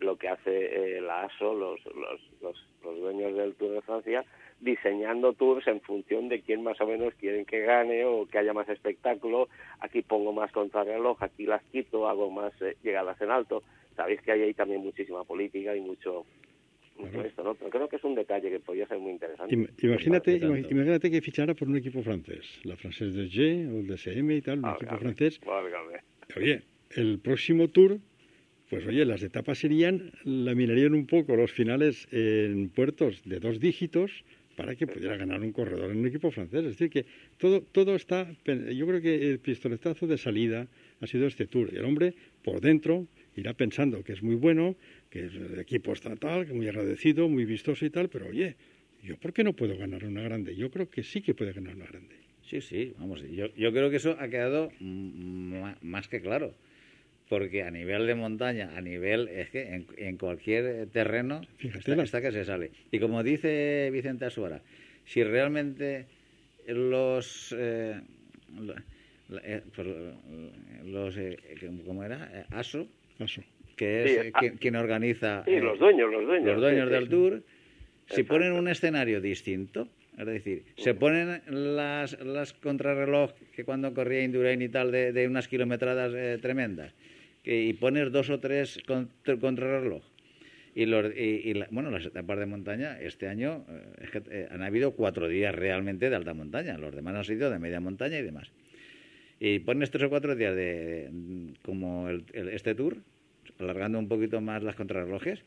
lo 0.00 0.16
que 0.16 0.28
hace 0.28 0.96
eh, 0.96 1.00
la 1.02 1.24
ASO, 1.24 1.54
los, 1.54 1.84
los, 1.84 2.20
los, 2.40 2.66
los 2.82 2.98
dueños 2.98 3.34
del 3.34 3.54
Tour 3.54 3.72
de 3.72 3.82
Francia, 3.82 4.24
diseñando 4.60 5.34
tours 5.34 5.66
en 5.66 5.82
función 5.82 6.30
de 6.30 6.40
quién 6.40 6.62
más 6.62 6.80
o 6.80 6.86
menos 6.86 7.12
quieren 7.14 7.44
que 7.44 7.60
gane 7.60 8.06
o 8.06 8.26
que 8.26 8.38
haya 8.38 8.54
más 8.54 8.68
espectáculo. 8.70 9.48
Aquí 9.80 10.00
pongo 10.00 10.32
más 10.32 10.50
contrarreloj, 10.52 11.22
aquí 11.22 11.44
las 11.44 11.62
quito, 11.64 12.08
hago 12.08 12.30
más 12.30 12.54
eh, 12.62 12.76
llegadas 12.82 13.20
en 13.20 13.30
alto 13.30 13.62
sabéis 13.96 14.20
que 14.22 14.32
hay 14.32 14.42
ahí 14.42 14.54
también 14.54 14.82
muchísima 14.82 15.24
política 15.24 15.74
y 15.74 15.80
mucho, 15.80 16.24
esto, 17.24 17.42
¿no? 17.42 17.54
Pero 17.54 17.70
creo 17.70 17.88
que 17.88 17.96
es 17.96 18.04
un 18.04 18.14
detalle 18.14 18.50
que 18.50 18.60
podría 18.60 18.86
ser 18.86 18.98
muy 18.98 19.12
interesante. 19.12 19.54
Imagínate, 19.82 20.36
imagínate 20.36 21.10
que 21.10 21.20
fichara 21.20 21.54
por 21.54 21.68
un 21.68 21.76
equipo 21.76 22.02
francés, 22.02 22.60
la 22.64 22.76
Française 22.76 23.12
de 23.12 23.26
G 23.28 23.72
o 23.72 23.80
el 23.80 23.86
DSM 23.86 24.30
y 24.30 24.42
tal, 24.42 24.58
un 24.60 24.70
equipo 24.70 24.98
francés. 24.98 25.40
Oye, 26.36 26.62
el 26.90 27.18
próximo 27.18 27.68
tour 27.68 27.98
pues 28.68 28.84
oye, 28.84 29.04
las 29.04 29.22
etapas 29.22 29.58
serían, 29.58 30.10
laminarían 30.24 30.92
un 30.94 31.06
poco 31.06 31.36
los 31.36 31.52
finales 31.52 32.08
en 32.10 32.68
puertos 32.68 33.22
de 33.24 33.38
dos 33.38 33.60
dígitos 33.60 34.24
para 34.56 34.74
que 34.74 34.86
pudiera 34.86 35.16
ganar 35.16 35.40
un 35.40 35.52
corredor 35.52 35.90
en 35.90 35.98
un 35.98 36.06
equipo 36.06 36.30
francés. 36.30 36.60
Es 36.60 36.78
decir, 36.78 36.90
que 36.90 37.04
todo, 37.38 37.60
todo 37.60 37.94
está, 37.94 38.26
yo 38.44 38.86
creo 38.86 39.00
que 39.00 39.30
el 39.30 39.38
pistoletazo 39.38 40.06
de 40.06 40.18
salida 40.18 40.66
ha 41.00 41.06
sido 41.06 41.26
este 41.26 41.46
tour. 41.46 41.68
Y 41.72 41.76
el 41.76 41.84
hombre, 41.84 42.14
por 42.42 42.60
dentro, 42.60 43.06
irá 43.36 43.54
pensando 43.54 44.02
que 44.02 44.12
es 44.12 44.22
muy 44.22 44.34
bueno, 44.34 44.76
que 45.10 45.20
el 45.20 45.58
equipo 45.60 45.92
está 45.92 46.16
tal, 46.16 46.46
que 46.46 46.52
muy 46.52 46.68
agradecido, 46.68 47.28
muy 47.28 47.44
vistoso 47.44 47.84
y 47.84 47.90
tal, 47.90 48.08
pero 48.08 48.28
oye, 48.28 48.56
¿yo 49.02 49.16
por 49.16 49.32
qué 49.32 49.44
no 49.44 49.52
puedo 49.52 49.76
ganar 49.76 50.04
una 50.04 50.22
grande? 50.22 50.56
Yo 50.56 50.70
creo 50.70 50.90
que 50.90 51.02
sí 51.02 51.20
que 51.20 51.34
puede 51.34 51.52
ganar 51.52 51.76
una 51.76 51.86
grande. 51.86 52.16
Sí, 52.42 52.60
sí, 52.60 52.94
vamos, 52.98 53.22
yo, 53.30 53.54
yo 53.54 53.72
creo 53.72 53.90
que 53.90 53.96
eso 53.96 54.16
ha 54.18 54.28
quedado 54.28 54.70
más 54.80 56.08
que 56.08 56.20
claro 56.20 56.54
porque 57.28 57.62
a 57.62 57.70
nivel 57.70 58.06
de 58.06 58.14
montaña, 58.14 58.76
a 58.76 58.80
nivel, 58.80 59.28
es 59.28 59.50
que 59.50 59.84
en, 59.96 60.16
cualquier 60.16 60.86
terreno 60.88 61.40
está, 61.58 62.20
que 62.20 62.32
se 62.32 62.44
sale. 62.44 62.70
Y 62.90 62.98
como 62.98 63.22
dice 63.22 63.90
Vicente 63.92 64.26
Asuara, 64.26 64.62
si 65.04 65.24
realmente 65.24 66.06
los... 66.68 67.54
Eh, 67.58 68.00
eh, 69.42 69.62
pues, 69.74 69.88
los 70.84 71.16
eh, 71.16 71.36
¿Cómo 71.84 72.04
era? 72.04 72.46
ASO, 72.50 72.86
que 73.76 74.28
es 74.28 74.32
quien, 74.58 74.76
organiza... 74.76 75.44
Sí, 75.44 75.58
los 75.58 75.78
dueños, 75.78 76.10
los 76.10 76.26
dueños. 76.26 76.46
Los 76.46 76.60
dueños 76.60 76.90
del 76.90 77.08
tour, 77.08 77.42
si 78.06 78.22
ponen 78.22 78.52
un 78.52 78.68
escenario 78.68 79.20
distinto, 79.20 79.88
es 80.16 80.26
decir, 80.26 80.64
se 80.76 80.94
ponen 80.94 81.42
las, 81.48 82.18
las 82.20 82.54
contrarreloj 82.54 83.32
que 83.54 83.64
cuando 83.64 83.92
corría 83.92 84.22
Indurain 84.22 84.62
y 84.62 84.68
tal 84.68 84.90
de, 84.90 85.12
de 85.12 85.26
unas 85.26 85.46
kilometradas 85.46 86.40
tremendas, 86.40 86.94
y 87.44 87.72
poner 87.74 88.10
dos 88.10 88.30
o 88.30 88.40
tres 88.40 88.78
contrarreloj. 89.40 90.02
Y, 90.74 90.84
los, 90.84 91.06
y, 91.16 91.54
bueno, 91.70 91.90
las 91.90 92.04
etapas 92.04 92.38
de 92.38 92.44
montaña 92.44 93.00
este 93.00 93.28
año 93.28 93.64
eh, 93.66 93.82
es 94.02 94.10
que 94.10 94.22
eh, 94.30 94.48
han 94.50 94.62
habido 94.62 94.90
cuatro 94.90 95.26
días 95.26 95.54
realmente 95.54 96.10
de 96.10 96.16
alta 96.16 96.34
montaña, 96.34 96.76
los 96.76 96.94
demás 96.94 97.14
han 97.14 97.24
sido 97.24 97.48
de 97.50 97.58
media 97.58 97.80
montaña 97.80 98.18
y 98.18 98.22
demás. 98.22 98.52
Y 99.38 99.58
pones 99.60 99.90
tres 99.90 100.04
o 100.04 100.10
cuatro 100.10 100.34
días 100.34 100.54
de, 100.56 101.10
como 101.62 102.08
el, 102.08 102.24
este 102.32 102.74
tour, 102.74 102.96
alargando 103.58 103.98
un 103.98 104.08
poquito 104.08 104.40
más 104.40 104.62
las 104.62 104.76
contrarrelojes, 104.76 105.42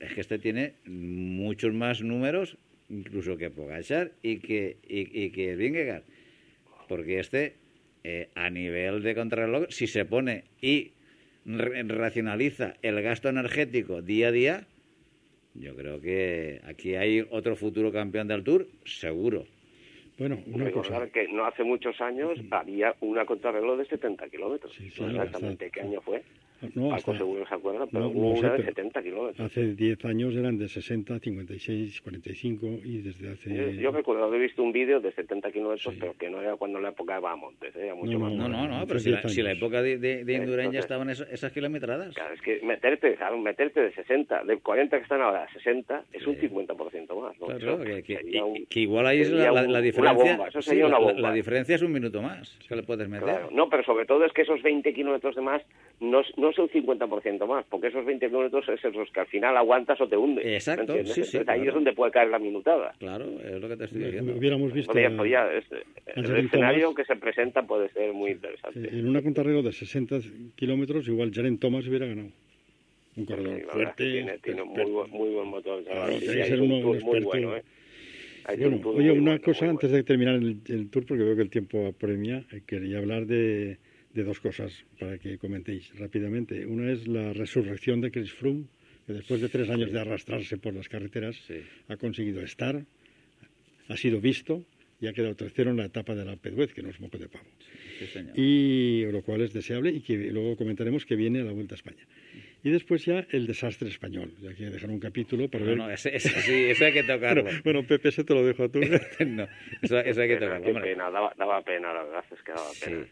es 0.00 0.14
que 0.14 0.20
este 0.20 0.38
tiene 0.38 0.74
muchos 0.84 1.72
más 1.72 2.02
números 2.02 2.58
incluso 2.92 3.36
que 3.36 3.50
Pogachar 3.50 4.12
y 4.22 4.38
que, 4.38 4.76
y, 4.86 5.30
que 5.30 5.56
Vingegaard. 5.56 6.04
Porque 6.88 7.20
este, 7.20 7.54
eh, 8.04 8.28
a 8.34 8.50
nivel 8.50 9.02
de 9.02 9.14
contrarreloj, 9.14 9.66
si 9.70 9.86
se 9.86 10.04
pone 10.04 10.44
y 10.60 10.92
racionaliza 11.44 12.74
el 12.82 13.00
gasto 13.02 13.28
energético 13.28 14.02
día 14.02 14.28
a 14.28 14.32
día, 14.32 14.66
yo 15.54 15.74
creo 15.74 16.00
que 16.00 16.60
aquí 16.64 16.94
hay 16.94 17.26
otro 17.30 17.56
futuro 17.56 17.92
campeón 17.92 18.28
del 18.28 18.44
Tour, 18.44 18.68
seguro. 18.84 19.46
Bueno, 20.22 20.38
una 20.46 20.70
cosa. 20.70 21.08
que 21.08 21.26
no 21.26 21.44
hace 21.44 21.64
muchos 21.64 22.00
años 22.00 22.38
había 22.52 22.94
una 23.00 23.24
contrarreloj 23.24 23.78
de 23.78 23.86
70 23.86 24.28
kilómetros. 24.28 24.72
exactamente 24.78 25.68
qué 25.68 25.80
año 25.80 26.00
fue. 26.00 26.22
No, 26.74 26.94
hasta, 26.94 27.16
seguro 27.16 27.46
se 27.46 27.54
acuerda, 27.54 27.86
pero 27.86 28.08
hubo 28.08 28.30
una 28.32 28.52
de 28.52 28.64
70 28.64 29.02
kilómetros. 29.02 29.40
Hace 29.40 29.74
10 29.74 30.04
años 30.04 30.34
eran 30.34 30.58
de 30.58 30.68
60, 30.68 31.18
56, 31.18 32.00
45 32.00 32.66
y 32.84 32.98
desde 32.98 33.30
hace... 33.30 33.76
Yo, 33.76 33.90
recuerdo 33.90 34.24
haber 34.24 34.40
visto 34.40 34.62
un 34.62 34.72
vídeo 34.72 35.00
de 35.00 35.12
70 35.12 35.50
kilómetros, 35.50 35.94
pero 35.98 36.14
que 36.14 36.30
no 36.30 36.40
era 36.40 36.56
cuando 36.56 36.80
la 36.80 36.90
época 36.90 37.14
de 37.14 37.36
Montes, 37.36 37.74
¿eh? 37.76 37.86
era 37.86 37.94
mucho 37.94 38.12
no, 38.12 38.18
más. 38.20 38.32
No, 38.32 38.48
no, 38.48 38.68
no, 38.68 38.86
pero 38.86 39.00
si 39.00 39.10
la, 39.10 39.22
si 39.28 39.42
la, 39.42 39.52
época 39.52 39.82
de, 39.82 39.98
de, 39.98 40.24
de 40.24 40.70
ya 40.72 40.80
estaban 40.80 41.10
esas 41.10 41.52
kilometradas. 41.52 42.14
Claro, 42.14 42.34
es 42.34 42.40
que 42.40 42.60
meterte, 42.62 43.16
meterte 43.38 43.80
de 43.80 43.92
60, 43.92 44.44
de 44.44 44.58
40 44.58 44.96
que 44.96 45.02
están 45.02 45.20
ahora 45.20 45.44
a 45.44 45.52
60, 45.52 46.04
es 46.12 46.26
un 46.26 46.36
50% 46.36 47.20
más. 47.20 47.38
¿no? 47.40 47.46
Claro, 47.46 47.80
que, 47.82 48.02
que, 48.68 48.80
igual 48.80 49.06
ahí 49.06 49.20
es 49.20 49.30
la, 49.30 49.50
la, 49.50 49.80
diferencia. 49.80 50.32
Bomba, 50.32 50.48
eso 50.48 50.62
sería 50.62 50.86
una 50.86 50.98
bomba. 50.98 51.20
La, 51.20 51.32
diferencia 51.32 51.74
es 51.74 51.82
un 51.82 51.92
minuto 51.92 52.22
más 52.22 52.58
que 52.68 52.76
le 52.76 52.82
puedes 52.82 53.08
meter. 53.08 53.24
Claro, 53.24 53.48
no, 53.52 53.68
pero 53.68 53.82
sobre 53.84 54.06
todo 54.06 54.24
es 54.24 54.32
que 54.32 54.42
esos 54.42 54.62
20 54.62 54.92
kilómetros 54.94 55.34
de 55.34 55.42
más 55.42 55.62
no, 56.02 56.20
no 56.36 56.50
es 56.50 56.58
un 56.58 56.68
50% 56.68 57.46
más, 57.46 57.64
porque 57.70 57.86
esos 57.86 58.04
20 58.04 58.26
kilómetros 58.26 58.68
es 58.68 58.84
esos 58.84 59.10
que 59.10 59.20
al 59.20 59.26
final 59.26 59.56
aguantas 59.56 60.00
o 60.00 60.08
te 60.08 60.16
hundes. 60.16 60.44
Exacto, 60.44 60.94
sí, 61.04 61.24
sí, 61.24 61.38
Ahí 61.46 61.66
es 61.66 61.72
donde 61.72 61.92
puede 61.92 62.10
caer 62.10 62.28
la 62.28 62.38
minutada. 62.38 62.94
Claro, 62.98 63.24
es 63.40 63.60
lo 63.60 63.68
que 63.68 63.76
te 63.76 63.84
estoy 63.84 64.04
diciendo. 64.04 64.34
Hubiéramos 64.36 64.72
visto... 64.72 64.92
el 64.92 66.36
escenario 66.36 66.94
que 66.94 67.04
se 67.04 67.16
presenta 67.16 67.62
puede 67.62 67.88
ser 67.90 68.12
muy 68.12 68.32
interesante. 68.32 68.88
En 68.90 69.08
una 69.08 69.22
contrarreloj 69.22 69.64
de 69.64 69.72
60 69.72 70.18
kilómetros, 70.56 71.06
igual 71.06 71.30
Jaren 71.32 71.58
Thomas 71.58 71.86
hubiera 71.86 72.06
ganado. 72.06 72.30
Un 73.14 73.26
corredor 73.26 73.60
fuerte. 73.68 74.10
Tiene, 74.10 74.38
tiene 74.38 74.64
muy, 74.64 74.90
buen, 74.90 75.10
muy 75.10 75.30
buen 75.30 75.48
motor. 75.48 75.84
Claro, 75.84 76.12
sí, 76.18 76.26
que 76.26 76.44
ser 76.44 76.60
un, 76.60 76.68
muy 76.68 77.20
bueno, 77.20 77.56
¿eh? 77.56 77.62
Bueno, 78.58 78.80
oye, 78.88 79.12
una 79.12 79.38
cosa 79.38 79.68
antes 79.68 79.90
de 79.90 80.02
terminar 80.02 80.34
el, 80.34 80.58
el, 80.68 80.90
tour, 80.90 81.06
porque 81.06 81.22
veo 81.22 81.36
que 81.36 81.42
el 81.42 81.50
tiempo 81.50 81.86
apremia, 81.86 82.44
eh, 82.50 82.62
quería 82.66 82.98
hablar 82.98 83.26
de, 83.26 83.78
de 84.14 84.24
dos 84.24 84.40
cosas 84.40 84.72
para 84.98 85.18
que 85.18 85.38
comentéis 85.38 85.90
rápidamente. 85.98 86.66
Una 86.66 86.92
es 86.92 87.06
la 87.06 87.32
resurrección 87.32 88.00
de 88.00 88.10
Chris 88.10 88.32
Froome, 88.32 88.64
que 89.06 89.14
después 89.14 89.40
de 89.40 89.48
tres 89.48 89.68
años 89.70 89.92
de 89.92 90.00
arrastrarse 90.00 90.58
por 90.58 90.74
las 90.74 90.88
carreteras 90.88 91.36
ha 91.88 91.96
conseguido 91.96 92.42
estar, 92.42 92.84
ha 93.88 93.96
sido 93.96 94.20
visto 94.20 94.64
y 95.00 95.08
ha 95.08 95.12
quedado 95.12 95.34
tercero 95.34 95.70
en 95.70 95.78
la 95.78 95.86
etapa 95.86 96.14
de 96.14 96.24
la 96.24 96.36
Pedwez, 96.36 96.72
que 96.72 96.82
no 96.82 96.88
es 96.88 97.00
moco 97.00 97.18
de 97.18 97.28
pavo. 97.28 97.44
y 98.36 99.04
lo 99.06 99.22
cual 99.22 99.40
es 99.40 99.52
deseable 99.52 99.90
y 99.90 100.00
que 100.00 100.16
luego 100.30 100.56
comentaremos 100.56 101.04
que 101.04 101.16
viene 101.16 101.40
a 101.40 101.44
la 101.44 101.52
Vuelta 101.52 101.74
a 101.74 101.76
España. 101.76 102.06
Y 102.64 102.70
después 102.70 103.04
ya 103.04 103.26
el 103.30 103.48
desastre 103.48 103.88
español. 103.88 104.32
Ya 104.40 104.54
que 104.54 104.70
dejar 104.70 104.90
un 104.90 105.00
capítulo 105.00 105.48
para 105.48 105.64
ver... 105.64 105.76
No, 105.76 105.90
ese, 105.90 106.16
sí, 106.20 106.66
eso 106.70 106.84
hay 106.84 106.92
que 106.92 107.02
tocarlo. 107.02 107.44
bueno, 107.64 107.82
Pepe, 107.82 108.10
ese 108.10 108.22
te 108.22 108.32
lo 108.32 108.44
dejo 108.44 108.62
a 108.62 108.68
tú. 108.68 108.78
no, 109.26 109.48
eso, 109.82 109.96
hay 109.96 110.28
que 110.28 110.36
tocarlo. 110.36 110.66
Qué 110.66 110.80
pena, 110.80 111.10
daba, 111.10 111.34
daba, 111.36 111.60
pena, 111.62 111.92
la 111.92 112.04
verdad 112.04 112.24
es 112.30 112.42
que 112.42 112.52
daba 112.52 112.70
pena. 112.84 113.06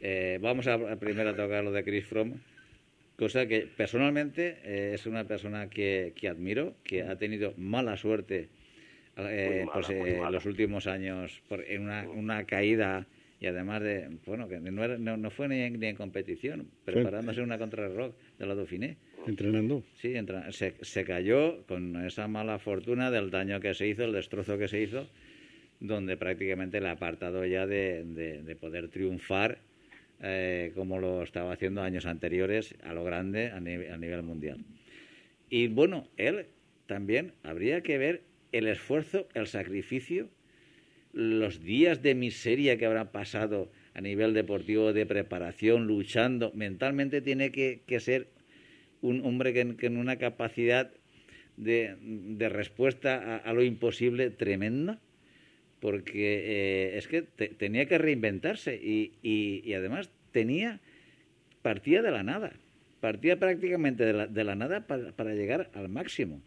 Eh, 0.00 0.38
vamos 0.40 0.66
a, 0.66 0.96
primero 0.96 1.30
a 1.30 1.36
tocar 1.36 1.64
lo 1.64 1.72
de 1.72 1.82
Chris 1.82 2.06
Froome, 2.06 2.34
cosa 3.16 3.46
que 3.46 3.66
personalmente 3.76 4.58
eh, 4.64 4.92
es 4.94 5.06
una 5.06 5.24
persona 5.24 5.68
que, 5.68 6.12
que, 6.14 6.28
admiro, 6.28 6.74
que 6.84 7.02
ha 7.02 7.16
tenido 7.16 7.54
mala 7.56 7.96
suerte 7.96 8.48
eh, 9.16 9.66
pues, 9.72 9.88
en 9.90 10.30
los 10.30 10.44
últimos 10.44 10.86
años 10.86 11.42
por, 11.48 11.64
en 11.64 11.82
una, 11.82 12.08
una, 12.08 12.44
caída 12.44 13.06
y 13.40 13.46
además 13.46 13.82
de, 13.82 14.08
bueno, 14.26 14.48
que 14.48 14.60
no, 14.60 15.16
no, 15.16 15.30
fue 15.30 15.48
ni 15.48 15.60
en, 15.60 15.96
competición, 15.96 16.68
preparándose 16.84 17.42
una 17.42 17.58
contrarreloj 17.58 18.14
de 18.38 18.46
la 18.46 18.54
Dauphiné. 18.54 18.96
Entrenando. 19.26 19.82
Sí, 19.94 20.14
se, 20.50 20.74
se 20.80 21.04
cayó 21.04 21.66
con 21.66 22.04
esa 22.06 22.28
mala 22.28 22.58
fortuna 22.58 23.10
del 23.10 23.30
daño 23.30 23.60
que 23.60 23.74
se 23.74 23.88
hizo, 23.88 24.04
el 24.04 24.12
destrozo 24.12 24.56
que 24.56 24.68
se 24.68 24.80
hizo, 24.80 25.08
donde 25.80 26.16
prácticamente 26.16 26.80
le 26.80 26.88
ha 26.88 26.92
apartado 26.92 27.44
ya 27.44 27.66
de, 27.66 28.04
de 28.04 28.56
poder 28.56 28.88
triunfar 28.88 29.58
eh, 30.22 30.72
como 30.74 30.98
lo 30.98 31.22
estaba 31.22 31.52
haciendo 31.52 31.82
años 31.82 32.06
anteriores 32.06 32.74
a 32.82 32.94
lo 32.94 33.04
grande 33.04 33.50
a, 33.50 33.60
nivel 33.60 34.22
mundial. 34.22 34.64
Y 35.50 35.68
bueno, 35.68 36.08
él 36.16 36.46
también 36.86 37.32
habría 37.42 37.82
que 37.82 37.98
ver 37.98 38.22
el 38.52 38.66
esfuerzo, 38.66 39.28
el 39.34 39.46
sacrificio, 39.46 40.30
los 41.12 41.62
días 41.62 42.02
de 42.02 42.14
miseria 42.14 42.78
que 42.78 42.86
habrá 42.86 43.12
pasado 43.12 43.70
a 43.94 44.00
nivel 44.00 44.32
deportivo, 44.32 44.92
de 44.92 45.06
preparación, 45.06 45.86
luchando. 45.86 46.52
Mentalmente 46.54 47.20
tiene 47.20 47.50
que, 47.50 48.00
ser 48.00 48.28
un 49.02 49.24
hombre 49.24 49.52
que, 49.52 49.86
en 49.86 49.96
una 49.96 50.16
capacidad 50.16 50.90
de, 51.56 51.96
respuesta 52.50 53.36
a, 53.36 53.52
lo 53.52 53.62
imposible 53.62 54.30
tremenda 54.30 54.98
porque 55.80 56.94
eh, 56.94 56.98
es 56.98 57.08
que 57.08 57.22
tenía 57.22 57.86
que 57.86 57.98
reinventarse 57.98 58.76
y, 58.76 59.12
y, 59.22 59.74
además 59.74 60.10
tenía, 60.32 60.80
partía 61.62 62.02
de 62.02 62.10
la 62.10 62.22
nada, 62.22 62.52
partía 63.00 63.38
prácticamente 63.38 64.04
de 64.04 64.12
la, 64.12 64.26
de 64.26 64.44
la 64.44 64.54
nada 64.54 64.86
para, 64.86 65.12
para, 65.12 65.34
llegar 65.34 65.70
al 65.74 65.88
máximo. 65.88 66.40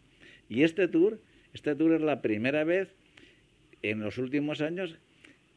Y 0.48 0.64
este 0.64 0.88
tour, 0.88 1.20
este 1.54 1.74
tour 1.74 1.92
es 1.92 2.00
la 2.00 2.22
primera 2.22 2.64
vez 2.64 2.94
en 3.82 4.00
los 4.00 4.18
últimos 4.18 4.60
años 4.60 4.98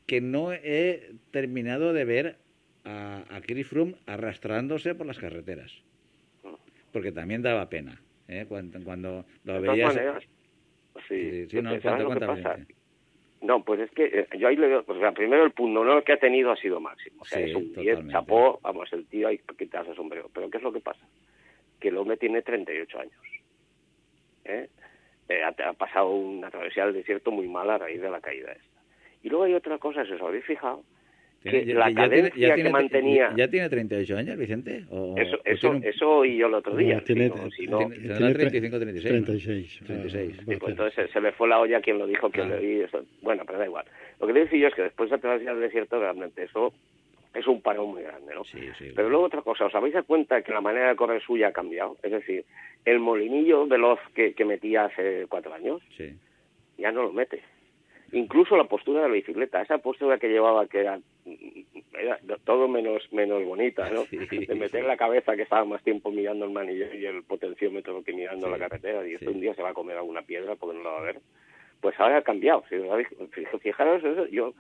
que 0.06 0.22
no 0.22 0.54
he 0.54 1.12
terminado 1.32 1.94
de 1.94 2.06
ver 2.06 2.38
a, 2.84 3.24
a 3.30 3.42
Chris 3.42 3.68
Froome 3.68 3.96
arrastrándose 4.06 4.96
por 4.96 5.08
las 5.08 5.18
carreteras, 5.18 5.82
porque 6.92 7.12
también 7.12 7.42
daba 7.42 7.70
pena. 7.70 8.02
¿eh? 8.28 8.46
Cuando, 8.48 8.84
cuando 8.84 9.26
lo 9.46 9.62
veías... 9.62 9.96
sí, 11.08 11.48
sí, 11.50 11.62
no, 11.62 11.74
no, 13.44 13.62
pues 13.62 13.82
es 13.82 13.92
que 13.92 14.06
eh, 14.06 14.28
yo 14.38 14.48
ahí 14.48 14.56
le 14.56 14.70
doy, 14.70 14.84
pues, 14.84 15.14
primero 15.14 15.44
el 15.44 15.52
punto 15.52 15.84
no 15.84 16.02
que 16.02 16.14
ha 16.14 16.18
tenido 16.18 16.50
ha 16.52 16.56
sido 16.56 16.80
máximo. 16.80 17.24
O 17.24 17.26
sea, 17.26 17.42
es 17.42 17.54
un 17.54 17.74
10, 17.74 18.08
chapó, 18.08 18.58
vamos, 18.64 18.92
el 18.94 19.06
tío 19.06 19.28
hay 19.28 19.38
que 19.38 19.56
quitarse 19.58 19.94
sombrero. 19.96 20.30
Pero 20.34 20.50
¿qué 20.50 20.58
es 20.58 20.64
lo 20.64 20.72
que 20.72 20.80
pasa? 20.80 21.06
Que 21.78 21.90
el 21.90 21.98
hombre 21.98 22.16
tiene 22.16 22.42
38 22.42 23.00
años. 23.00 23.22
¿eh? 24.46 24.70
Eh, 25.28 25.44
ha, 25.44 25.74
pasado 25.74 26.12
una 26.12 26.50
travesía 26.50 26.86
del 26.86 26.96
desierto 26.96 27.32
muy 27.32 27.50
mala 27.50 27.76
a 27.76 27.80
raíz 27.80 28.02
de 28.02 28.10
la 28.10 28.22
caída 28.22 28.54
esta. 28.54 28.82
Y 29.22 29.30
luego 29.30 29.44
hay 29.44 29.56
otra 29.56 29.78
cosa, 29.78 30.06
si 30.06 30.14
os 30.14 30.22
habéis 30.22 30.46
fijado, 30.46 30.84
que 31.44 31.74
la 31.74 31.94
cadencia 31.94 32.56
que 32.56 32.70
mantenía... 32.70 33.34
¿Ya 33.36 33.48
tiene 33.48 33.70
38 33.70 34.18
años, 34.18 34.38
Vicente? 34.38 34.84
eso, 35.18 35.40
eso, 35.44 35.74
eso 35.84 36.10
oí 36.10 36.38
yo 36.38 36.48
el 36.48 36.54
otro 36.56 36.76
día. 36.76 37.02
tiene, 37.04 37.32
si 37.56 37.68
no, 37.68 37.80
tiene, 37.80 37.96
tiene 37.98 38.34
35, 38.34 38.80
36. 38.80 39.04
36. 39.12 39.80
36. 39.86 40.38
Sí, 40.38 40.56
pues 40.58 40.72
entonces 40.72 41.12
se, 41.12 41.22
le 41.22 41.32
fue 41.34 41.48
la 41.48 41.60
olla 41.60 41.82
quien 41.82 42.00
lo 42.00 42.08
dijo, 42.08 42.30
que 42.30 42.44
le 42.46 42.60
vi 42.60 42.82
eso. 42.82 43.04
Bueno, 43.22 43.44
pero 43.46 43.60
da 43.60 43.66
igual. 43.66 43.86
Lo 44.20 44.28
que 44.28 44.34
te 44.34 44.40
decía 44.40 44.60
yo 44.60 44.68
es 44.68 44.76
que 44.76 44.82
después 44.84 45.10
de 45.10 45.18
travesía 45.18 45.52
del 45.52 45.62
desierto, 45.62 46.00
realmente 46.00 46.44
eso 46.44 46.74
es 47.34 47.48
un 47.48 47.62
parón 47.62 47.90
muy 47.92 48.04
grande, 48.04 48.34
¿no? 48.36 48.44
Sí, 48.46 48.60
sí. 48.78 48.92
Pero 48.96 49.10
luego 49.10 49.26
otra 49.26 49.42
cosa, 49.42 49.66
¿os 49.66 49.76
habéis 49.76 49.96
dado 49.96 50.06
cuenta 50.06 50.42
que 50.44 50.52
la 50.52 50.62
manera 50.62 50.90
de 50.90 50.96
correr 50.96 51.22
suya 51.22 51.48
ha 51.48 51.52
cambiado? 51.52 51.98
Es 52.04 52.12
decir, 52.12 52.46
el 52.86 53.00
molinillo 53.00 53.66
veloz 53.66 54.00
que, 54.14 54.34
que 54.34 54.46
metía 54.46 54.86
hace 54.86 55.26
cuatro 55.28 55.54
años, 55.54 55.82
Sí. 55.98 56.14
ya 56.78 56.92
no 56.92 57.02
lo 57.04 57.12
mete. 57.12 57.42
Incluso 58.14 58.56
la 58.56 58.66
postura 58.66 59.02
de 59.02 59.08
la 59.08 59.14
bicicleta, 59.14 59.62
esa 59.62 59.80
postura 59.80 60.20
que 60.20 60.30
llevaba 60.30 60.68
que 60.68 60.80
era, 60.80 61.00
era 61.94 62.20
todo 62.46 62.68
menos 62.68 63.12
menos 63.12 63.44
bonita, 63.44 63.90
¿no? 63.90 64.04
Sí, 64.30 64.46
de 64.46 64.56
meter 64.56 64.82
sí. 64.82 64.88
la 64.88 64.98
cabeza 64.98 65.36
que 65.36 65.42
estaba 65.42 65.66
más 65.66 65.84
tiempo 65.84 66.12
mirando 66.12 66.46
el 66.46 66.52
manillo 66.52 66.94
y 66.94 67.06
el 67.06 67.24
potenciómetro 67.24 68.04
que 68.04 68.14
mirando 68.14 68.46
Sí, 68.46 68.52
la 68.52 68.60
carretera 68.60 69.08
y 69.08 69.16
esto 69.16 69.32
un 69.32 69.42
día 69.42 69.56
se 69.56 69.64
va 69.64 69.70
a 69.70 69.74
comer 69.74 69.98
alguna 69.98 70.22
piedra 70.22 70.56
porque 70.56 70.78
no 70.78 70.84
la 70.84 70.92
va 70.92 71.00
a 71.00 71.04
ver. 71.04 71.20
Pues 71.82 72.00
ahora 72.00 72.18
ha 72.18 72.22
cambiado. 72.22 72.64
Si 72.70 72.78
Fijaros, 73.60 74.04
eso, 74.04 74.28
yo 74.28 74.54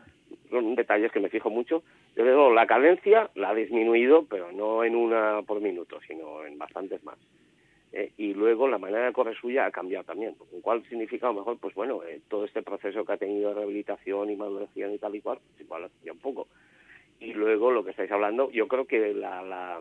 son 0.49 0.75
detalles 0.75 1.11
que 1.11 1.19
me 1.19 1.29
fijo 1.29 1.49
mucho. 1.49 1.83
Yo 2.15 2.25
digo, 2.25 2.51
la 2.51 2.67
cadencia 2.67 3.29
la 3.35 3.49
ha 3.49 3.55
disminuido, 3.55 4.25
pero 4.29 4.51
no 4.51 4.83
en 4.83 4.95
una 4.95 5.41
por 5.43 5.61
minuto, 5.61 5.99
sino 6.07 6.45
en 6.45 6.57
bastantes 6.57 7.03
más. 7.03 7.17
Eh, 7.95 8.11
y 8.17 8.33
luego 8.33 8.67
la 8.67 8.79
manera 8.79 9.05
de 9.05 9.13
correr 9.13 9.37
suya 9.37 9.67
ha 9.67 9.71
cambiado 9.71 10.03
también. 10.03 10.33
Con 10.33 10.61
cuál 10.61 10.83
significa 10.89 11.27
a 11.27 11.31
lo 11.31 11.39
mejor, 11.39 11.59
pues 11.59 11.75
bueno, 11.75 12.03
eh, 12.03 12.21
todo 12.27 12.43
este 12.43 12.63
proceso 12.63 13.05
que 13.05 13.13
ha 13.13 13.17
tenido 13.17 13.49
de 13.49 13.55
rehabilitación 13.55 14.31
y 14.31 14.35
maduración 14.35 14.93
y 14.93 14.97
tal 14.97 15.15
y 15.15 15.21
cual, 15.21 15.37
pues 15.47 15.61
igual 15.61 15.89
ya 16.03 16.11
un 16.11 16.19
poco. 16.19 16.47
Y 17.19 17.33
luego 17.33 17.71
lo 17.71 17.83
que 17.83 17.91
estáis 17.91 18.11
hablando, 18.11 18.49
yo 18.49 18.67
creo 18.67 18.85
que 18.85 19.13
la, 19.13 19.43
la, 19.43 19.79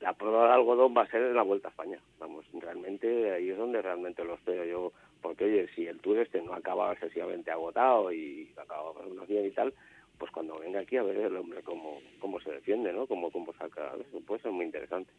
la 0.00 0.12
prueba 0.12 0.46
de 0.46 0.54
algodón 0.54 0.94
va 0.96 1.02
a 1.02 1.10
ser 1.10 1.22
en 1.22 1.34
la 1.34 1.42
Vuelta 1.42 1.68
a 1.68 1.70
España. 1.72 1.98
Vamos, 2.20 2.46
realmente 2.54 3.32
ahí 3.32 3.50
es 3.50 3.58
donde 3.58 3.82
realmente 3.82 4.24
lo 4.24 4.34
espero 4.34 4.64
yo. 4.64 4.92
Porque 5.20 5.44
oye, 5.46 5.68
si 5.74 5.86
el 5.86 5.98
Tour 6.00 6.18
este 6.18 6.40
no 6.40 6.54
acaba 6.54 6.92
excesivamente 6.92 7.50
agotado 7.50 8.12
y 8.12 8.48
acaba 8.56 8.92
más 8.92 9.26
bien 9.26 9.46
y 9.46 9.50
tal, 9.50 9.74
pues 10.18 10.30
cuando 10.30 10.58
venga 10.58 10.80
aquí 10.80 10.96
a 10.98 11.02
ver 11.02 11.16
el 11.16 11.36
hombre 11.36 11.62
cómo, 11.62 11.98
cómo 12.20 12.38
se 12.40 12.52
defiende, 12.52 12.92
¿no? 12.92 13.06
Cómo, 13.06 13.30
cómo 13.32 13.52
saca, 13.54 13.92
eso 13.98 14.20
puede 14.20 14.42
ser 14.42 14.52
muy 14.52 14.66
interesante. 14.66 15.10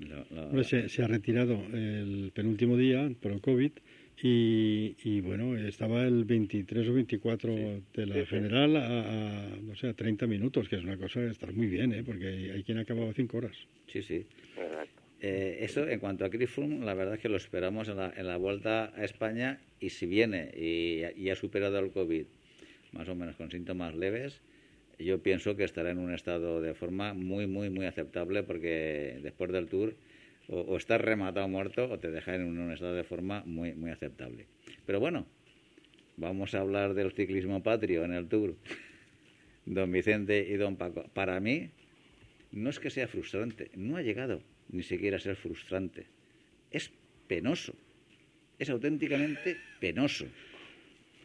Lo- 0.00 0.22
Hombre, 0.46 0.64
se, 0.64 0.88
se 0.88 1.02
ha 1.02 1.06
retirado 1.06 1.60
el 1.72 2.32
penúltimo 2.34 2.76
día 2.76 3.10
por 3.20 3.32
el 3.32 3.40
COVID 3.40 3.70
y, 4.22 4.96
y, 5.02 5.20
bueno, 5.20 5.56
estaba 5.56 6.04
el 6.04 6.24
23 6.24 6.88
o 6.88 6.92
24 6.94 7.54
de 7.94 8.06
la 8.06 8.14
Sí, 8.16 8.20
sí. 8.20 8.26
general 8.26 8.76
a, 8.76 8.84
a, 9.44 9.56
no 9.62 9.74
sé, 9.76 9.88
a 9.88 9.94
30 9.94 10.26
minutos, 10.26 10.68
que 10.68 10.76
es 10.76 10.82
una 10.84 10.96
cosa 10.96 11.20
que 11.20 11.28
está 11.28 11.46
muy 11.52 11.66
bien, 11.68 11.92
¿eh? 11.94 12.02
porque 12.04 12.26
hay, 12.28 12.50
hay 12.50 12.62
quien 12.62 12.78
ha 12.78 12.82
acabado 12.82 13.10
a 13.10 13.14
5 13.14 13.38
horas. 13.38 13.56
sí, 13.92 14.02
sí. 14.02 14.26
Eh, 15.22 15.58
eso, 15.60 15.86
en 15.86 16.00
cuanto 16.00 16.24
a 16.24 16.30
Chris 16.30 16.48
Froome, 16.48 16.82
la 16.82 16.94
verdad 16.94 17.14
es 17.16 17.20
que 17.20 17.28
lo 17.28 17.36
esperamos 17.36 17.88
en 17.88 17.96
la, 17.98 18.10
en 18.16 18.26
la 18.26 18.38
vuelta 18.38 18.90
a 18.96 19.04
España 19.04 19.60
y 19.78 19.90
si 19.90 20.06
viene 20.06 20.50
y, 20.56 21.02
y 21.14 21.28
ha 21.28 21.36
superado 21.36 21.78
el 21.78 21.90
COVID, 21.90 22.24
más 22.92 23.06
o 23.06 23.14
menos 23.14 23.36
con 23.36 23.50
síntomas 23.50 23.94
leves, 23.94 24.40
yo 25.04 25.22
pienso 25.22 25.56
que 25.56 25.64
estará 25.64 25.90
en 25.90 25.98
un 25.98 26.12
estado 26.14 26.60
de 26.60 26.74
forma 26.74 27.14
muy, 27.14 27.46
muy, 27.46 27.70
muy 27.70 27.86
aceptable 27.86 28.42
porque 28.42 29.18
después 29.22 29.50
del 29.52 29.68
Tour 29.68 29.94
o, 30.48 30.60
o 30.60 30.76
estás 30.76 31.00
rematado 31.00 31.48
muerto 31.48 31.88
o 31.90 31.98
te 31.98 32.10
deja 32.10 32.34
en 32.34 32.42
un, 32.44 32.58
un 32.58 32.72
estado 32.72 32.94
de 32.94 33.04
forma 33.04 33.42
muy, 33.46 33.72
muy 33.74 33.90
aceptable. 33.90 34.46
Pero 34.86 35.00
bueno, 35.00 35.26
vamos 36.16 36.54
a 36.54 36.60
hablar 36.60 36.94
del 36.94 37.12
ciclismo 37.12 37.62
patrio 37.62 38.04
en 38.04 38.12
el 38.12 38.26
Tour. 38.28 38.56
Don 39.66 39.92
Vicente 39.92 40.46
y 40.48 40.54
don 40.56 40.76
Paco. 40.76 41.08
Para 41.14 41.38
mí, 41.40 41.70
no 42.52 42.70
es 42.70 42.80
que 42.80 42.90
sea 42.90 43.06
frustrante, 43.08 43.70
no 43.76 43.96
ha 43.96 44.02
llegado 44.02 44.42
ni 44.70 44.82
siquiera 44.82 45.16
a 45.16 45.20
ser 45.20 45.36
frustrante. 45.36 46.06
Es 46.70 46.90
penoso, 47.28 47.74
es 48.58 48.70
auténticamente 48.70 49.56
penoso. 49.80 50.26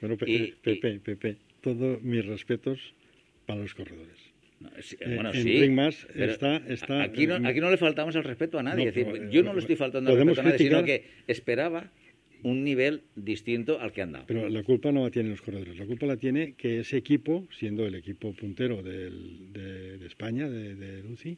Bueno, 0.02 0.18
Pe- 0.18 0.30
Y- 0.30 0.52
Pepe, 0.62 1.00
Pepe, 1.00 1.38
todos 1.62 2.02
mis 2.04 2.26
respetos 2.26 2.94
para 3.46 3.62
los 3.62 3.74
corredores. 3.74 4.18
No, 4.60 4.70
sí, 4.82 4.96
Eh, 5.00 5.16
bueno, 5.16 5.34
sí. 5.34 5.60
Pero 6.14 6.32
está- 6.32 6.58
está- 6.68 7.02
aquí, 7.04 7.28
no, 7.28 7.36
aquí 7.48 7.60
no 7.60 7.70
le 7.70 7.78
faltamos 7.78 8.16
el 8.16 8.24
respeto 8.24 8.58
a 8.58 8.64
nadie. 8.64 8.86
No, 8.86 8.90
es 8.90 8.96
decir, 8.96 9.12
pero, 9.12 9.30
yo 9.30 9.42
eh, 9.42 9.44
no 9.44 9.54
le 9.54 9.60
estoy 9.60 9.76
faltando 9.76 10.12
podemos 10.12 10.38
respeto 10.38 10.48
a 10.50 10.52
nadie, 10.54 10.66
sino 10.68 10.84
que 10.86 11.04
esperaba 11.28 11.92
un 12.44 12.64
nivel 12.64 13.02
distinto 13.16 13.80
al 13.82 13.92
que 13.92 14.02
han 14.04 14.12
dado. 14.14 14.26
Pero 14.28 14.48
la 14.50 14.64
culpa 14.64 14.92
no 14.92 15.04
la 15.04 15.10
tienen 15.12 15.32
los 15.32 15.42
corredores, 15.42 15.78
la 15.78 15.86
culpa 15.86 16.06
la 16.06 16.16
tiene 16.16 16.54
que 16.54 16.80
ese 16.82 16.96
equipo, 16.98 17.48
siendo 17.58 17.86
el 17.86 17.96
equipo 17.96 18.34
puntero 18.34 18.82
del- 18.84 19.52
de, 19.52 19.98
de 19.98 20.06
España, 20.08 20.48
de, 20.50 20.76
de 20.76 21.02
Lucy, 21.04 21.36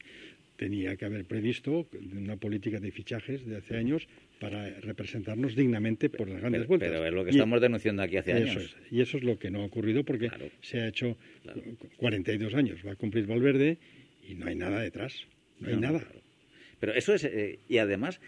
tenía 0.57 0.95
que 0.97 1.05
haber 1.05 1.23
previsto 1.25 1.87
una 2.13 2.35
política 2.37 2.79
de 2.79 2.91
fichajes 2.91 3.45
de 3.45 3.57
hace 3.57 3.77
años 3.77 4.07
para 4.39 4.69
representarnos 4.81 5.55
dignamente 5.55 6.09
por 6.09 6.27
las 6.27 6.39
grandes 6.41 6.61
pero, 6.61 6.67
vueltas. 6.67 6.89
pero 6.89 7.05
es 7.05 7.13
lo 7.13 7.23
que 7.23 7.29
Y- 7.31 7.35
estamos 7.35 7.61
denunciando 7.61 8.01
aquí 8.03 8.17
hace 8.17 8.33
años. 8.33 8.55
es. 8.57 8.75
Y 8.91 9.01
eso 9.01 9.17
es 9.17 9.23
lo 9.23 9.37
que 9.39 9.49
no 9.51 9.61
ha 9.61 9.65
ocurrido 9.65 10.03
porque 10.03 10.27
Claro. 10.29 10.49
se 10.61 10.81
ha 10.81 10.87
hecho 10.87 11.15
Claro. 11.43 11.61
42 11.97 12.53
años, 12.55 12.79
va 12.85 12.91
a 12.91 12.95
cumplir 12.95 13.25
Valverde 13.27 13.77
y 14.27 14.33
no 14.35 14.47
hay 14.47 14.55
nada 14.55 14.81
detrás, 14.81 15.25
no 15.59 15.69
hay 15.69 15.77
nada. 15.77 15.99
claro. 15.99 16.21
Pero 16.79 16.93
eso 16.93 17.13
es, 17.13 17.23
eh, 17.23 17.59
y 17.69 17.77
además, 17.77 18.19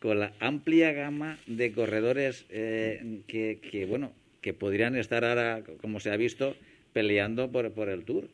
con 0.00 0.18
la 0.18 0.32
amplia 0.40 0.92
gama 0.92 1.38
de 1.46 1.72
corredores 1.72 2.46
eh, 2.50 3.20
que, 3.26 3.58
que, 3.70 3.86
bueno, 3.86 4.12
que 4.42 4.52
podrían 4.54 4.94
estar 4.96 5.24
ahora, 5.24 5.62
como 5.80 5.98
se 6.00 6.10
ha 6.10 6.16
visto, 6.16 6.56
peleando 6.92 7.50
por, 7.50 7.72
por 7.72 7.88
el 7.88 8.04
Tour. 8.04 8.28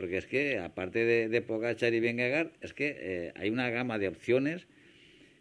Porque 0.00 0.16
es 0.16 0.24
que, 0.24 0.56
aparte 0.56 1.04
de, 1.04 1.28
de 1.28 1.42
Pogacar 1.42 1.92
y 1.92 2.00
Vingegaard, 2.00 2.52
es 2.62 2.72
que 2.72 2.96
eh, 2.98 3.32
hay 3.36 3.50
una 3.50 3.68
gama 3.68 3.98
de 3.98 4.08
opciones 4.08 4.66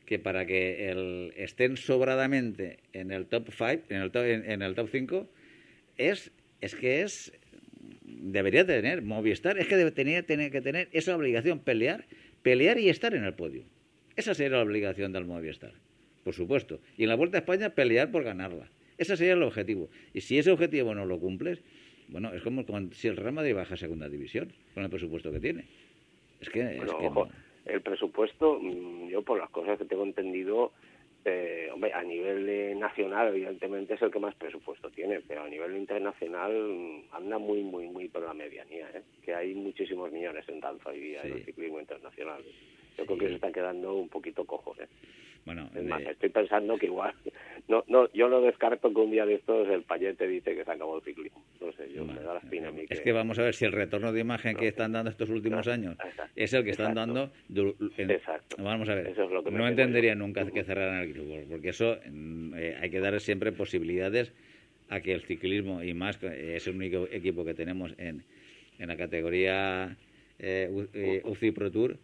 que 0.06 0.20
para 0.20 0.46
que 0.46 0.90
el, 0.90 1.32
estén 1.38 1.78
sobradamente 1.78 2.80
en 2.92 3.12
el 3.12 3.26
top 3.28 3.52
5, 3.58 3.84
en 3.88 4.02
el 4.02 4.12
top, 4.12 4.26
en, 4.26 4.62
el 4.62 4.76
top 4.76 4.90
5, 4.92 5.30
es, 5.98 6.32
es 6.60 6.76
que 6.76 7.04
es 7.04 7.32
debería 8.04 8.66
tener 8.66 9.02
Movistar, 9.02 9.58
es 9.58 9.66
que 9.66 9.78
debe 9.78 9.92
tener, 9.92 10.26
tener 10.26 10.52
que 10.52 10.60
tener 10.60 10.90
esa 10.92 11.16
obligación, 11.16 11.60
pelear, 11.60 12.04
pelear 12.42 12.80
y 12.80 12.90
estar 12.90 13.16
en 13.16 13.24
el 13.24 13.36
podio. 13.36 13.64
Esa 14.18 14.34
sería 14.34 14.58
la 14.58 14.64
obligación 14.64 15.14
del 15.14 15.24
Movistar, 15.24 15.72
por 16.26 16.34
supuesto. 16.34 16.82
Y 16.98 17.04
en 17.04 17.10
la 17.10 17.16
Vuelta 17.16 17.38
a 17.38 17.40
España, 17.40 17.70
pelear 17.70 18.12
por 18.12 18.26
ganarla. 18.26 18.70
Ese 18.98 19.16
sería 19.16 19.36
el 19.36 19.44
objetivo. 19.44 19.90
Y 20.14 20.20
si 20.20 20.38
ese 20.38 20.52
objetivo 20.52 20.94
no 20.94 21.06
lo 21.06 21.18
cumples, 21.18 21.64
bueno, 22.12 22.34
es 22.34 22.42
como 22.44 22.66
cuando- 22.66 22.94
si 22.96 23.08
el 23.08 23.18
Real 23.18 23.34
Madrid 23.34 23.56
baja 23.56 23.74
a 23.74 23.78
segunda 23.78 24.10
división, 24.10 24.52
con 24.74 24.84
el 24.84 24.90
presupuesto 24.90 25.32
que 25.32 25.40
tiene. 25.40 25.66
Es 26.42 26.50
que, 26.50 26.62
es 26.62 26.78
Bueno, 26.78 26.98
que 27.00 27.08
ojo, 27.08 27.26
no. 27.26 27.32
el 27.72 27.82
presupuesto, 27.82 28.60
mm, 28.62 29.10
yo 29.10 29.22
por 29.22 29.38
las 29.40 29.50
cosas 29.50 29.78
que 29.78 29.86
tengo 29.86 30.04
entendido, 30.04 30.72
eh, 31.26 31.70
hombre, 31.74 31.92
a 31.94 32.02
nivel 32.02 32.80
nacional, 32.80 33.28
evidentemente 33.28 33.96
es 33.96 34.02
el 34.02 34.10
que 34.10 34.20
más 34.20 34.34
presupuesto 34.36 34.90
tiene, 34.90 35.20
pero 35.28 35.44
a 35.44 35.50
nivel 35.50 35.76
internacional 35.76 36.52
mm, 36.54 37.14
anda 37.16 37.38
muy, 37.38 37.62
muy, 37.62 37.88
muy 37.88 38.08
por 38.08 38.24
la 38.24 38.34
medianía, 38.34 38.90
¿eh? 38.94 39.02
que 39.22 39.36
hay 39.36 39.54
muchísimos 39.54 40.12
millones 40.12 40.48
en 40.48 40.62
danza 40.62 40.90
hoy 40.90 41.00
día 41.00 41.22
en 41.24 41.28
Sí. 41.34 41.40
el 41.40 41.46
ciclismo 41.46 41.80
internacional. 41.80 42.42
Yo 43.00 43.06
creo 43.06 43.18
que 43.18 43.28
se 43.30 43.36
están 43.36 43.54
quedando 43.54 43.96
un 43.96 44.10
poquito 44.10 44.46
cojos. 44.46 44.78
¿eh? 44.80 44.88
Bueno, 45.46 45.70
Es 45.74 45.84
más, 45.86 46.04
de- 46.04 46.12
estoy 46.12 46.30
pensando 46.30 46.78
que 46.78 46.88
igual, 46.88 47.14
no, 47.70 47.84
no, 47.88 48.12
yo 48.12 48.28
no 48.28 48.42
descarto 48.42 48.94
que 48.94 49.00
un 49.00 49.10
día 49.12 49.26
de 49.26 49.36
estos 49.36 49.68
el 49.70 49.84
payete 49.84 50.28
dice 50.28 50.54
que 50.56 50.66
se 50.66 50.72
acabó 50.72 50.98
el 50.98 51.04
ciclismo. 51.04 51.44
No 51.62 51.72
sé, 51.72 51.92
yo 51.94 52.04
me 52.06 52.16
da 52.16 52.34
la 52.34 52.40
espina 52.40 52.68
a 52.70 52.72
mí 52.72 52.86
Es 52.90 53.00
que 53.02 53.12
vamos 53.14 53.40
a 53.40 53.44
ver 53.44 53.56
si 53.56 53.66
el 53.66 53.72
retorno 53.72 54.12
de 54.12 54.20
imagen 54.20 54.56
que 54.58 54.68
están 54.68 54.92
dando 54.92 55.10
estos 55.10 55.30
últimos 55.30 55.68
años 55.68 55.96
exacto, 56.04 56.32
es 56.36 56.54
el 56.54 56.64
que 56.66 56.72
están 56.72 56.92
exacto. 56.92 57.32
dando. 57.50 57.78
en- 57.98 58.12
Exacto. 58.12 58.58
Vamos 58.62 58.90
a 58.90 58.96
ver, 58.96 59.08
Eso 59.08 59.24
es 59.24 59.32
lo 59.32 59.44
que 59.44 59.52
me 59.52 59.58
no 59.60 59.68
entendería 59.68 60.14
yo. 60.14 60.20
nunca 60.20 60.46
que 60.52 60.64
cerraran 60.64 61.02
el 61.02 61.14
grupo, 61.14 61.36
porque 61.50 61.70
eso 61.70 61.98
mm, 62.12 62.54
eh, 62.56 62.78
hay 62.82 62.90
que 62.90 63.00
dar 63.00 63.20
siempre 63.22 63.52
posibilidades 63.54 64.34
a 64.90 65.00
que 65.02 65.14
el 65.14 65.22
ciclismo, 65.22 65.82
y 65.84 65.94
más, 65.94 66.22
es 66.24 66.68
el 66.68 66.76
único 66.76 67.08
equipo 67.12 67.46
que 67.46 67.54
tenemos 67.54 67.94
en, 67.98 68.24
en 68.80 68.88
la 68.88 68.98
categoría 68.98 69.96
eh, 70.40 70.68
U- 70.72 70.88
eh, 70.94 71.22
UCI 71.24 71.52
Pro 71.52 71.72
Tour, 71.72 71.98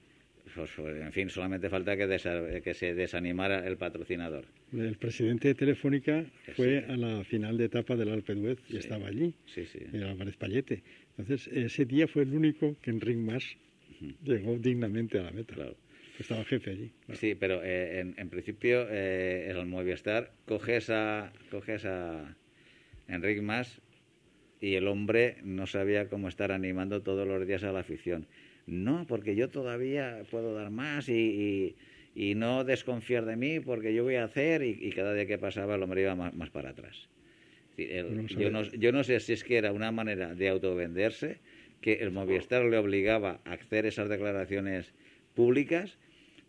en 0.57 1.11
fin, 1.11 1.29
solamente 1.29 1.69
falta 1.69 1.95
que, 1.97 2.07
desa- 2.07 2.61
que 2.61 2.73
se 2.73 2.93
desanimara 2.95 3.67
el 3.67 3.77
patrocinador. 3.77 4.45
El 4.73 4.97
presidente 4.97 5.49
de 5.49 5.55
Telefónica 5.55 6.25
fue 6.55 6.83
Sí. 6.85 6.91
a 6.91 6.97
la 6.97 7.23
final 7.23 7.57
de 7.57 7.65
etapa 7.65 7.95
del 7.95 8.09
Alpe 8.09 8.35
d'Huez 8.35 8.59
y 8.69 8.73
Sí. 8.73 8.77
estaba 8.77 9.07
allí, 9.07 9.33
Sí, 9.45 9.65
sí. 9.65 9.79
el 9.93 10.03
Álvarez 10.03 10.37
Payete. 10.37 10.83
Entonces, 11.17 11.47
ese 11.47 11.85
día 11.85 12.07
fue 12.07 12.23
el 12.23 12.33
único 12.33 12.75
que 12.81 12.91
en 12.91 13.01
Ringmas 13.01 13.57
llegó 14.23 14.57
dignamente 14.57 15.19
a 15.19 15.23
la 15.23 15.31
meta. 15.31 15.53
Claro. 15.55 15.75
Estaba 16.19 16.45
jefe 16.45 16.71
allí. 16.71 16.91
claro. 17.05 17.19
Sí, 17.19 17.35
pero 17.35 17.61
eh, 17.63 17.99
en, 17.99 18.15
en 18.17 18.29
principio 18.29 18.87
eh, 18.89 19.49
el 19.49 19.65
Movistar 19.65 20.31
coge 20.45 20.77
esa, 20.77 21.33
coge 21.51 21.75
esa 21.75 22.37
Enric 23.09 23.41
Mas 23.41 23.81
y 24.61 24.75
el 24.75 24.87
hombre 24.87 25.37
no 25.43 25.67
sabía 25.67 26.07
cómo 26.07 26.29
estar 26.29 26.53
animando 26.53 27.01
todos 27.03 27.27
los 27.27 27.45
días 27.45 27.63
a 27.65 27.73
la 27.73 27.81
afición. 27.81 28.27
No, 28.65 29.05
porque 29.07 29.35
yo 29.35 29.49
todavía 29.49 30.23
puedo 30.31 30.53
dar 30.55 30.71
más 30.71 31.07
y, 31.09 31.13
y- 31.13 31.75
y 32.31 32.35
no 32.35 32.63
desconfiar 32.63 33.25
de 33.25 33.35
mí 33.35 33.59
porque 33.59 33.93
yo 33.93 34.03
voy 34.03 34.15
a 34.15 34.23
hacer 34.23 34.63
y, 34.63 34.69
y 34.81 34.91
cada 34.91 35.13
día 35.13 35.27
que 35.27 35.37
pasaba 35.37 35.75
el 35.75 35.83
hombre 35.83 36.01
iba 36.01 36.15
más, 36.15 36.33
más 36.33 36.49
para 36.49 36.69
atrás. 36.71 37.09
Sí, 37.75 37.87
el- 37.89 38.15
No 38.15 38.27
yo, 38.27 38.49
no, 38.49 38.63
yo 38.63 38.91
no 38.91 39.03
sé 39.03 39.19
si 39.19 39.33
es 39.33 39.43
que 39.43 39.57
era 39.57 39.71
una 39.71 39.91
manera 39.91 40.33
de 40.33 40.49
autovenderse 40.49 41.37
que 41.81 41.93
el 41.95 42.11
Movistar 42.11 42.63
le 42.65 42.77
obligaba 42.77 43.41
a 43.45 43.53
hacer 43.53 43.85
esas 43.85 44.09
declaraciones 44.09 44.93
públicas, 45.35 45.97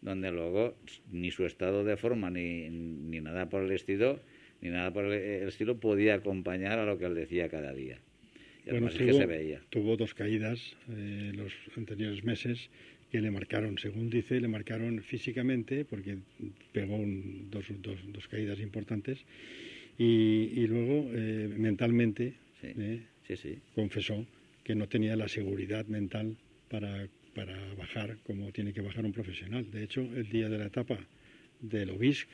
donde 0.01 0.31
luego 0.31 0.75
ni 1.11 1.31
su 1.31 1.45
estado 1.45 1.85
de 1.85 1.97
forma 1.97 2.31
ni, 2.31 2.71
ni 2.71 3.21
nada 3.21 3.49
por 3.49 3.62
el 3.62 3.73
estilo 3.73 4.21
ni 4.62 4.71
nada 4.71 4.93
por 4.93 5.05
el 5.05 5.49
estilo 5.49 5.81
podía 5.81 6.14
acompañar 6.14 6.79
a 6.79 6.87
lo 6.87 6.99
que 6.99 7.05
él 7.05 7.14
decía 7.14 7.49
cada 7.49 7.73
día. 7.75 7.99
Y 8.67 8.71
Bueno, 8.71 8.89
tuvo, 8.89 9.07
que 9.07 9.12
se 9.12 9.27
veía. 9.27 9.62
tuvo 9.71 9.97
dos 9.97 10.12
caídas 10.14 10.61
eh, 10.91 11.33
los 11.35 11.53
anteriores 11.77 12.25
meses 12.25 12.69
que 13.12 13.21
le 13.21 13.31
marcaron, 13.31 13.79
según 13.79 14.11
dice, 14.11 14.41
le 14.41 14.49
marcaron 14.49 15.01
físicamente 15.03 15.85
porque 15.85 16.19
pegó 16.73 16.97
un- 16.97 17.49
dos, 17.51 17.64
dos- 17.81 18.01
dos 18.12 18.27
caídas 18.27 18.59
importantes 18.59 19.25
y, 19.99 20.51
y 20.53 20.67
luego 20.67 21.11
eh, 21.14 21.49
mentalmente 21.57 22.35
Sí. 22.61 22.69
eh, 22.77 23.07
Sí, 23.29 23.37
sí. 23.37 23.59
confesó 23.75 24.27
que 24.64 24.75
no 24.75 24.89
tenía 24.89 25.14
la 25.17 25.29
seguridad 25.29 25.87
mental 25.87 26.37
para, 26.69 27.07
para 27.35 27.75
bajar 27.75 28.19
como 28.25 28.51
tiene 28.51 28.73
que 28.73 28.81
bajar 28.81 29.05
un 29.05 29.12
profesional. 29.12 29.71
De 29.71 29.85
hecho, 29.85 30.01
el 30.01 30.29
día 30.29 30.49
de 30.49 30.59
la 30.59 30.67
etapa 30.67 30.99
del 31.61 31.91
Obisc, 31.91 32.29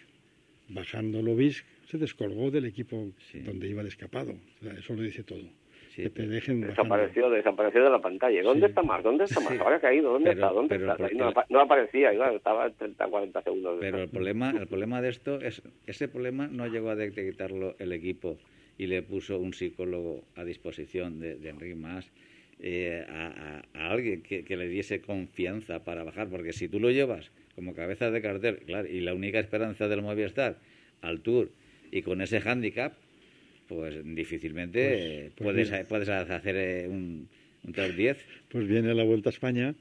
bajando 0.68 1.20
el 1.20 1.28
Obisc, 1.28 1.64
se 1.90 1.98
descolgó 1.98 2.50
del 2.50 2.64
equipo 2.66 3.12
donde 3.44 3.68
iba 3.68 3.82
de 3.82 3.88
escapado. 3.90 4.32
O 4.60 4.64
sea, 4.64 4.72
eso 4.74 4.94
lo 4.94 5.02
dice 5.02 5.22
todo. 5.24 5.46
Sí, 5.94 6.02
que 6.04 6.10
te 6.10 6.26
dejen 6.26 6.60
bajando. 6.62 6.82
Desapareció, 6.82 7.30
desapareció 7.30 7.84
de 7.84 7.90
la 7.90 8.00
pantalla. 8.00 8.42
¿Dónde 8.42 8.66
Sí. 8.66 8.70
está 8.70 8.82
más? 8.82 9.02
¿Dónde 9.02 9.24
está 9.24 9.40
más? 9.40 9.58
Ahora 9.60 9.76
ha 9.76 9.80
caído. 9.80 10.12
¿Dónde 10.12 10.30
Pero- 10.30 10.40
está? 10.46 10.54
¿Dónde 10.54 10.78
pero 10.78 10.92
está? 10.92 11.06
Ahí 11.06 11.14
no, 11.16 11.32
no 11.50 11.60
aparecía, 11.60 12.12
igual, 12.14 12.36
estaba 12.36 12.70
30, 12.70 13.06
40 13.08 13.42
segundos. 13.42 13.76
Pero 13.80 13.98
el 14.02 14.08
problema, 14.08 14.50
el 14.58 14.66
problema 14.66 15.02
de 15.02 15.10
esto 15.10 15.40
es, 15.40 15.62
ese 15.86 16.08
problema 16.08 16.48
no 16.48 16.66
llegó 16.66 16.90
a 16.90 16.94
detectarlo 16.96 17.74
el 17.78 17.92
equipo 17.92 18.38
y 18.78 18.86
le 18.86 19.02
puso 19.02 19.38
un 19.38 19.52
psicólogo 19.52 20.24
a 20.34 20.44
disposición 20.44 21.20
de, 21.20 21.36
de 21.36 21.48
Enrique 21.50 21.74
Mas 21.74 22.10
eh, 22.64 23.04
a, 23.08 23.26
a- 23.26 23.62
a 23.86 23.90
alguien 23.90 24.22
que, 24.22 24.44
que 24.44 24.56
le 24.56 24.68
diese 24.68 25.00
confianza 25.00 25.84
para 25.84 26.04
bajar, 26.04 26.28
porque 26.28 26.52
si 26.52 26.68
tú 26.68 26.78
lo 26.80 26.90
llevas 26.90 27.30
como 27.54 27.74
cabeza 27.74 28.10
de 28.10 28.22
cartel, 28.22 28.58
claro, 28.64 28.88
y 28.88 29.00
la 29.00 29.12
única 29.14 29.38
esperanza 29.40 29.88
del 29.88 30.00
Movistar 30.00 30.56
al 31.02 31.20
Tour 31.20 31.50
y 31.90 32.00
con 32.02 32.22
ese 32.22 32.40
hándicap, 32.40 32.94
pues 33.74 33.96
difícilmente 34.04 35.30
Pues- 35.36 35.54
pues 35.54 35.68
puedes, 35.68 35.86
puedes 35.86 36.08
hacer 36.08 36.56
eh, 36.56 36.86
un, 36.88 37.28
un 37.64 37.72
top 37.72 37.92
10. 37.94 38.16
Pues 38.48 38.66
viene 38.68 38.94
la 38.94 39.04
Vuelta 39.04 39.30
a 39.30 39.32
España 39.32 39.74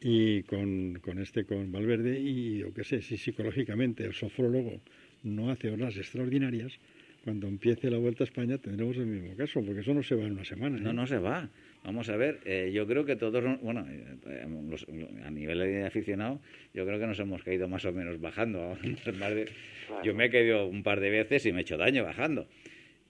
y 0.00 0.42
con, 0.44 0.98
con 1.00 1.18
este, 1.18 1.44
con 1.44 1.72
Valverde, 1.72 2.18
y 2.20 2.58
yo 2.58 2.72
qué 2.72 2.84
sé, 2.84 3.02
si 3.02 3.16
psicológicamente 3.16 4.04
el 4.04 4.14
sofrólogo 4.14 4.80
no 5.24 5.50
hace 5.50 5.70
horas 5.70 5.96
extraordinarias, 5.96 6.78
cuando 7.24 7.48
empiece 7.48 7.90
la 7.90 7.98
Vuelta 7.98 8.22
a 8.22 8.26
España 8.26 8.58
tendremos 8.58 8.96
el 8.96 9.06
mismo 9.06 9.34
caso, 9.36 9.60
porque 9.62 9.80
eso 9.80 9.92
no 9.92 10.02
se 10.02 10.14
va 10.14 10.24
en 10.24 10.32
una 10.32 10.44
semana. 10.44 10.78
No, 10.78 10.90
¿eh? 10.90 10.94
no 10.94 11.06
se 11.06 11.18
va. 11.18 11.48
Vamos 11.84 12.08
a 12.08 12.16
ver, 12.16 12.38
eh, 12.44 12.70
yo 12.72 12.86
creo 12.86 13.04
que 13.04 13.16
todos, 13.16 13.42
bueno, 13.60 13.86
eh, 13.90 14.46
los- 14.68 14.86
a 15.24 15.30
nivel 15.30 15.58
de 15.58 15.84
aficionado, 15.84 16.40
yo 16.74 16.86
creo 16.86 16.98
que 16.98 17.06
nos 17.06 17.18
hemos 17.18 17.42
caído 17.42 17.68
más 17.68 17.84
o 17.84 17.92
menos 17.92 18.20
bajando. 18.20 18.78
Yo 20.04 20.14
me 20.14 20.26
he 20.26 20.30
caído 20.30 20.66
un 20.66 20.82
par 20.82 21.00
de 21.00 21.10
veces 21.10 21.44
y 21.46 21.52
me 21.52 21.58
he 21.58 21.62
hecho 21.62 21.76
daño 21.76 22.04
bajando. 22.04 22.46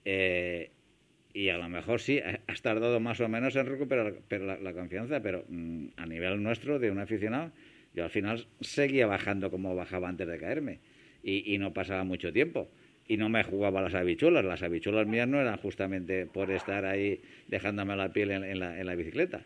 Eh, 0.05 0.69
y 1.33 1.49
a 1.49 1.57
lo 1.57 1.69
mejor 1.69 1.99
sí, 1.99 2.19
ha- 2.19 2.39
has 2.47 2.61
tardado 2.61 2.99
más 2.99 3.19
o 3.21 3.27
menos 3.27 3.55
en 3.55 3.65
recuperar 3.65 4.13
la, 4.61 4.73
confianza, 4.73 5.21
pero 5.21 5.43
mm, 5.47 5.87
a 5.97 6.05
nivel 6.05 6.41
nuestro, 6.41 6.79
de 6.79 6.91
un 6.91 6.99
aficionado, 6.99 7.51
yo 7.93 8.03
al 8.03 8.09
final 8.09 8.47
seguía 8.61 9.07
bajando 9.07 9.51
como 9.51 9.75
bajaba 9.75 10.09
antes 10.09 10.27
de 10.27 10.39
caerme. 10.39 10.79
Y, 11.21 11.57
no 11.57 11.73
pasaba 11.73 12.05
mucho 12.05 12.31
tiempo. 12.31 12.69
Y 13.05 13.17
no 13.17 13.27
me 13.27 13.43
jugaba 13.43 13.81
las 13.81 13.93
habichuelas. 13.93 14.45
Las 14.45 14.63
habichuelas 14.63 15.05
mías 15.05 15.27
no 15.27 15.41
eran 15.41 15.57
justamente 15.57 16.25
por 16.25 16.49
estar 16.49 16.85
ahí 16.85 17.19
dejándome 17.47 17.95
la 17.97 18.13
piel 18.13 18.31
en, 18.31 18.59
la, 18.59 18.79
en 18.79 18.85
la 18.85 18.95
bicicleta. 18.95 19.41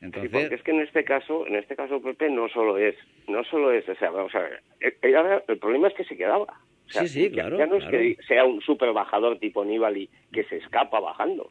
Entonces, 0.00 0.52
es 0.52 0.62
que 0.62 0.70
en 0.70 0.80
este 0.80 1.04
caso, 1.04 1.46
en 1.46 1.56
este 1.56 1.74
caso 1.74 2.00
Pepe 2.00 2.30
no 2.30 2.48
solo 2.48 2.78
es, 2.78 2.94
no 3.26 3.42
solo 3.44 3.72
es, 3.72 3.88
o 3.88 3.94
sea, 3.96 4.10
vamos 4.10 4.34
a 4.34 4.40
ver, 4.40 4.62
eh, 4.80 4.96
eh, 5.02 5.40
el 5.48 5.58
problema 5.58 5.88
es 5.88 5.94
que 5.94 6.04
se 6.04 6.16
quedaba. 6.16 6.46
O 6.88 6.90
sea, 6.90 7.02
Sí, 7.02 7.08
sí, 7.24 7.30
claro, 7.30 7.58
Ya 7.58 7.66
no 7.66 7.76
es 7.76 7.82
claro. 7.84 7.98
que 7.98 8.16
sea 8.26 8.44
un 8.44 8.60
super 8.62 8.92
bajador 8.92 9.38
tipo 9.38 9.64
Nibali 9.64 10.08
que 10.32 10.44
se 10.44 10.56
escapa 10.56 11.00
bajando, 11.00 11.50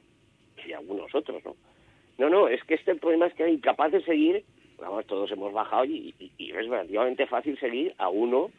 y 0.67 0.73
algunos 0.73 1.13
otros, 1.13 1.43
¿no? 1.45 1.55
No, 2.17 2.29
no, 2.29 2.47
es 2.47 2.63
que 2.63 2.73
este 2.73 2.95
problema 2.95 3.27
es 3.27 3.33
que 3.35 3.43
es 3.43 3.49
incapaz 3.49 3.91
de 3.91 4.01
seguir, 4.03 4.43
vamos, 4.79 5.05
todos 5.05 5.31
hemos 5.31 5.53
bajado 5.53 5.85
y, 5.85 6.13
y- 6.19 6.31
y 6.37 6.49
es 6.49 6.55
relativamente 6.67 7.27
fácil 7.27 7.57
seguir 7.59 7.93
a 7.97 8.09
uno 8.09 8.49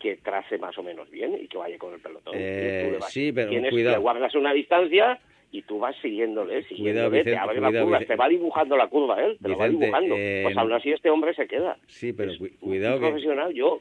que 0.00 0.16
trace 0.16 0.58
más 0.58 0.76
o 0.78 0.82
menos 0.82 1.08
bien 1.10 1.38
y 1.40 1.46
que 1.46 1.56
vaya 1.56 1.78
con 1.78 1.94
el 1.94 2.00
pelotón. 2.00 2.34
Eh, 2.36 2.96
vas- 3.00 3.12
sí, 3.12 3.30
pero 3.32 3.50
tienes- 3.50 3.70
cuidado. 3.70 3.96
Le 3.96 4.02
guardas 4.02 4.34
una 4.34 4.52
distancia 4.52 5.20
y 5.52 5.62
tú 5.62 5.78
vas 5.78 5.94
siguiéndole, 6.02 6.64
siguiéndole, 6.64 7.08
te 7.10 7.16
Vicente, 7.30 7.38
abre 7.38 7.54
cuidado, 7.56 7.72
la 7.72 7.80
curva, 7.84 7.98
Vicente. 7.98 8.12
te 8.14 8.16
va 8.18 8.28
dibujando 8.28 8.76
la 8.76 8.86
curva 8.88 9.24
él, 9.24 9.38
te 9.40 9.48
lo 9.48 9.56
va 9.56 9.64
Vicente, 9.66 9.84
dibujando. 9.86 10.14
eh, 10.18 10.40
pues 10.42 10.56
aún 10.56 10.72
así 10.72 10.90
este 10.90 11.08
hombre 11.08 11.34
se 11.34 11.46
queda. 11.46 11.76
sí, 11.86 12.12
pero 12.12 12.32
Es 12.32 12.38
cu- 12.38 12.48
cuidado 12.58 12.96
un 12.96 13.02
que, 13.02 13.08
profesional, 13.08 13.54
yo. 13.54 13.80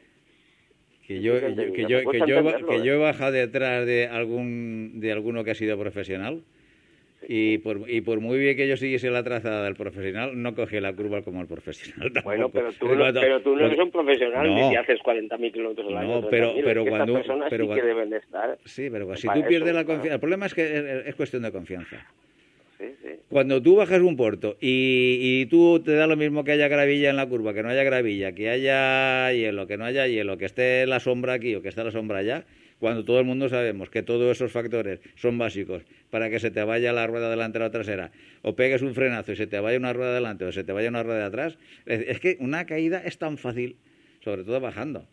Que 1.09 1.21
yo, 1.21 1.33
Vicente, 1.33 1.65
yo- 1.65 1.73
que 1.73 1.81
me 1.83 1.89
yo, 1.89 2.11
que 2.11 2.19
yo, 2.19 2.67
que 2.67 2.75
¿eh? 2.75 2.81
yo 2.83 2.93
he 2.93 2.97
bajado 2.97 3.31
detrás 3.31 3.85
de 3.87 4.05
algún 4.07 4.99
de 4.99 5.11
alguno 5.11 5.43
que 5.43 5.51
ha 5.51 5.55
sido 5.55 5.75
profesional 5.77 6.43
y 7.27 7.57
por, 7.57 7.89
y 7.89 8.01
por 8.01 8.19
muy 8.21 8.37
bien 8.37 8.55
que 8.55 8.67
yo 8.67 8.77
siguiese 8.77 9.09
la 9.09 9.23
trazada 9.23 9.63
del 9.65 9.75
profesional, 9.75 10.41
no 10.41 10.53
cogí 10.55 10.79
la 10.79 10.93
curva 10.93 11.21
como 11.23 11.41
el 11.41 11.47
profesional. 11.47 12.11
Bueno, 12.23 12.49
pero 12.49 12.71
tú, 12.73 12.87
no, 12.95 13.11
pero 13.13 13.41
tú 13.41 13.55
no 13.55 13.65
eres 13.65 13.79
un 13.79 13.91
profesional 13.91 14.47
No. 14.47 14.55
ni 14.55 14.69
si 14.69 14.75
haces 14.75 14.99
40.000 15.01 15.51
kilómetros 15.51 15.87
al 15.87 15.93
No, 15.95 15.99
año. 15.99 16.27
pero- 16.29 16.53
30.000, 16.53 16.63
pero 16.63 16.81
es 16.81 16.85
que 16.85 16.89
cuando- 16.91 17.13
pero 17.13 17.23
sí 17.23 17.49
cuando- 17.49 17.75
que 17.75 17.81
deben 17.81 18.09
de 18.11 18.17
estar. 18.17 18.57
Sí, 18.65 18.89
pero 18.91 19.15
si 19.15 19.27
tú 19.27 19.43
pierdes 19.47 19.69
eso, 19.69 19.77
la 19.79 19.83
confianza... 19.85 20.13
El 20.13 20.19
problema 20.19 20.45
es 20.45 20.53
que 20.53 20.63
es, 20.63 21.07
es 21.07 21.15
cuestión 21.15 21.41
de 21.43 21.51
confianza. 21.51 22.05
Cuando 23.29 23.61
tú 23.61 23.75
bajas 23.75 24.01
un 24.01 24.15
puerto 24.17 24.57
y, 24.59 25.19
y 25.21 25.45
tú 25.47 25.81
te 25.83 25.93
da 25.93 26.07
lo 26.07 26.15
mismo 26.15 26.43
que 26.43 26.53
haya 26.53 26.67
gravilla 26.67 27.09
en 27.09 27.15
la 27.15 27.27
curva, 27.27 27.53
que 27.53 27.61
no 27.61 27.69
haya 27.69 27.83
gravilla, 27.83 28.31
que 28.31 28.49
haya 28.49 29.31
hielo, 29.33 29.67
que 29.67 29.77
no 29.77 29.85
haya 29.85 30.07
hielo, 30.07 30.37
que 30.37 30.45
esté 30.45 30.87
la 30.87 30.99
sombra 30.99 31.33
aquí 31.33 31.53
o 31.55 31.61
que 31.61 31.69
esté 31.69 31.83
la 31.83 31.91
sombra 31.91 32.19
allá, 32.19 32.45
cuando 32.79 33.03
todo 33.03 33.19
el 33.19 33.25
mundo 33.25 33.49
sabemos 33.49 33.89
que 33.89 34.01
todos 34.01 34.31
esos 34.31 34.51
factores 34.51 34.99
son 35.15 35.37
básicos 35.37 35.83
para 36.09 36.29
que 36.29 36.39
se 36.39 36.49
te 36.49 36.63
vaya 36.63 36.93
la 36.93 37.05
rueda 37.05 37.29
delantera 37.29 37.67
o 37.67 37.71
trasera, 37.71 38.11
o 38.41 38.55
pegues 38.55 38.81
un 38.81 38.95
frenazo 38.95 39.33
y 39.33 39.35
se 39.35 39.47
te 39.47 39.59
vaya 39.59 39.77
una 39.77 39.93
rueda 39.93 40.13
delante 40.13 40.45
o 40.45 40.51
se 40.51 40.63
te 40.63 40.71
vaya 40.71 40.89
una 40.89 41.03
rueda 41.03 41.19
de 41.19 41.25
atrás, 41.25 41.57
es 41.85 42.19
que 42.19 42.37
una 42.39 42.65
caída 42.65 43.01
es 43.05 43.17
tan 43.17 43.37
fácil, 43.37 43.75
sobre 44.23 44.43
todo 44.43 44.59
bajando. 44.59 45.05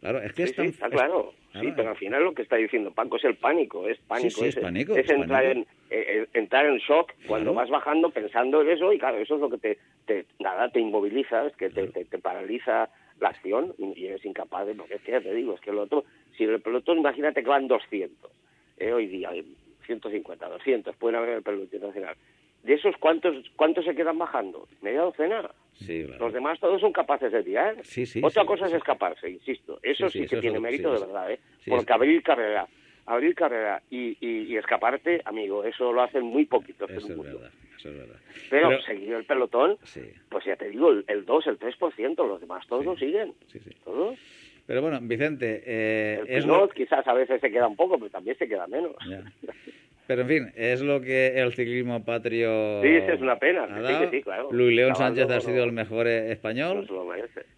Claro, 0.00 0.20
es 0.20 0.32
que 0.34 0.46
Sí, 0.46 0.62
está 0.62 0.86
es- 0.86 0.92
claro. 0.92 1.32
Sí, 1.58 1.72
pero 1.74 1.88
al 1.90 1.96
final 1.96 2.22
lo 2.22 2.34
que 2.34 2.42
está 2.42 2.56
diciendo 2.56 2.90
Paco 2.92 3.16
es 3.16 3.24
el 3.24 3.36
pánico, 3.36 3.88
es 3.88 3.98
pánico. 4.00 4.42
Sí, 4.42 4.48
es 4.48 4.56
pánico, 4.56 4.94
Es 4.94 5.06
es 5.06 5.10
entrar, 5.10 5.42
pánico. 5.42 5.66
En, 5.90 5.98
eh, 5.98 6.04
eh, 6.22 6.26
entrar 6.34 6.66
en 6.66 6.76
shock 6.78 7.12
cuando 7.26 7.54
vas 7.54 7.70
bajando 7.70 8.10
pensando 8.10 8.60
en 8.60 8.68
eso 8.70 8.92
y 8.92 8.98
claro, 8.98 9.16
eso 9.16 9.36
es 9.36 9.40
lo 9.40 9.48
que 9.48 9.56
te, 9.56 9.78
te 10.04 10.26
nada, 10.38 10.68
te 10.70 10.80
inmoviliza, 10.80 11.46
es 11.46 11.56
que 11.56 11.70
te, 11.70 11.86
te, 11.88 12.04
te 12.04 12.18
paraliza 12.18 12.90
la 13.20 13.30
acción 13.30 13.74
y 13.78 14.04
eres 14.06 14.22
incapaz 14.26 14.66
de, 14.66 14.74
porque 14.74 14.96
es 14.96 15.00
que 15.02 15.18
te 15.18 15.32
digo, 15.32 15.54
es 15.54 15.60
que 15.62 15.70
el 15.70 15.78
otro, 15.78 16.04
si 16.36 16.44
el 16.44 16.60
pelotón, 16.60 16.98
imagínate 16.98 17.42
que 17.42 17.48
van 17.48 17.66
200, 17.68 18.30
eh, 18.76 18.92
hoy 18.92 19.06
día, 19.06 19.30
eh, 19.34 19.42
150, 19.86 20.46
200, 20.50 20.94
pueden 20.96 21.16
haber 21.16 21.30
el 21.38 21.42
pelotón 21.42 21.80
nacional. 21.80 22.16
De 22.66 22.74
esos, 22.74 22.96
¿cuántos, 22.98 23.34
¿cuántos 23.54 23.84
se 23.84 23.94
quedan 23.94 24.18
bajando? 24.18 24.66
Media 24.82 25.02
docena. 25.02 25.48
Sí, 25.74 26.04
claro. 26.04 26.24
Los 26.24 26.32
demás 26.34 26.58
todos 26.58 26.80
son 26.80 26.92
capaces 26.92 27.30
de 27.30 27.42
tirar. 27.44 27.76
Sí, 27.84 28.06
sí, 28.06 28.20
Otra 28.24 28.44
cosa 28.44 28.66
es 28.66 28.72
escaparse, 28.72 29.30
insisto. 29.30 29.78
Eso 29.82 30.08
Sí, 30.08 30.20
que 30.20 30.24
eso 30.24 30.40
tiene 30.40 30.56
es- 30.56 30.62
mérito 30.62 30.92
de 30.92 31.00
verdad, 31.00 31.30
¿eh? 31.30 31.38
Porque 31.66 31.92
abrir 31.92 32.22
carrera, 32.24 32.66
abrir 33.06 33.34
carrera 33.36 33.82
y, 33.88 34.16
y, 34.20 34.52
y 34.52 34.56
escaparte, 34.56 35.22
amigo, 35.24 35.62
eso 35.64 35.92
lo 35.92 36.02
hacen 36.02 36.24
muy 36.24 36.44
poquitos 36.46 36.90
Eso 36.90 37.12
es 37.12 37.18
verdad, 37.22 37.50
eso 37.78 37.88
es 37.90 37.96
verdad. 37.98 38.16
Pero, 38.50 38.68
Pero- 38.70 38.82
seguir 38.82 39.12
el 39.12 39.24
pelotón, 39.24 39.78
Sí. 39.84 40.00
pues 40.28 40.44
ya 40.44 40.56
te 40.56 40.68
digo, 40.70 40.90
el, 40.90 41.04
el 41.06 41.24
2, 41.24 41.46
el 41.46 41.58
3%, 41.60 42.26
los 42.26 42.40
demás 42.40 42.66
todos 42.66 42.84
lo 42.84 42.96
siguen. 42.96 43.32
Sí, 43.46 43.60
sí. 43.60 43.70
Todos. 43.84 44.18
Pero 44.66 44.82
bueno, 44.82 44.98
Vicente, 45.02 45.62
eh, 45.64 46.18
El 46.26 46.28
es 46.38 46.44
Pinot 46.44 46.60
lo- 46.62 46.68
quizás 46.70 47.06
a 47.06 47.12
veces 47.12 47.40
se 47.40 47.50
queda 47.52 47.68
un 47.68 47.76
poco, 47.76 47.96
pero 47.98 48.10
también 48.10 48.36
se 48.36 48.48
queda 48.48 48.66
menos. 48.66 48.96
Ya. 49.08 49.22
Pero 50.06 50.22
en 50.22 50.28
fin, 50.28 50.52
es 50.54 50.80
lo 50.82 51.00
que 51.00 51.28
el 51.40 51.52
ciclismo 51.52 52.04
patrio 52.04 52.80
Sí, 52.82 52.88
es 52.88 53.20
una 53.20 53.38
pena, 53.38 53.66
sí, 53.66 54.08
sí, 54.12 54.22
claro. 54.22 54.48
Luis 54.52 54.74
León 54.76 54.94
Sánchez 54.94 55.28
ha 55.30 55.40
sido 55.40 55.64
el 55.64 55.72
mejor 55.72 56.06
español. 56.06 56.86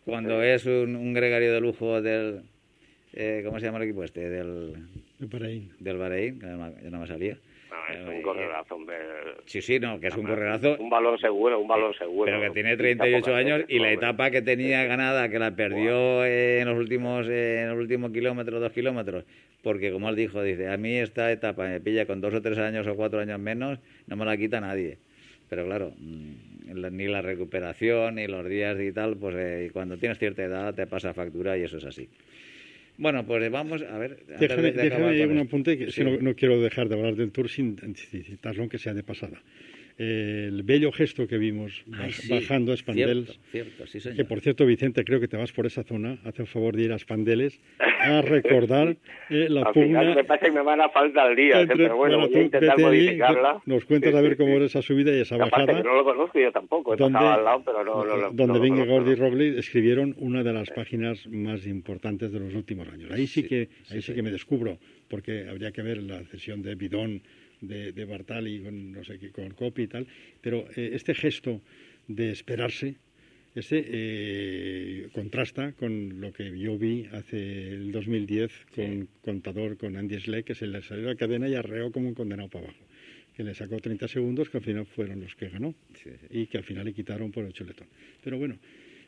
Cuando 0.04 0.42
es 0.42 0.64
un, 0.64 0.96
un 0.96 1.12
gregario 1.12 1.52
de 1.52 1.60
lujo 1.60 2.00
del... 2.00 2.40
eh, 3.12 3.42
¿Cómo 3.44 3.58
se 3.60 3.66
llama 3.66 3.78
el 3.78 3.84
equipo 3.84 4.02
este? 4.02 4.30
Del, 4.30 4.74
de 5.18 5.26
Bahrein. 5.26 5.70
del 5.78 5.96
Bahrein, 5.98 6.38
que 6.38 6.46
ya 6.46 6.90
no 6.90 7.00
me 7.00 7.06
salía. 7.06 7.36
No, 7.70 7.94
es 7.94 8.16
un 8.16 8.22
correlazo, 8.22 8.74
hombre. 8.74 8.96
Sí, 9.44 9.60
sí, 9.60 9.78
no, 9.78 10.00
que 10.00 10.08
es 10.08 10.16
un 10.16 10.26
correlazo. 10.26 10.76
Un 10.78 10.88
balón 10.88 11.18
seguro, 11.18 11.60
un 11.60 11.68
balón 11.68 11.92
seguro. 11.94 12.24
Pero 12.24 12.40
que 12.40 12.50
tiene 12.50 12.70
Quita 12.70 12.82
38 12.82 13.20
pocas 13.20 13.34
años 13.34 13.64
y 13.68 13.78
la 13.78 13.92
etapa 13.92 14.30
que 14.30 14.42
tenía 14.42 14.84
ganada, 14.84 15.28
que 15.28 15.38
la 15.38 15.54
perdió 15.54 16.24
en 16.24 16.66
los 16.66 16.78
últimos 16.78 17.26
eh, 17.28 17.62
en 17.62 17.68
los 17.70 17.78
últimos 17.78 18.10
kilómetros, 18.10 18.60
dos 18.60 18.72
kilómetros, 18.72 19.24
porque 19.62 19.92
como 19.92 20.08
él 20.08 20.16
dijo, 20.16 20.42
dice, 20.42 20.68
a 20.68 20.76
mí 20.76 20.96
esta 20.96 21.30
etapa 21.30 21.64
me 21.64 21.80
pilla 21.80 22.06
con 22.06 22.20
dos 22.20 22.32
o 22.34 22.40
tres 22.40 22.58
años 22.58 22.86
o 22.86 22.96
cuatro 22.96 23.20
años 23.20 23.38
menos, 23.38 23.78
no 24.06 24.16
me 24.16 24.24
la 24.24 24.36
quita 24.36 24.60
nadie. 24.60 24.98
Pero 25.48 25.64
claro, 25.64 25.92
mm, 25.98 26.92
ni 26.92 27.06
la 27.06 27.22
recuperación, 27.22 28.16
ni 28.16 28.26
los 28.26 28.46
días 28.46 28.78
y 28.80 28.92
tal, 28.92 29.16
pues 29.16 29.34
eh, 29.38 29.70
cuando 29.72 29.96
tienes 29.96 30.18
cierta 30.18 30.42
edad 30.42 30.74
te 30.74 30.86
pasa 30.86 31.14
factura 31.14 31.56
y 31.56 31.62
eso 31.62 31.78
es 31.78 31.84
así. 31.84 32.08
Bueno, 32.98 33.24
pues 33.24 33.48
vamos 33.50 33.80
a 33.82 33.96
ver. 33.96 34.26
Déjame, 34.40 34.72
de- 34.72 34.82
déjame 34.82 35.26
un 35.26 35.38
apunte, 35.38 35.78
que 35.78 35.90
Sí. 35.92 36.02
no, 36.02 36.18
no 36.18 36.34
quiero 36.34 36.60
dejar 36.60 36.88
de 36.88 36.96
hablar 36.96 37.14
del 37.14 37.30
Tour 37.30 37.48
sin 37.48 37.76
citarlo, 37.94 38.62
aunque 38.62 38.78
sea 38.78 38.92
de 38.92 39.04
pasada. 39.04 39.40
El 39.98 40.62
bello 40.62 40.92
gesto 40.92 41.26
que 41.26 41.38
vimos 41.38 41.84
Ay, 41.92 42.12
sí, 42.12 42.32
bajando 42.32 42.72
a 42.72 42.76
Spandels. 42.76 43.26
Cierto, 43.50 43.50
cierto, 43.50 43.86
sí, 43.88 44.00
señor. 44.00 44.16
Que 44.16 44.24
por 44.24 44.40
cierto, 44.40 44.64
Vicente, 44.64 45.04
creo 45.04 45.18
que 45.18 45.26
te 45.26 45.36
vas 45.36 45.50
por 45.52 45.66
esa 45.66 45.82
zona. 45.82 46.18
Hace 46.24 46.42
el 46.42 46.48
favor 46.48 46.76
de 46.76 46.84
ir 46.84 46.92
a 46.92 46.98
Spandeles 46.98 47.60
a 47.80 48.22
recordar 48.22 48.96
eh, 49.28 49.48
la 49.50 49.62
Al 49.66 49.72
pugna. 49.72 50.00
final 50.00 50.14
me 50.14 50.24
pasa 50.24 50.46
que 50.46 50.52
me 50.52 50.62
van 50.62 50.80
a 50.80 50.88
falta 50.90 51.26
el 51.28 51.34
día, 51.36 51.60
entre- 51.62 51.76
pero 51.76 51.96
bueno, 51.96 52.18
voy 52.20 52.30
tú 52.30 52.38
a 52.38 52.42
intentar 52.42 52.76
vete 52.76 52.88
allí, 52.88 52.96
modificarla. 53.06 53.62
nos 53.66 53.84
cuentas 53.86 54.12
Sí, 54.12 54.16
a 54.16 54.20
ver 54.20 54.36
cómo 54.36 54.50
sí. 54.50 54.54
era 54.56 54.64
esa 54.66 54.82
subida 54.82 55.16
y 55.16 55.20
esa 55.20 55.34
aparte 55.34 55.56
bajada. 55.62 55.78
que 55.82 55.88
no 55.88 55.94
lo 55.96 56.04
conozco 56.04 56.38
yo 56.38 56.52
tampoco, 56.52 56.94
donde, 56.96 57.18
al 57.18 57.44
lado, 57.44 57.62
pero 57.64 57.82
no, 57.84 58.04
no, 58.04 58.16
no, 58.16 58.22
donde 58.30 58.46
no 58.46 58.54
lo 58.54 58.60
Vingegaard 58.60 59.08
y. 59.08 59.14
Roglic 59.16 59.58
escribieron 59.58 60.14
una 60.18 60.44
de 60.44 60.52
las 60.52 60.70
páginas 60.70 61.26
más 61.26 61.66
importantes 61.66 62.30
de 62.32 62.38
los 62.38 62.54
últimos 62.54 62.86
años. 62.88 63.10
Ahí 63.10 63.26
sí, 63.26 63.42
Sí, 63.42 63.48
que 63.48 63.68
sí, 63.82 63.94
ahí 63.94 64.00
sí, 64.02 64.06
sí. 64.12 64.14
que 64.14 64.22
me 64.22 64.30
descubro, 64.30 64.78
porque 65.08 65.46
habría 65.48 65.72
que 65.72 65.82
ver 65.82 66.02
la 66.02 66.22
cesión 66.24 66.62
de 66.62 66.74
Bidón 66.76 67.22
de, 67.60 67.92
de 67.92 68.04
Bartali 68.04 68.60
con 68.60 68.92
no 68.92 69.04
sé 69.04 69.18
qué, 69.18 69.30
con 69.30 69.50
Coppi 69.50 69.82
y 69.82 69.86
tal, 69.88 70.06
pero 70.40 70.66
eh, 70.76 70.90
este 70.94 71.14
gesto 71.14 71.60
de 72.06 72.30
esperarse 72.30 72.96
ese 73.54 73.84
eh, 73.86 75.08
contrasta 75.12 75.72
con 75.72 76.20
lo 76.20 76.32
que 76.32 76.56
yo 76.58 76.78
vi 76.78 77.06
hace 77.12 77.68
el 77.68 77.92
2010 77.92 78.52
con 78.74 79.08
Contador, 79.22 79.76
con 79.76 79.96
Andy 79.96 80.20
Schleck, 80.20 80.46
que 80.46 80.54
se 80.54 80.66
le 80.66 80.82
salió 80.82 81.06
la 81.06 81.16
cadena 81.16 81.48
y 81.48 81.54
arreó 81.54 81.90
como 81.90 82.08
un 82.08 82.14
condenado 82.14 82.48
para 82.48 82.66
abajo. 82.66 82.84
Que 83.36 83.44
le 83.44 83.54
sacó 83.54 83.78
30 83.78 84.08
segundos, 84.08 84.48
que 84.48 84.58
al 84.58 84.64
final 84.64 84.86
fueron 84.86 85.20
los 85.20 85.34
que 85.34 85.48
ganó. 85.48 85.74
Sí, 85.94 86.10
sí. 86.10 86.26
Y 86.30 86.46
que 86.46 86.58
al 86.58 86.64
final 86.64 86.84
le 86.84 86.92
quitaron 86.92 87.30
por 87.30 87.44
el 87.44 87.52
chuletón. 87.52 87.86
Pero 88.22 88.38
bueno, 88.38 88.58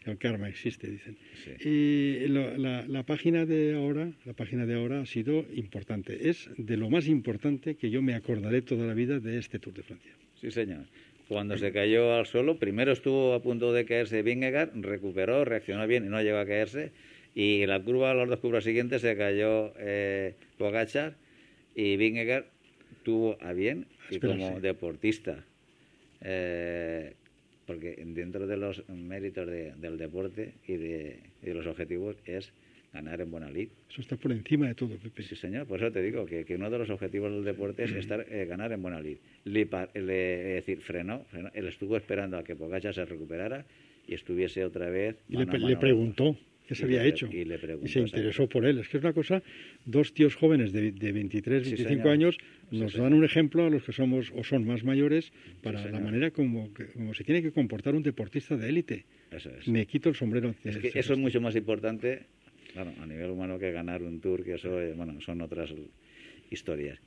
el 0.06 0.16
karma 0.18 0.48
existe, 0.48 0.90
dicen. 0.90 1.16
Sí. 1.44 1.68
Y 1.68 2.26
lo- 2.28 2.56
la, 2.56 2.86
la 2.86 3.02
página 3.04 3.44
de 3.46 3.74
ahora, 3.74 4.10
la 4.24 4.32
página 4.32 4.66
de 4.66 4.74
ahora 4.74 5.00
ha 5.02 5.06
sido 5.06 5.44
importante. 5.54 6.28
Es 6.30 6.48
de 6.56 6.76
lo 6.76 6.88
más 6.90 7.06
importante 7.06 7.74
que 7.76 7.90
yo 7.90 8.00
me 8.02 8.14
acordaré 8.14 8.62
toda 8.62 8.86
la 8.86 8.94
vida 8.94 9.20
de 9.20 9.38
este 9.38 9.58
Tour 9.58 9.74
de 9.74 9.82
Francia. 9.82 10.12
Sí, 10.40 10.50
señor. 10.50 10.84
Cuando 11.28 11.56
se 11.58 11.70
cayó 11.70 12.14
al 12.14 12.26
suelo, 12.26 12.58
primero 12.58 12.90
estuvo 12.90 13.34
a 13.34 13.42
punto 13.42 13.72
de 13.72 13.84
caerse 13.84 14.22
Vingegaard, 14.22 14.70
recuperó, 14.82 15.44
reaccionó 15.44 15.86
bien 15.86 16.04
y 16.04 16.08
no 16.08 16.20
llegó 16.22 16.38
a 16.38 16.46
caerse. 16.46 16.90
Y 17.36 17.62
en 17.62 17.68
la 17.68 17.80
curva, 17.80 18.12
las 18.14 18.28
dos 18.28 18.40
curvas 18.40 18.64
siguientes, 18.64 19.02
se 19.02 19.16
cayó 19.16 19.72
eh, 19.78 20.34
Pogacar 20.58 21.14
y 21.76 21.96
Vingegaard 21.96 22.46
tuvo 23.04 23.38
a 23.40 23.52
bien 23.52 23.86
y 24.10 24.18
como 24.18 24.58
deportista. 24.60 25.44
eh, 26.22 27.14
porque 27.70 27.94
dentro 28.04 28.48
de 28.48 28.56
los 28.56 28.82
méritos 28.88 29.46
de- 29.46 29.72
del 29.76 29.96
deporte 29.96 30.54
y 30.66 30.72
de, 30.74 31.20
y 31.40 31.46
de 31.46 31.54
los 31.54 31.64
objetivos 31.68 32.16
es 32.24 32.52
ganar 32.92 33.20
en 33.20 33.30
buena 33.30 33.48
lid. 33.48 33.68
Eso 33.88 34.00
está 34.00 34.16
por 34.16 34.32
encima 34.32 34.66
de 34.66 34.74
todo, 34.74 34.96
Pepe. 34.96 35.22
Sí, 35.22 35.36
señor, 35.36 35.68
por 35.68 35.78
eso 35.80 35.92
te 35.92 36.02
digo 36.02 36.26
que, 36.26 36.44
que 36.44 36.56
uno 36.56 36.68
de 36.68 36.78
los 36.78 36.90
objetivos 36.90 37.30
del 37.30 37.44
deporte 37.44 37.84
es 37.84 37.92
estar, 37.92 38.26
eh, 38.28 38.44
ganar 38.46 38.72
en 38.72 38.82
buena 38.82 39.00
lid. 39.00 39.18
Le, 39.44 39.68
le- 39.94 40.58
es 40.58 40.66
decir, 40.66 40.80
frenó, 40.80 41.22
frenó, 41.30 41.48
él 41.54 41.68
estuvo 41.68 41.96
esperando 41.96 42.38
a 42.38 42.42
que 42.42 42.56
Pogacar 42.56 42.92
se 42.92 43.04
recuperara 43.04 43.64
y 44.08 44.14
estuviese 44.14 44.64
otra 44.64 44.90
vez. 44.90 45.14
Y 45.28 45.34
le, 45.34 45.46
mano 45.46 45.52
le 45.68 45.74
mano. 45.92 46.00
Se 46.74 46.82
Y 46.82 46.84
había 46.86 47.02
le- 47.02 47.08
hecho. 47.08 47.28
y 47.32 47.44
le 47.44 47.58
preguntó, 47.58 47.88
se 47.88 48.00
interesó 48.00 48.48
por 48.48 48.64
él. 48.66 48.78
Es 48.78 48.88
que 48.88 48.96
es 48.98 49.02
una 49.04 49.12
cosa, 49.12 49.42
dos 49.84 50.12
tíos 50.14 50.34
jóvenes 50.36 50.72
de, 50.72 50.92
de 50.92 51.12
23, 51.12 51.62
Sí, 51.64 51.70
25 51.70 51.88
señor. 52.02 52.08
años 52.08 52.38
nos 52.70 52.92
dan 52.94 53.12
un 53.14 53.24
ejemplo 53.24 53.64
a 53.66 53.70
los 53.70 53.82
que 53.82 53.92
somos 53.92 54.32
o 54.34 54.44
son 54.44 54.66
más 54.66 54.84
mayores 54.84 55.32
para 55.62 55.90
la 55.90 56.00
manera 56.00 56.30
como, 56.30 56.70
como 56.94 57.14
se 57.14 57.24
tiene 57.24 57.42
que 57.42 57.52
comportar 57.52 57.94
un 57.94 58.02
deportista 58.02 58.56
de 58.56 58.68
élite. 58.68 59.04
Eso 59.30 59.50
es. 59.50 59.68
Me 59.68 59.86
quito 59.86 60.08
el 60.08 60.14
sombrero. 60.14 60.54
Es 60.64 60.78
que 60.78 60.92
eso 60.94 61.12
es 61.12 61.18
mucho 61.18 61.40
más 61.40 61.54
importante, 61.56 62.26
claro, 62.72 62.92
a 63.00 63.06
nivel 63.06 63.30
humano 63.30 63.58
que 63.58 63.72
ganar 63.72 64.02
un 64.02 64.20
tour, 64.20 64.42
que 64.44 64.54
eso, 64.54 64.80
eh, 64.80 64.92
bueno, 64.94 65.20
son 65.20 65.40
otras 65.40 65.72
historias. 66.50 66.98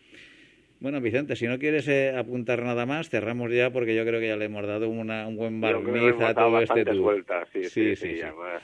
Bueno, 0.79 0.99
Vicente, 0.99 1.37
si 1.37 1.47
no 1.47 1.57
quieres 1.59 1.87
eh, 1.87 2.09
apuntar 2.13 2.61
nada 2.61 2.85
más, 2.85 3.09
cerramos 3.09 3.49
ya 3.53 3.71
porque 3.71 3.95
yo 3.95 4.03
creo 4.05 4.19
que 4.19 4.27
ya 4.27 4.35
le 4.35 4.45
hemos 4.45 4.67
dado 4.67 4.89
una, 4.89 5.25
un 5.27 5.37
buen 5.37 5.61
barniz 5.61 6.19
a 6.19 6.33
todo 6.33 6.59
este 6.61 6.83
tour. 6.83 6.97
vueltas, 6.97 7.47
sí, 7.53 7.63
sí, 7.63 7.69
sí, 7.69 7.95
sí, 7.95 8.15
sí. 8.15 8.21
además. 8.21 8.63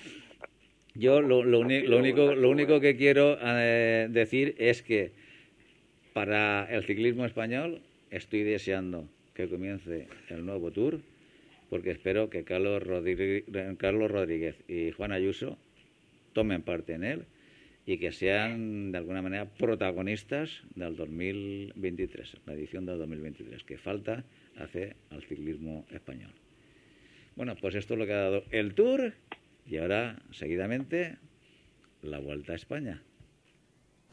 Yo 0.99 1.21
lo, 1.21 1.39
único, 1.39 2.35
lo 2.35 2.49
único 2.49 2.67
suerte. 2.67 2.81
que 2.81 2.97
quiero 2.97 3.37
eh, 3.41 4.07
decir 4.09 4.55
es 4.57 4.83
que 4.83 5.11
para 6.13 6.67
el 6.69 6.83
ciclismo 6.83 7.25
español 7.25 7.81
estoy 8.11 8.43
deseando 8.43 9.07
que 9.33 9.47
comience 9.47 10.07
el 10.29 10.45
nuevo 10.45 10.71
tour 10.71 10.99
porque 11.69 11.91
espero 11.91 12.29
que 12.29 12.43
Carlos 12.43 12.83
Rodríguez, 12.83 13.45
Carlos 13.77 14.11
Rodríguez 14.11 14.55
y 14.67 14.91
Juan 14.91 15.11
Ayuso 15.11 15.57
tomen 16.33 16.63
parte 16.63 16.93
en 16.93 17.03
él 17.03 17.25
y 17.85 17.97
que 17.97 18.11
sean 18.11 18.91
de 18.91 18.97
alguna 18.97 19.21
manera 19.21 19.45
protagonistas 19.45 20.63
del 20.75 20.95
2023, 20.95 22.37
la 22.45 22.53
edición 22.53 22.85
del 22.85 22.97
2023, 22.99 23.63
que 23.63 23.77
falta 23.77 24.23
hace 24.57 24.95
al 25.11 25.23
ciclismo 25.23 25.85
español. 25.91 26.31
Bueno, 27.35 27.55
pues 27.55 27.75
esto 27.75 27.93
es 27.93 27.99
lo 27.99 28.05
que 28.05 28.13
ha 28.13 28.17
dado 28.17 28.43
el 28.51 28.73
Tour 28.73 29.13
y 29.69 29.77
ahora, 29.77 30.19
seguidamente, 30.31 31.17
la 32.01 32.19
Vuelta 32.19 32.53
a 32.53 32.55
España. 32.55 33.03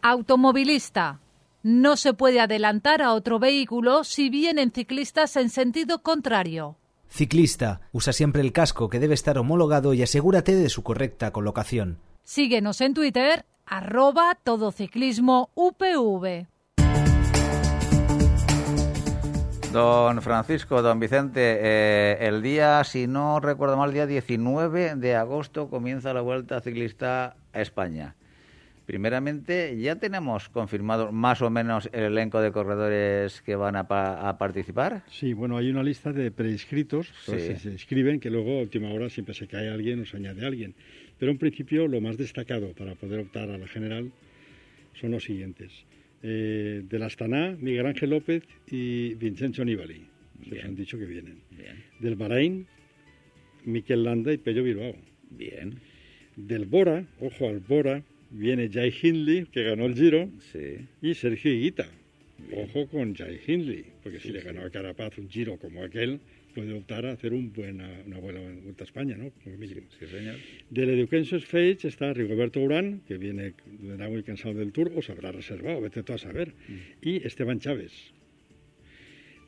Automovilista. 0.03 1.21
No 1.63 1.97
se 1.97 2.13
puede 2.13 2.41
adelantar 2.41 3.03
a 3.03 3.13
otro 3.13 3.39
vehículo 3.39 4.05
si 4.05 4.31
vienen 4.31 4.71
ciclistas 4.71 5.37
en 5.37 5.49
sentido 5.49 6.03
contrario. 6.03 6.77
Ciclista, 7.09 7.81
usa 7.93 8.13
siempre 8.13 8.43
el 8.43 8.53
casco 8.53 8.89
que 8.89 9.01
debe 9.01 9.15
estar 9.15 9.39
homologado 9.39 9.95
y 9.95 10.03
asegúrate 10.03 10.55
de 10.55 10.69
su 10.69 10.83
correcta 10.83 11.33
colocación. 11.33 11.99
Síguenos 12.23 12.81
en 12.81 12.95
Twitter, 12.95 13.47
arroba 13.65 14.37
todociclismo 14.45 15.51
UPV. 15.55 16.47
Don 19.81 20.23
Francisco, 20.23 20.81
don 20.81 20.99
Vicente, 20.99 21.59
eh, 21.61 22.17
el 22.23 22.41
día, 22.41 22.83
si 22.83 23.07
no 23.07 23.41
recuerdo 23.41 23.77
mal, 23.77 23.91
el 23.91 23.95
día 23.95 24.07
19 24.07 24.95
de 24.97 25.15
agosto 25.15 25.69
comienza 25.69 26.15
la 26.15 26.23
Vuelta 26.23 26.63
Ciclista 26.63 27.37
a 27.53 27.61
España. 27.61 28.15
Primeramente, 28.87 29.77
ya 29.79 29.97
tenemos 29.97 30.49
confirmado 30.49 31.13
más 31.13 31.43
o 31.43 31.51
menos 31.51 31.91
el 31.93 32.05
elenco 32.05 32.41
de 32.41 32.53
corredores 32.53 33.43
que 33.43 33.55
van 33.55 33.77
a, 33.77 33.87
pa- 33.87 34.27
a 34.27 34.39
participar. 34.39 35.03
Sí, 35.11 35.35
bueno, 35.35 35.59
hay 35.59 35.69
una 35.69 35.83
lista 35.83 36.11
de 36.11 36.31
preinscritos, 36.31 37.09
Sí. 37.27 37.33
se, 37.33 37.59
se 37.59 37.69
inscriben, 37.73 38.19
que 38.19 38.31
luego 38.31 38.53
a 38.59 38.63
última 38.63 38.89
hora 38.95 39.11
siempre 39.11 39.35
se 39.35 39.47
cae 39.47 39.69
alguien 39.69 40.01
o 40.01 40.07
se 40.07 40.17
añade 40.17 40.47
alguien. 40.47 40.75
Pero 41.19 41.33
en 41.33 41.37
principio 41.37 41.87
lo 41.87 42.01
más 42.01 42.17
destacado 42.17 42.73
para 42.73 42.95
poder 42.95 43.21
optar 43.21 43.51
a 43.51 43.59
la 43.59 43.67
general 43.69 44.11
son 44.99 45.11
los 45.11 45.25
siguientes. 45.25 45.71
Eh, 46.29 46.83
del 46.89 47.03
Astana, 47.05 47.57
Miguel 47.61 47.87
Ángel 47.87 48.11
López 48.11 48.43
y 48.69 49.15
Vincenzo 49.15 49.65
Nibali. 49.65 50.03
Se 50.49 50.61
han 50.61 50.75
dicho 50.75 50.99
que 50.99 51.05
vienen. 51.05 51.39
Bien, 51.53 51.85
Del 52.01 52.17
Bahrein, 52.17 52.67
Miquel 53.65 54.03
Landa 54.03 54.33
y 54.33 54.37
Pello 54.37 54.65
Bilbao. 54.65 54.97
bien, 55.31 55.79
Del 56.35 56.65
Bora, 56.67 57.07
ojo 57.21 57.49
al 57.49 57.61
Bora, 57.61 58.03
viene 58.31 58.69
Jai 58.69 58.93
Hindley, 59.01 59.47
que 59.53 59.63
ganó 59.63 59.87
el 59.87 59.95
Giro, 59.95 60.29
sí, 60.53 60.89
y 61.01 61.15
Sergio 61.15 61.53
Higuita. 61.53 61.87
Bien. 62.39 62.69
Ojo 62.69 62.89
con 62.89 63.15
Jai 63.15 63.39
Hindley, 63.47 63.85
porque 64.03 64.19
Sí, 64.19 64.29
si 64.29 64.35
le 64.35 64.41
ganó 64.41 64.63
a 64.63 64.71
Carapaz 64.71 65.17
un 65.19 65.31
Giro 65.31 65.57
como 65.59 65.85
aquel, 65.85 66.19
puede 66.57 66.73
optar 66.73 67.05
a 67.05 67.13
hacer 67.13 67.35
un 67.35 67.53
buena, 67.53 67.87
una 68.07 68.19
buena 68.19 68.41
vuelta 68.41 68.83
a 68.83 68.87
España, 68.87 69.15
¿no? 69.15 69.31
Como 69.45 69.59
mínimo. 69.59 69.83
sí, 70.01 70.07
señor. 70.07 70.37
Del 70.71 70.89
Education 70.89 71.43
Fage 71.43 71.87
está 71.87 72.15
Rigoberto 72.15 72.61
Urán, 72.61 73.03
que 73.07 73.19
viene 73.19 73.53
vendrá 73.79 74.09
muy 74.09 74.23
cansado 74.23 74.55
del 74.55 74.73
Tour, 74.73 74.91
o 74.97 75.03
se 75.03 75.13
habrá 75.13 75.33
reservado, 75.33 75.83
vete 75.83 76.03
tú 76.03 76.15
a 76.15 76.19
saber. 76.19 76.55
Y 77.03 77.25
Esteban 77.27 77.61
Chávez. 77.61 77.93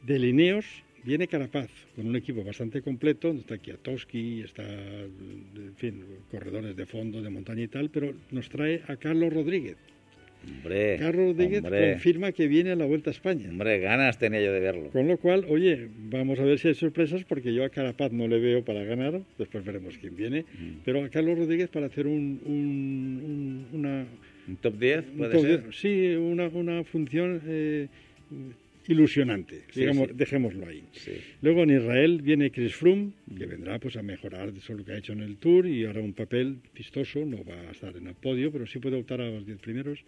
De 0.06 0.18
Lineos 0.18 0.66
viene 1.02 1.28
Carapaz, 1.28 1.70
con 1.96 2.06
un 2.06 2.16
equipo 2.16 2.44
bastante 2.44 2.82
completo, 2.82 3.28
donde 3.28 3.40
está 3.40 3.56
Kiatowski, 3.56 4.42
está, 4.42 4.64
en 4.68 5.74
fin, 5.76 6.04
corredores 6.30 6.76
de 6.76 6.84
fondo, 6.84 7.22
de 7.22 7.30
montaña 7.30 7.62
y 7.62 7.68
tal, 7.68 7.88
pero 7.88 8.14
nos 8.30 8.50
trae 8.50 8.82
a 8.86 8.96
Carlos 8.96 9.32
Rodríguez. 9.32 9.78
Hombre, 10.46 10.96
Carlos 10.98 11.26
Rodríguez 11.36 11.62
hombre, 11.64 11.92
confirma 11.92 12.32
que 12.32 12.46
viene 12.48 12.70
a 12.70 12.76
la 12.76 12.84
Vuelta 12.86 13.10
a 13.10 13.12
España. 13.12 13.48
hombre, 13.50 13.80
ganas 13.80 14.18
tenía 14.18 14.40
yo 14.40 14.52
de 14.52 14.60
verlo. 14.60 14.90
Con 14.90 15.08
lo 15.08 15.16
cual, 15.18 15.44
oye, 15.48 15.88
vamos 16.10 16.38
a 16.38 16.44
ver 16.44 16.58
si 16.58 16.68
hay 16.68 16.74
sorpresas, 16.74 17.24
porque 17.24 17.52
yo 17.52 17.64
a 17.64 17.68
Carapaz 17.70 18.12
no 18.12 18.26
le 18.28 18.38
veo 18.38 18.64
para 18.64 18.82
ganar, 18.84 19.20
después 19.38 19.64
veremos 19.64 19.98
quién 19.98 20.16
viene, 20.16 20.42
Mm. 20.42 20.80
pero 20.84 21.04
a 21.04 21.08
Carlos 21.08 21.38
Rodríguez 21.38 21.68
para 21.68 21.86
hacer 21.86 22.06
un, 22.06 22.40
un- 22.44 23.66
un- 23.72 23.78
una, 23.80 24.06
¿Un 24.46 24.56
top 24.56 24.78
10 24.78 25.04
un 25.12 25.18
puede 25.18 25.32
top 25.32 25.42
ser? 25.42 25.64
sí, 25.72 26.14
una, 26.16 26.48
una 26.48 26.84
función 26.84 27.42
eh, 27.46 27.88
ilusionante, 28.88 29.62
Sí, 29.70 29.80
digamos, 29.80 30.08
sí. 30.08 30.14
dejémoslo 30.16 30.66
ahí. 30.66 30.82
Sí, 30.92 31.12
Luego 31.42 31.62
en 31.62 31.70
Israel 31.70 32.20
viene 32.22 32.50
Chris 32.50 32.74
Froome, 32.74 33.12
que 33.36 33.46
vendrá 33.46 33.78
pues 33.78 33.96
a 33.96 34.02
mejorar 34.02 34.52
de 34.52 34.58
eso 34.58 34.74
lo 34.74 34.84
que 34.84 34.92
ha 34.92 34.98
hecho 34.98 35.12
en 35.12 35.20
el 35.20 35.36
Tour 35.36 35.66
y 35.66 35.84
hará 35.84 36.00
un 36.00 36.14
papel 36.14 36.56
vistoso, 36.74 37.24
no 37.24 37.44
va 37.44 37.54
a 37.68 37.70
estar 37.70 37.96
en 37.96 38.06
el 38.08 38.14
podio, 38.14 38.50
pero 38.50 38.66
sí 38.66 38.78
puede 38.78 38.96
optar 38.96 39.20
a 39.20 39.30
los 39.30 39.46
10 39.46 39.58
primeros. 39.58 40.00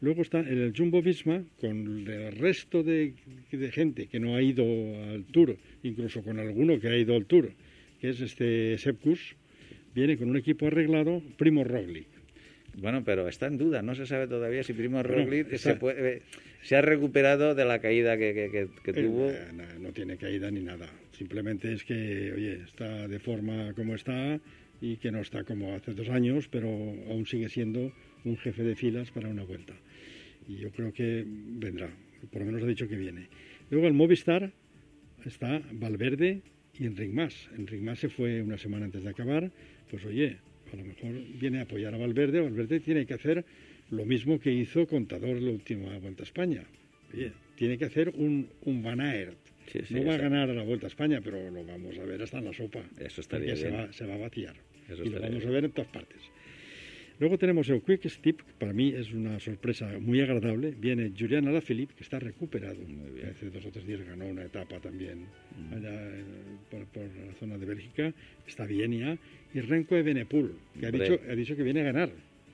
Luego 0.00 0.22
está 0.22 0.40
en 0.40 0.58
el 0.60 0.72
Jumbo 0.76 1.00
Visma, 1.00 1.44
con 1.60 2.06
el 2.08 2.32
resto 2.36 2.82
de, 2.82 3.14
de 3.52 3.70
gente 3.70 4.08
que 4.08 4.18
no 4.18 4.34
ha 4.34 4.42
ido 4.42 4.64
al 5.10 5.24
Tour, 5.26 5.56
incluso 5.84 6.22
con 6.22 6.40
alguno 6.40 6.80
que 6.80 6.88
ha 6.88 6.96
ido 6.98 7.14
al 7.14 7.24
Tour, 7.26 7.52
que 8.00 8.10
es 8.10 8.20
este 8.20 8.76
Sepkus, 8.78 9.36
viene 9.94 10.16
con 10.16 10.28
un 10.28 10.36
equipo 10.36 10.66
arreglado, 10.66 11.22
Primo 11.36 11.62
Roglic. 11.62 12.08
Bueno, 12.78 13.04
pero 13.04 13.28
está 13.28 13.46
en 13.46 13.58
duda, 13.58 13.82
no 13.82 13.94
se 13.94 14.06
sabe 14.06 14.26
todavía 14.26 14.62
si 14.62 14.72
Primo 14.72 15.02
Roglic 15.02 15.54
se, 15.56 15.74
puede- 15.76 16.22
se 16.62 16.74
ha 16.76 16.80
recuperado 16.80 17.54
de 17.54 17.64
la 17.66 17.80
caída 17.80 18.16
que, 18.16 18.32
que- 18.32 18.50
que- 18.50 18.68
que 18.92 19.00
Eh, 19.00 19.04
tuvo. 19.04 19.30
eh, 19.30 19.48
no, 19.52 19.64
no 19.78 19.92
tiene 19.92 20.16
caída 20.16 20.50
ni 20.50 20.60
nada. 20.62 20.86
Simplemente 21.12 21.72
es 21.72 21.84
que, 21.84 22.32
oye, 22.32 22.62
está 22.64 23.06
de 23.08 23.18
forma 23.18 23.74
como 23.74 23.94
está 23.94 24.40
y 24.80 24.96
que 24.96 25.12
no 25.12 25.20
está 25.20 25.44
como 25.44 25.74
hace 25.74 25.92
dos 25.92 26.08
años, 26.08 26.48
pero 26.48 26.68
aún 27.10 27.26
sigue 27.26 27.48
siendo 27.50 27.92
un 28.24 28.36
jefe 28.38 28.62
de 28.62 28.74
filas 28.74 29.10
para 29.10 29.28
una 29.28 29.44
vuelta. 29.44 29.74
Y 30.48 30.56
yo 30.56 30.70
creo 30.70 30.92
que 30.92 31.24
vendrá, 31.26 31.90
por 32.30 32.40
lo 32.40 32.46
menos 32.46 32.62
ha 32.62 32.66
dicho 32.66 32.88
que 32.88 32.96
viene. 32.96 33.28
Luego 33.70 33.86
el 33.86 33.92
Movistar 33.92 34.50
está 35.26 35.60
Valverde 35.72 36.40
y 36.78 36.86
Enric 36.86 37.12
Mas. 37.12 37.48
Enric 37.56 37.82
Mas 37.82 37.98
se 38.00 38.08
fue 38.08 38.40
una 38.42 38.56
semana 38.58 38.86
antes 38.86 39.02
de 39.04 39.10
acabar, 39.10 39.50
pues 39.90 40.04
oye, 40.06 40.38
a 40.72 40.76
lo 40.76 40.84
mejor 40.84 41.12
viene 41.38 41.58
a 41.58 41.62
apoyar 41.62 41.94
a 41.94 41.98
Valverde. 41.98 42.40
Valverde 42.40 42.80
tiene 42.80 43.06
que 43.06 43.14
hacer 43.14 43.44
lo 43.90 44.04
mismo 44.04 44.38
que 44.40 44.52
hizo 44.52 44.86
Contador 44.86 45.36
en 45.36 45.46
la 45.46 45.52
última 45.52 45.98
Vuelta 45.98 46.22
a 46.22 46.26
España. 46.26 46.64
Oye, 47.12 47.32
tiene 47.56 47.76
que 47.78 47.84
hacer 47.84 48.10
un, 48.16 48.48
un 48.64 48.82
Van 48.82 49.00
Aert. 49.00 49.36
Sí, 49.66 49.80
sí, 49.84 49.94
no 49.94 50.04
va 50.04 50.14
a 50.14 50.18
ganar 50.18 50.48
la 50.48 50.62
Vuelta 50.62 50.86
a 50.86 50.88
España, 50.88 51.20
pero 51.22 51.50
lo 51.50 51.64
vamos 51.64 51.98
a 51.98 52.04
ver 52.04 52.22
hasta 52.22 52.38
en 52.38 52.46
la 52.46 52.52
sopa. 52.52 52.80
Eso 52.98 53.20
estaría 53.20 53.54
porque 53.54 53.60
se 53.60 53.68
bien. 53.68 53.80
va, 53.80 53.92
se 53.92 54.06
va 54.06 54.14
a 54.14 54.18
vaciar. 54.18 54.56
Eso 54.88 55.04
y 55.04 55.10
lo 55.10 55.20
vamos 55.20 55.38
bien. 55.38 55.48
a 55.48 55.50
ver 55.50 55.64
en 55.64 55.70
todas 55.72 55.90
partes. 55.90 56.20
Luego 57.18 57.38
tenemos 57.38 57.68
el 57.68 57.82
Quick 57.82 58.08
Step, 58.08 58.38
que 58.38 58.52
para 58.58 58.72
mí 58.72 58.92
es 58.96 59.12
una 59.12 59.38
sorpresa 59.38 59.98
muy 60.00 60.20
agradable. 60.20 60.74
Viene 60.76 61.12
Julián 61.16 61.46
Alaphilippe, 61.46 61.94
que 61.94 62.02
está 62.02 62.18
recuperado. 62.18 62.80
Bien. 62.84 63.28
Hace 63.30 63.48
dos 63.50 63.64
o 63.64 63.70
tres 63.70 63.86
días 63.86 64.00
ganó 64.02 64.26
una 64.26 64.42
etapa 64.42 64.80
también 64.80 65.26
allá 65.70 65.92
eh, 65.92 66.24
por, 66.68 66.84
por 66.86 67.04
la 67.04 67.32
zona 67.34 67.58
de 67.58 67.66
Bélgica. 67.66 68.12
Está 68.44 68.66
bien 68.66 68.98
ya. 68.98 69.16
Y 69.54 69.60
Renko 69.60 69.94
de 69.94 70.02
Benepul, 70.02 70.54
que 70.78 70.86
ha 70.86 70.90
dicho, 70.90 71.18
ha 71.28 71.34
dicho 71.34 71.56
que 71.56 71.62
viene 71.62 71.80
a 71.80 71.84
ganar. 71.84 72.10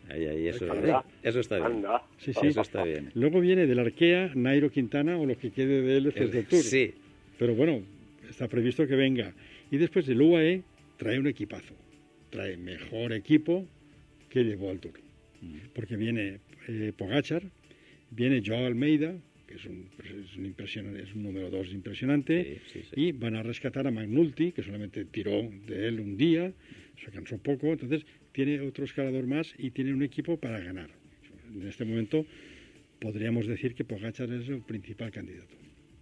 Ahí, 0.09 0.24
ahí, 0.26 0.49
eso, 0.49 0.70
Anda. 0.72 1.05
eso 1.22 1.40
está 1.40 1.57
bien. 1.59 1.72
Anda. 1.72 2.03
Sí, 2.18 2.32
sí. 2.32 2.46
Eso 2.46 2.62
está 2.62 2.82
bien. 2.82 3.11
Luego 3.14 3.40
viene 3.40 3.66
del 3.66 3.78
Arkea 3.78 4.32
Nairo 4.34 4.70
Quintana 4.70 5.18
o 5.18 5.26
lo 5.26 5.36
que 5.38 5.51
quede 5.51 5.82
de 5.82 5.99
él 5.99 6.05
después 6.05 6.32
del 6.32 6.46
Tour. 6.46 6.62
Sí, 6.62 6.94
Pero 7.38 7.55
bueno, 7.55 7.82
está 8.28 8.49
previsto 8.49 8.86
que 8.86 8.96
venga. 8.96 9.32
Y 9.70 9.76
después 9.76 10.07
del 10.07 10.20
UAE 10.22 10.62
trae 10.96 11.18
un 11.18 11.26
equipazo. 11.26 11.74
Trae 12.30 12.57
mejor 12.57 13.12
equipo 13.12 13.66
que 14.30 14.44
llevó 14.44 14.70
al 14.70 14.80
Tour. 14.80 14.94
Porque 15.74 15.96
viene 15.96 16.40
eh, 16.68 16.92
Pogachar, 16.96 17.42
viene 18.11 18.42
Joao 18.44 18.66
Almeida, 18.66 19.14
que 19.46 19.55
es 19.55 19.64
un, 19.66 19.88
es 20.03 20.36
un, 20.36 20.46
impresionante, 20.46 21.03
es 21.03 21.14
un 21.14 21.22
número 21.22 21.49
dos 21.51 21.68
impresionante, 21.72 22.61
Sí, 22.72 22.80
sí, 22.80 22.88
sí. 22.92 23.01
y 23.01 23.12
van 23.12 23.36
a 23.36 23.42
rescatar 23.42 23.86
a 23.86 23.90
Magnulti, 23.90 24.53
que 24.53 24.62
solamente 24.62 25.05
tiró 25.05 25.49
de 25.66 25.88
él 25.88 26.01
un 26.01 26.16
día, 26.16 26.53
se 27.05 27.11
cansó 27.11 27.38
poco, 27.38 27.68
entonces 27.72 28.05
tiene 28.32 28.61
otro 28.61 28.84
escalador 28.84 29.26
más 29.26 29.55
y 29.59 29.70
tiene 29.70 29.92
un 29.92 30.03
equipo 30.03 30.36
para 30.38 30.59
ganar. 30.61 30.90
En 31.55 31.66
este 31.66 31.84
momento 31.84 32.26
podríamos 33.01 33.46
decir 33.46 33.74
que 33.74 33.84
Pogachar 33.84 34.30
es 34.32 34.49
el 34.49 34.61
principal 34.62 35.11
candidato. 35.11 35.55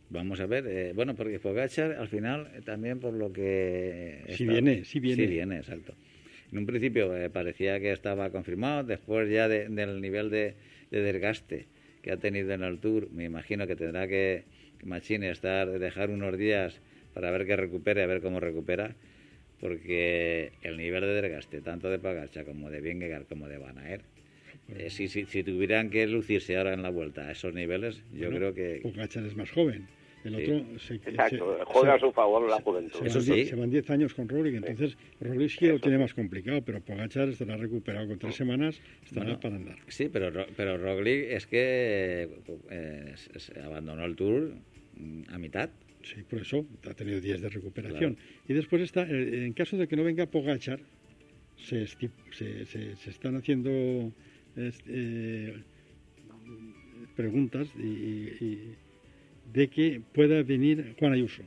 Vamos 0.09 0.39
a 0.41 0.47
ver, 0.47 0.67
eh, 0.69 0.93
bueno, 0.95 1.15
porque 1.15 1.39
Pogachar 1.41 1.93
al 1.93 2.09
final 2.09 2.51
eh, 2.55 2.61
también 2.65 3.01
por 3.01 3.13
lo 3.13 3.33
que... 3.33 4.23
Sí 4.37 4.47
viene, 4.47 4.85
sí 4.85 5.01
viene. 5.01 5.25
Sí 5.25 5.29
viene, 5.29 5.57
exacto. 5.59 5.95
En 6.53 6.59
un 6.59 6.67
principio 6.67 7.17
eh, 7.17 7.29
parecía 7.29 7.81
que 7.81 7.91
estaba 7.93 8.31
confirmado, 8.31 8.85
después 8.85 9.29
ya 9.29 9.49
de- 9.49 9.69
del 9.69 10.01
nivel 10.01 10.31
de, 10.31 10.55
de 10.91 11.01
desgaste 11.03 11.67
que 12.03 12.13
ha 12.13 12.17
tenido 12.19 12.53
en 12.53 12.63
el 12.63 12.79
Tour, 12.79 13.11
me 13.11 13.25
imagino 13.25 13.67
que 13.67 13.75
tendrá 13.75 14.07
que 14.07 14.45
Machine 14.85 15.29
estar, 15.31 15.69
dejar 15.79 16.11
unos 16.11 16.39
días 16.39 16.81
para 17.15 17.33
ver 17.33 17.47
que 17.47 17.57
recupere, 17.57 18.03
a 18.03 18.07
ver 18.07 18.21
cómo 18.21 18.39
recupera, 18.39 18.95
porque 19.61 20.53
el 20.63 20.77
nivel 20.77 21.03
de 21.03 21.23
desgaste, 21.23 21.61
tanto 21.61 21.91
de 21.91 21.99
Pogachar 21.99 22.45
como 22.45 22.71
de 22.71 22.81
Vingegaard 22.81 23.27
como 23.27 23.49
de 23.49 23.59
Van 23.59 23.79
Aert, 23.79 24.05
eh, 24.69 24.91
si, 24.91 25.09
si, 25.09 25.25
si 25.27 25.43
tuvieran 25.43 25.91
que 25.91 26.07
lucirse 26.07 26.57
ahora 26.57 26.75
en 26.75 26.83
la 26.83 26.91
vuelta 26.91 27.29
a 27.29 27.33
esos 27.33 27.55
niveles, 27.55 28.03
yo 28.13 28.31
Bueno, 28.31 28.37
creo 28.37 28.55
que... 28.55 28.81
Pogacar 28.83 29.25
es 29.25 29.37
más 29.37 29.51
joven. 29.51 29.87
El 30.25 30.35
Sí. 30.37 30.51
otro 30.51 30.79
se, 30.81 30.95
Exacto, 30.97 31.57
se- 31.59 31.65
juega 31.67 31.95
a 31.95 31.99
se- 32.01 32.07
su 32.07 32.13
favor 32.13 32.51
la 32.51 32.57
juventud. 32.61 32.99
se 32.99 33.07
Eso 33.07 33.21
sí. 33.21 33.45
Se 33.47 33.55
van 33.55 33.71
10 33.71 33.89
años 33.91 34.13
con 34.13 34.29
Roglic, 34.29 34.57
entonces 34.57 34.97
Roglic 35.21 35.51
sí 35.51 35.67
lo 35.69 35.79
tiene 35.79 35.99
más 35.99 36.15
complicado, 36.15 36.63
pero 36.63 36.81
Pogachar 36.81 37.29
estará 37.29 37.57
recuperado 37.57 38.09
con 38.09 38.19
tres 38.19 38.35
semanas, 38.35 38.81
estará 39.05 39.25
Bueno. 39.27 39.41
para 39.41 39.55
andar. 39.57 39.77
Sí, 39.87 40.09
pero, 40.13 40.31
Ro- 40.31 40.47
pero 40.57 40.79
Roglic 40.79 41.31
es 41.31 41.47
que 41.47 42.29
eh, 42.71 43.13
se- 43.15 43.39
se 43.39 43.61
abandonó 43.61 44.05
el 44.05 44.17
Tour 44.17 44.51
mm, 44.97 45.23
a 45.31 45.39
mitad. 45.39 45.71
Sí, 46.07 46.23
por 46.23 46.39
eso 46.41 46.65
ha 46.89 46.95
tenido 46.95 47.21
días 47.21 47.41
de 47.41 47.49
recuperación. 47.49 48.17
Y 48.49 48.53
después 48.55 48.81
está, 48.83 49.03
eh, 49.03 49.45
en 49.45 49.53
caso 49.55 49.77
de 49.77 49.89
que 49.89 49.97
no 49.97 50.05
venga 50.05 50.27
Pogachar, 50.27 50.79
se, 51.57 51.87
se, 51.87 52.65
se- 52.67 52.95
se 52.97 53.11
están 53.11 53.35
haciendo 53.35 54.13
es- 54.55 54.83
eh, 54.87 55.55
preguntas 57.17 57.69
y- 57.77 57.81
y- 57.83 58.37
y 58.41 58.75
de 59.53 59.69
que 59.69 60.01
pueda 60.13 60.43
venir 60.43 60.95
Juan 60.99 61.13
Ayuso. 61.13 61.43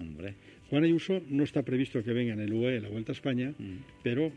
Hombre, 0.00 0.34
Juan 0.70 0.84
Ayuso 0.84 1.22
no 1.28 1.44
está 1.44 1.62
previsto 1.62 2.02
que 2.02 2.12
venga 2.12 2.32
en 2.34 2.40
el 2.40 2.52
UE 2.52 2.80
la 2.80 2.88
Vuelta 2.88 3.12
a 3.12 3.14
España, 3.14 3.54
Mm. 3.58 3.76
pero 4.02 4.32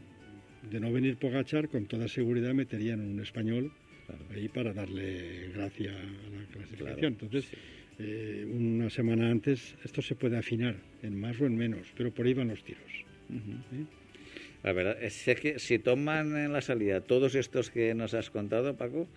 de 0.70 0.80
no 0.80 0.92
venir 0.92 1.18
Pogachar, 1.18 1.68
con 1.70 1.86
toda 1.88 2.08
seguridad 2.08 2.54
meterían 2.54 3.02
un 3.02 3.20
español 3.20 3.72
Claro. 4.06 4.26
ahí 4.32 4.48
para 4.48 4.74
darle 4.74 5.50
gracia 5.54 5.92
a 5.92 6.04
la 6.04 6.46
clasificación. 6.52 6.96
Claro, 6.96 7.08
Entonces, 7.08 7.46
sí. 7.46 7.58
Eh, 8.00 8.46
una 8.50 8.90
semana 8.90 9.30
antes, 9.30 9.76
esto 9.84 10.02
se 10.02 10.16
puede 10.16 10.38
afinar 10.38 10.76
en 11.04 11.20
más 11.20 11.40
o 11.42 11.46
en 11.46 11.56
menos, 11.56 11.88
pero 11.96 12.12
por 12.12 12.26
ahí 12.26 12.34
van 12.34 12.48
los 12.48 12.64
tiros. 12.64 12.92
¿eh? 13.32 13.86
la 14.64 14.74
verdad 14.74 14.98
es 15.02 15.24
que 15.40 15.60
si 15.60 15.80
toman 15.80 16.38
en 16.38 16.54
la 16.54 16.62
salida 16.62 17.02
todos 17.02 17.36
estos 17.36 17.70
que 17.70 17.94
nos 17.96 18.14
has 18.14 18.30
contado, 18.30 18.76
Paco, 18.76 19.08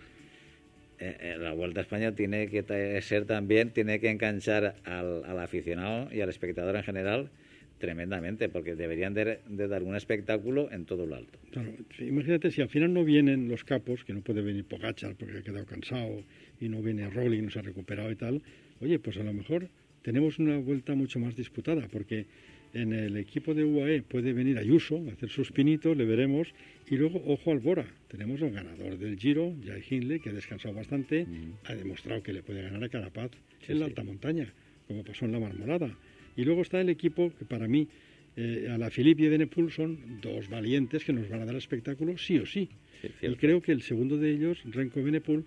eh, 0.99 1.17
eh, 1.19 1.35
la 1.37 1.53
Vuelta 1.53 1.81
a 1.81 1.83
España 1.83 2.15
tiene 2.15 2.47
que 2.47 3.01
ser 3.01 3.25
también, 3.25 3.71
tiene 3.71 3.99
que 3.99 4.09
enganchar 4.09 4.75
al, 4.85 5.23
al 5.25 5.39
aficionado 5.39 6.13
y 6.13 6.21
al 6.21 6.29
espectador 6.29 6.75
en 6.75 6.83
general 6.83 7.29
tremendamente, 7.77 8.47
porque 8.47 8.75
deberían 8.75 9.13
de, 9.13 9.39
de 9.47 9.67
dar 9.67 9.83
un 9.83 9.95
espectáculo 9.95 10.71
en 10.71 10.85
todo 10.85 11.05
lo 11.05 11.15
alto. 11.15 11.37
Claro, 11.51 11.73
imagínate 11.99 12.49
si 12.49 12.61
al 12.61 12.69
final 12.69 12.93
no 12.93 13.03
vienen 13.03 13.49
los 13.49 13.63
capos, 13.65 14.05
que 14.05 14.13
no 14.13 14.21
puede 14.21 14.41
venir 14.41 14.63
Pogachar 14.63 15.15
porque 15.15 15.39
ha 15.39 15.41
quedado 15.41 15.65
cansado 15.65 16.23
y 16.61 16.69
no 16.69 16.81
viene 16.81 17.09
Rolling, 17.09 17.43
no 17.43 17.51
se 17.51 17.59
ha 17.59 17.63
recuperado 17.63 18.09
y 18.11 18.15
tal, 18.15 18.41
oye, 18.81 18.99
pues 18.99 19.17
a 19.17 19.23
lo 19.23 19.33
mejor 19.33 19.67
tenemos 20.01 20.39
una 20.39 20.57
vuelta 20.57 20.95
mucho 20.95 21.19
más 21.19 21.35
disputada, 21.35 21.87
porque 21.91 22.25
en 22.73 22.91
el 22.93 23.15
equipo 23.17 23.53
de 23.53 23.63
UAE 23.63 24.01
puede 24.01 24.33
venir 24.33 24.57
Ayuso 24.57 25.03
a 25.09 25.13
hacer 25.13 25.29
sus 25.29 25.51
pinitos, 25.51 25.95
le 25.95 26.05
veremos, 26.05 26.53
y 26.89 26.97
luego, 26.97 27.23
ojo 27.25 27.51
al 27.51 27.59
Bora, 27.59 27.85
tenemos 28.09 28.41
al 28.41 28.51
ganador 28.51 28.97
del 28.97 29.17
Giro, 29.17 29.55
Jai 29.65 29.81
Hindley, 29.89 30.19
que 30.19 30.29
ha 30.29 30.33
descansado 30.33 30.73
bastante, 30.73 31.25
ha 31.63 31.73
demostrado 31.75 32.21
que 32.21 32.33
le 32.33 32.43
puede 32.43 32.61
ganar 32.63 32.83
a 32.83 32.89
Carapaz 32.89 33.31
Sí, 33.65 33.71
en 33.71 33.79
la 33.79 33.85
sí. 33.85 33.91
alta 33.91 34.03
montaña, 34.03 34.53
como 34.87 35.03
pasó 35.03 35.25
en 35.25 35.31
la 35.31 35.39
Marmolada. 35.39 35.97
Y 36.35 36.43
luego 36.43 36.61
está 36.61 36.81
el 36.81 36.89
equipo 36.89 37.31
que 37.39 37.45
para 37.45 37.67
mí, 37.67 37.87
eh, 38.35 38.67
a 38.69 38.77
la 38.77 38.89
Philippe 38.89 39.23
y 39.23 39.29
Benepul 39.29 39.71
son 39.71 40.19
dos 40.21 40.49
valientes 40.49 41.05
que 41.05 41.13
nos 41.13 41.29
van 41.29 41.41
a 41.41 41.45
dar 41.45 41.55
espectáculo 41.55 42.17
sí 42.17 42.37
o 42.39 42.45
sí. 42.45 42.67
Sí, 43.01 43.07
y 43.21 43.35
creo 43.35 43.61
que 43.61 43.71
el 43.71 43.81
segundo 43.81 44.17
de 44.17 44.31
ellos, 44.31 44.59
Renko 44.65 45.01
Benepul, 45.01 45.45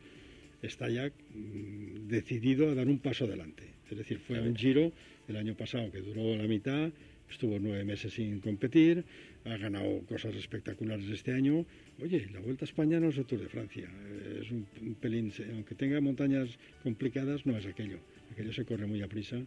está 0.62 0.88
ya 0.88 1.08
mm, 1.08 2.08
decidido 2.08 2.70
a 2.70 2.74
dar 2.74 2.88
un 2.88 2.98
paso 2.98 3.24
adelante. 3.24 3.64
Es 3.90 3.96
decir, 3.96 4.18
fue 4.18 4.38
a 4.38 4.42
un 4.42 4.56
giro 4.56 4.92
el 5.28 5.36
año 5.36 5.54
pasado 5.54 5.90
que 5.90 6.00
duró 6.00 6.36
la 6.36 6.46
mitad, 6.46 6.90
estuvo 7.30 7.58
nueve 7.58 7.84
meses 7.84 8.14
sin 8.14 8.40
competir, 8.40 9.04
ha 9.44 9.56
ganado 9.56 10.00
cosas 10.08 10.34
espectaculares 10.34 11.08
este 11.08 11.32
año. 11.32 11.64
Oye, 12.02 12.28
la 12.32 12.40
Vuelta 12.40 12.64
a 12.64 12.68
España 12.68 13.00
no 13.00 13.08
es 13.08 13.18
el 13.18 13.24
Tour 13.24 13.40
de 13.40 13.48
Francia, 13.48 13.88
eh, 13.88 14.40
es 14.42 14.50
un, 14.50 14.66
un 14.82 14.94
pelín, 14.94 15.32
aunque 15.52 15.74
tenga 15.74 16.00
montañas 16.00 16.58
complicadas, 16.82 17.46
no 17.46 17.56
es 17.56 17.66
aquello. 17.66 17.98
Aquello 18.32 18.52
se 18.52 18.64
corre 18.64 18.86
muy 18.86 19.02
a 19.02 19.08
prisa 19.08 19.40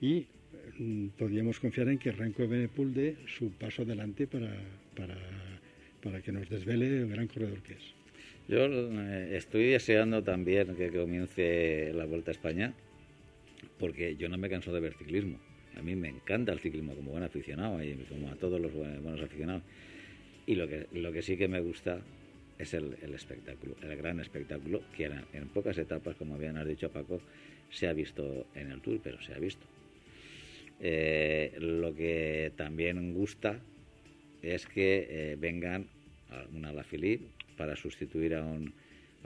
y 0.00 0.26
mm, 0.78 1.08
podríamos 1.18 1.60
confiar 1.60 1.88
en 1.88 1.98
que 1.98 2.12
Renko 2.12 2.46
Benepul 2.48 2.94
dé 2.94 3.16
su 3.26 3.50
paso 3.52 3.82
adelante 3.82 4.26
para, 4.26 4.54
para, 4.96 5.16
para 6.02 6.20
que 6.20 6.32
nos 6.32 6.48
desvele 6.48 7.02
el 7.02 7.08
gran 7.08 7.26
corredor 7.26 7.62
que 7.62 7.74
es. 7.74 7.97
Yo 8.48 8.64
eh, 8.64 9.36
estoy 9.36 9.66
deseando 9.66 10.24
también 10.24 10.74
que 10.74 10.90
comience 10.90 11.92
la 11.94 12.06
Vuelta 12.06 12.30
a 12.30 12.32
España, 12.32 12.72
porque 13.78 14.16
yo 14.16 14.30
no 14.30 14.38
me 14.38 14.48
canso 14.48 14.72
de 14.72 14.80
ver 14.80 14.94
ciclismo. 14.94 15.38
A 15.76 15.82
mí 15.82 15.94
me 15.94 16.08
encanta 16.08 16.52
el 16.52 16.58
ciclismo 16.58 16.94
como 16.94 17.10
buen 17.10 17.24
aficionado 17.24 17.82
y 17.84 17.94
como 18.08 18.30
a 18.30 18.36
todos 18.36 18.58
los 18.58 18.72
buen- 18.72 19.02
buenos 19.02 19.20
aficionados. 19.20 19.62
Y 20.46 20.54
lo 20.54 20.66
que, 20.66 20.86
lo 20.92 21.12
que 21.12 21.20
sí 21.20 21.36
que 21.36 21.46
me 21.46 21.60
gusta 21.60 22.00
es 22.58 22.72
el, 22.72 22.94
espectáculo, 23.14 23.76
el 23.82 23.94
gran 23.96 24.18
espectáculo 24.18 24.80
que 24.96 25.04
en, 25.04 25.48
pocas 25.48 25.76
etapas, 25.76 26.16
como 26.16 26.34
habían 26.34 26.56
has 26.56 26.66
dicho 26.66 26.90
Paco, 26.90 27.20
se 27.68 27.86
ha 27.86 27.92
visto 27.92 28.46
en 28.54 28.72
el 28.72 28.80
Tour, 28.80 28.98
pero 29.04 29.20
se 29.20 29.34
ha 29.34 29.38
visto. 29.38 29.66
Eh, 30.80 31.54
lo 31.60 31.94
que 31.94 32.50
también 32.56 33.12
gusta 33.12 33.60
es 34.40 34.66
que 34.66 35.06
eh, 35.10 35.36
vengan 35.38 35.86
a 36.30 36.46
un 36.50 36.64
Alaphilippe 36.64 37.37
para 37.58 37.76
sustituir 37.76 38.34
a 38.36 38.44
un, 38.44 38.72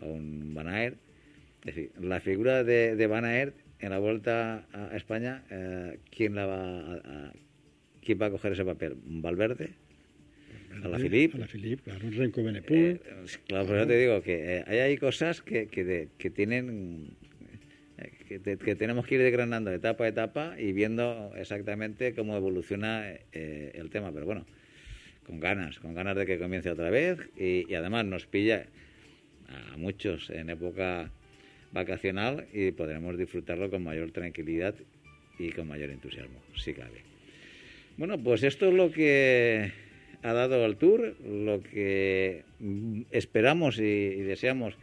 a 0.00 0.06
un 0.06 0.52
Van 0.54 0.66
Aert. 0.68 0.96
Es 1.64 1.76
decir, 1.76 1.92
la 2.00 2.18
figura 2.18 2.64
de, 2.64 2.96
de 2.96 3.06
Van 3.06 3.24
Aert 3.24 3.54
en 3.78 3.90
la 3.90 3.98
vuelta 3.98 4.66
a 4.72 4.96
España, 4.96 5.44
eh, 5.50 5.98
¿quién 6.10 6.34
la 6.34 6.46
va 6.46 6.80
a, 6.80 6.94
a- 7.28 7.32
quién 8.04 8.18
va 8.20 8.26
a 8.26 8.30
coger 8.30 8.52
ese 8.52 8.64
papel? 8.64 8.96
¿Valverde? 9.04 9.70
a 10.82 10.88
la 10.88 10.98
Philippe. 10.98 11.36
A 11.36 11.40
la 11.40 11.46
Philippe, 11.46 11.82
claro, 11.84 12.06
un 12.06 12.12
Renko 12.14 12.42
Benepul. 12.42 12.76
Eh, 12.76 13.00
claro, 13.46 13.66
pero 13.66 13.78
yo 13.80 13.86
te 13.86 13.98
digo 13.98 14.22
que 14.22 14.56
eh, 14.56 14.64
hay, 14.66 14.78
hay 14.78 14.96
cosas 14.96 15.42
que, 15.42 15.68
que, 15.68 15.84
de- 15.84 16.08
que 16.18 16.30
tienen 16.30 17.10
eh, 17.98 18.10
que, 18.26 18.38
te- 18.40 18.56
que 18.56 18.74
tenemos 18.74 19.06
que 19.06 19.16
ir 19.16 19.20
desgranando 19.20 19.70
etapa 19.70 20.04
a 20.04 20.08
etapa 20.08 20.54
y 20.58 20.72
viendo 20.72 21.32
exactamente 21.36 22.14
cómo 22.14 22.36
evoluciona 22.36 23.04
eh, 23.32 23.72
el 23.74 23.90
tema. 23.90 24.10
Pero 24.12 24.24
bueno, 24.26 24.46
con 25.26 25.40
ganas, 25.40 25.78
con 25.78 25.94
ganas 25.94 26.16
de 26.16 26.26
que 26.26 26.38
comience 26.38 26.70
otra 26.70 26.90
vez 26.90 27.18
y, 27.36 27.72
además 27.74 28.04
nos 28.04 28.26
pilla 28.26 28.66
a 29.48 29.76
muchos 29.76 30.30
en 30.30 30.50
época 30.50 31.10
vacacional 31.72 32.46
y 32.52 32.72
podremos 32.72 33.16
disfrutarlo 33.16 33.70
con 33.70 33.82
mayor 33.82 34.10
tranquilidad 34.10 34.74
y 35.38 35.50
con 35.50 35.68
mayor 35.68 35.90
entusiasmo, 35.90 36.40
si 36.54 36.74
cabe. 36.74 37.02
Bueno, 37.96 38.18
pues 38.18 38.42
esto 38.42 38.68
es 38.68 38.74
lo 38.74 38.90
que 38.90 39.72
ha 40.22 40.32
dado 40.32 40.64
el 40.64 40.76
Tour, 40.76 41.16
lo 41.24 41.62
que 41.62 42.44
esperamos 43.10 43.78
y, 43.78 44.22
deseamos 44.22 44.74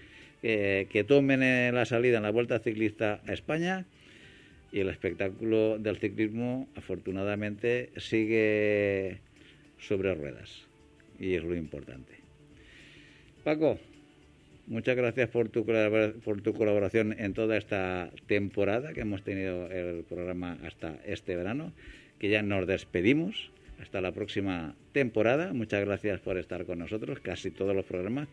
eh, 0.43 0.87
que 0.89 1.03
tomen 1.03 1.43
en 1.43 1.75
la 1.75 1.85
salida 1.85 2.17
en 2.17 2.23
la 2.23 2.31
Vuelta 2.31 2.59
Ciclista 2.59 3.21
a 3.27 3.33
España 3.33 3.85
y 4.71 4.79
el 4.79 4.89
espectáculo 4.89 5.79
del 5.79 5.97
ciclismo 5.97 6.67
afortunadamente 6.75 7.89
sigue 7.97 9.19
sobre 9.79 10.13
ruedas 10.13 10.67
y 11.19 11.35
es 11.35 11.43
lo 11.43 11.55
importante. 11.55 12.13
Paco, 13.43 13.79
muchas 14.67 14.95
gracias 14.95 15.29
por 15.29 15.49
tu, 15.49 15.65
por 16.23 16.41
tu 16.41 16.53
colaboración 16.53 17.15
en 17.17 17.33
toda 17.33 17.57
esta 17.57 18.11
temporada 18.27 18.93
que 18.93 19.01
hemos 19.01 19.23
tenido 19.23 19.69
el 19.71 20.03
programa 20.03 20.57
hasta 20.63 20.95
este 21.05 21.35
verano, 21.35 21.71
que 22.19 22.29
ya 22.29 22.41
nos 22.41 22.67
despedimos 22.67 23.51
hasta 23.81 24.01
la 24.01 24.11
próxima 24.11 24.75
temporada. 24.91 25.53
Muchas 25.53 25.85
gracias 25.85 26.19
por 26.19 26.37
estar 26.37 26.65
con 26.65 26.79
nosotros, 26.79 27.19
casi 27.19 27.51
todos 27.51 27.75
los 27.75 27.85
programas, 27.85 28.27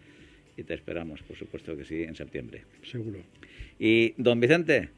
y 0.56 0.62
te 0.64 0.74
esperamos, 0.74 1.22
por 1.22 1.36
supuesto 1.36 1.76
que 1.76 1.84
sí, 1.84 2.02
en 2.02 2.16
septiembre. 2.16 2.64
Seguro. 2.82 3.20
Y 3.78 4.14
don 4.16 4.40
Vicente, 4.40 4.90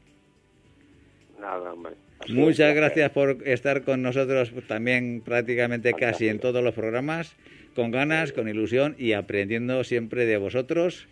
Nada, 1.39 1.71
hombre. 1.71 1.95
Muchas 2.27 2.75
gracias 2.75 3.09
por 3.11 3.37
estar 3.45 3.83
con 3.83 4.01
nosotros 4.01 4.51
también 4.67 5.21
prácticamente 5.23 5.93
casi 5.93 6.27
en 6.27 6.39
todos 6.39 6.63
los 6.63 6.73
programas, 6.73 7.35
con 7.75 7.91
ganas, 7.91 8.33
con 8.33 8.47
ilusión 8.47 8.95
y 8.97 9.13
aprendiendo 9.13 9.83
siempre 9.83 10.25
de 10.25 10.37
vosotros 10.37 11.07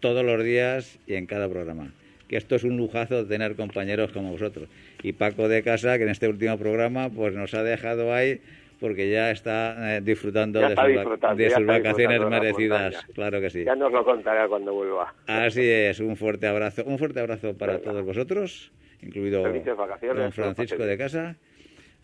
todos 0.00 0.24
los 0.24 0.42
días 0.42 0.98
y 1.06 1.14
en 1.14 1.26
cada 1.26 1.48
programa. 1.48 1.92
Que 2.28 2.36
esto 2.36 2.56
es 2.56 2.64
un 2.64 2.76
lujazo 2.76 3.24
tener 3.26 3.54
compañeros 3.54 4.10
como 4.10 4.32
vosotros. 4.32 4.68
Y 5.02 5.12
Paco 5.12 5.48
de 5.48 5.62
Casa, 5.62 5.96
que 5.96 6.04
en 6.04 6.10
este 6.10 6.28
último 6.28 6.58
programa 6.58 7.08
pues 7.08 7.34
nos 7.34 7.54
ha 7.54 7.62
dejado 7.62 8.12
ahí 8.12 8.40
porque 8.80 9.10
ya 9.10 9.30
está 9.30 9.96
eh, 9.96 10.00
disfrutando, 10.02 10.60
Ya 10.60 10.68
de, 10.68 10.74
está 10.74 11.02
sus, 11.02 11.38
de 11.38 11.50
sus 11.50 11.66
vacaciones 11.66 12.20
merecidas. 12.20 13.06
Claro 13.14 13.40
que 13.40 13.48
sí. 13.50 13.64
Ya 13.64 13.74
nos 13.74 13.92
lo 13.92 14.04
contará 14.04 14.48
cuando 14.48 14.74
vuelva. 14.74 15.14
Así 15.26 15.62
es, 15.66 16.00
un 16.00 16.16
fuerte 16.16 16.46
abrazo, 16.46 16.82
un 16.84 16.98
fuerte 16.98 17.20
abrazo 17.20 17.56
para 17.56 17.74
Venga. 17.74 17.90
todos 17.90 18.04
vosotros, 18.04 18.72
incluido 19.02 19.42
Felices 19.42 19.76
vacaciones, 19.76 20.22
don 20.22 20.32
Francisco 20.32 20.84
de 20.84 20.98
casa. 20.98 21.36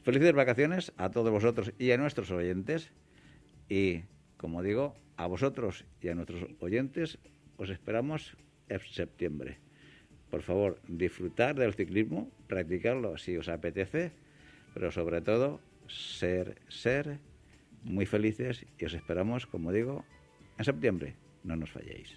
Felices 0.02 0.32
vacaciones 0.32 0.92
a 0.96 1.10
todos 1.10 1.30
vosotros 1.30 1.72
y 1.78 1.92
a 1.92 1.96
nuestros 1.96 2.30
oyentes. 2.30 2.92
Y, 3.68 4.02
como 4.36 4.62
digo, 4.62 4.94
a 5.16 5.26
vosotros 5.26 5.84
y 6.00 6.08
a 6.08 6.14
nuestros 6.14 6.46
oyentes 6.60 7.18
os 7.56 7.70
esperamos 7.70 8.36
en 8.68 8.80
septiembre. 8.80 9.58
Por 10.30 10.42
favor, 10.42 10.80
disfrutar 10.88 11.54
del 11.54 11.74
ciclismo, 11.74 12.30
practicarlo 12.46 13.18
si 13.18 13.36
os 13.36 13.48
apetece, 13.48 14.12
pero 14.74 14.90
sobre 14.90 15.20
todo 15.20 15.60
ser, 15.88 16.56
ser 16.68 17.18
muy 17.84 18.06
felices 18.06 18.66
y 18.78 18.84
os 18.84 18.94
esperamos, 18.94 19.46
como 19.46 19.72
digo, 19.72 20.04
en 20.58 20.64
septiembre. 20.64 21.14
No 21.44 21.56
nos 21.56 21.70
falléis. 21.70 22.16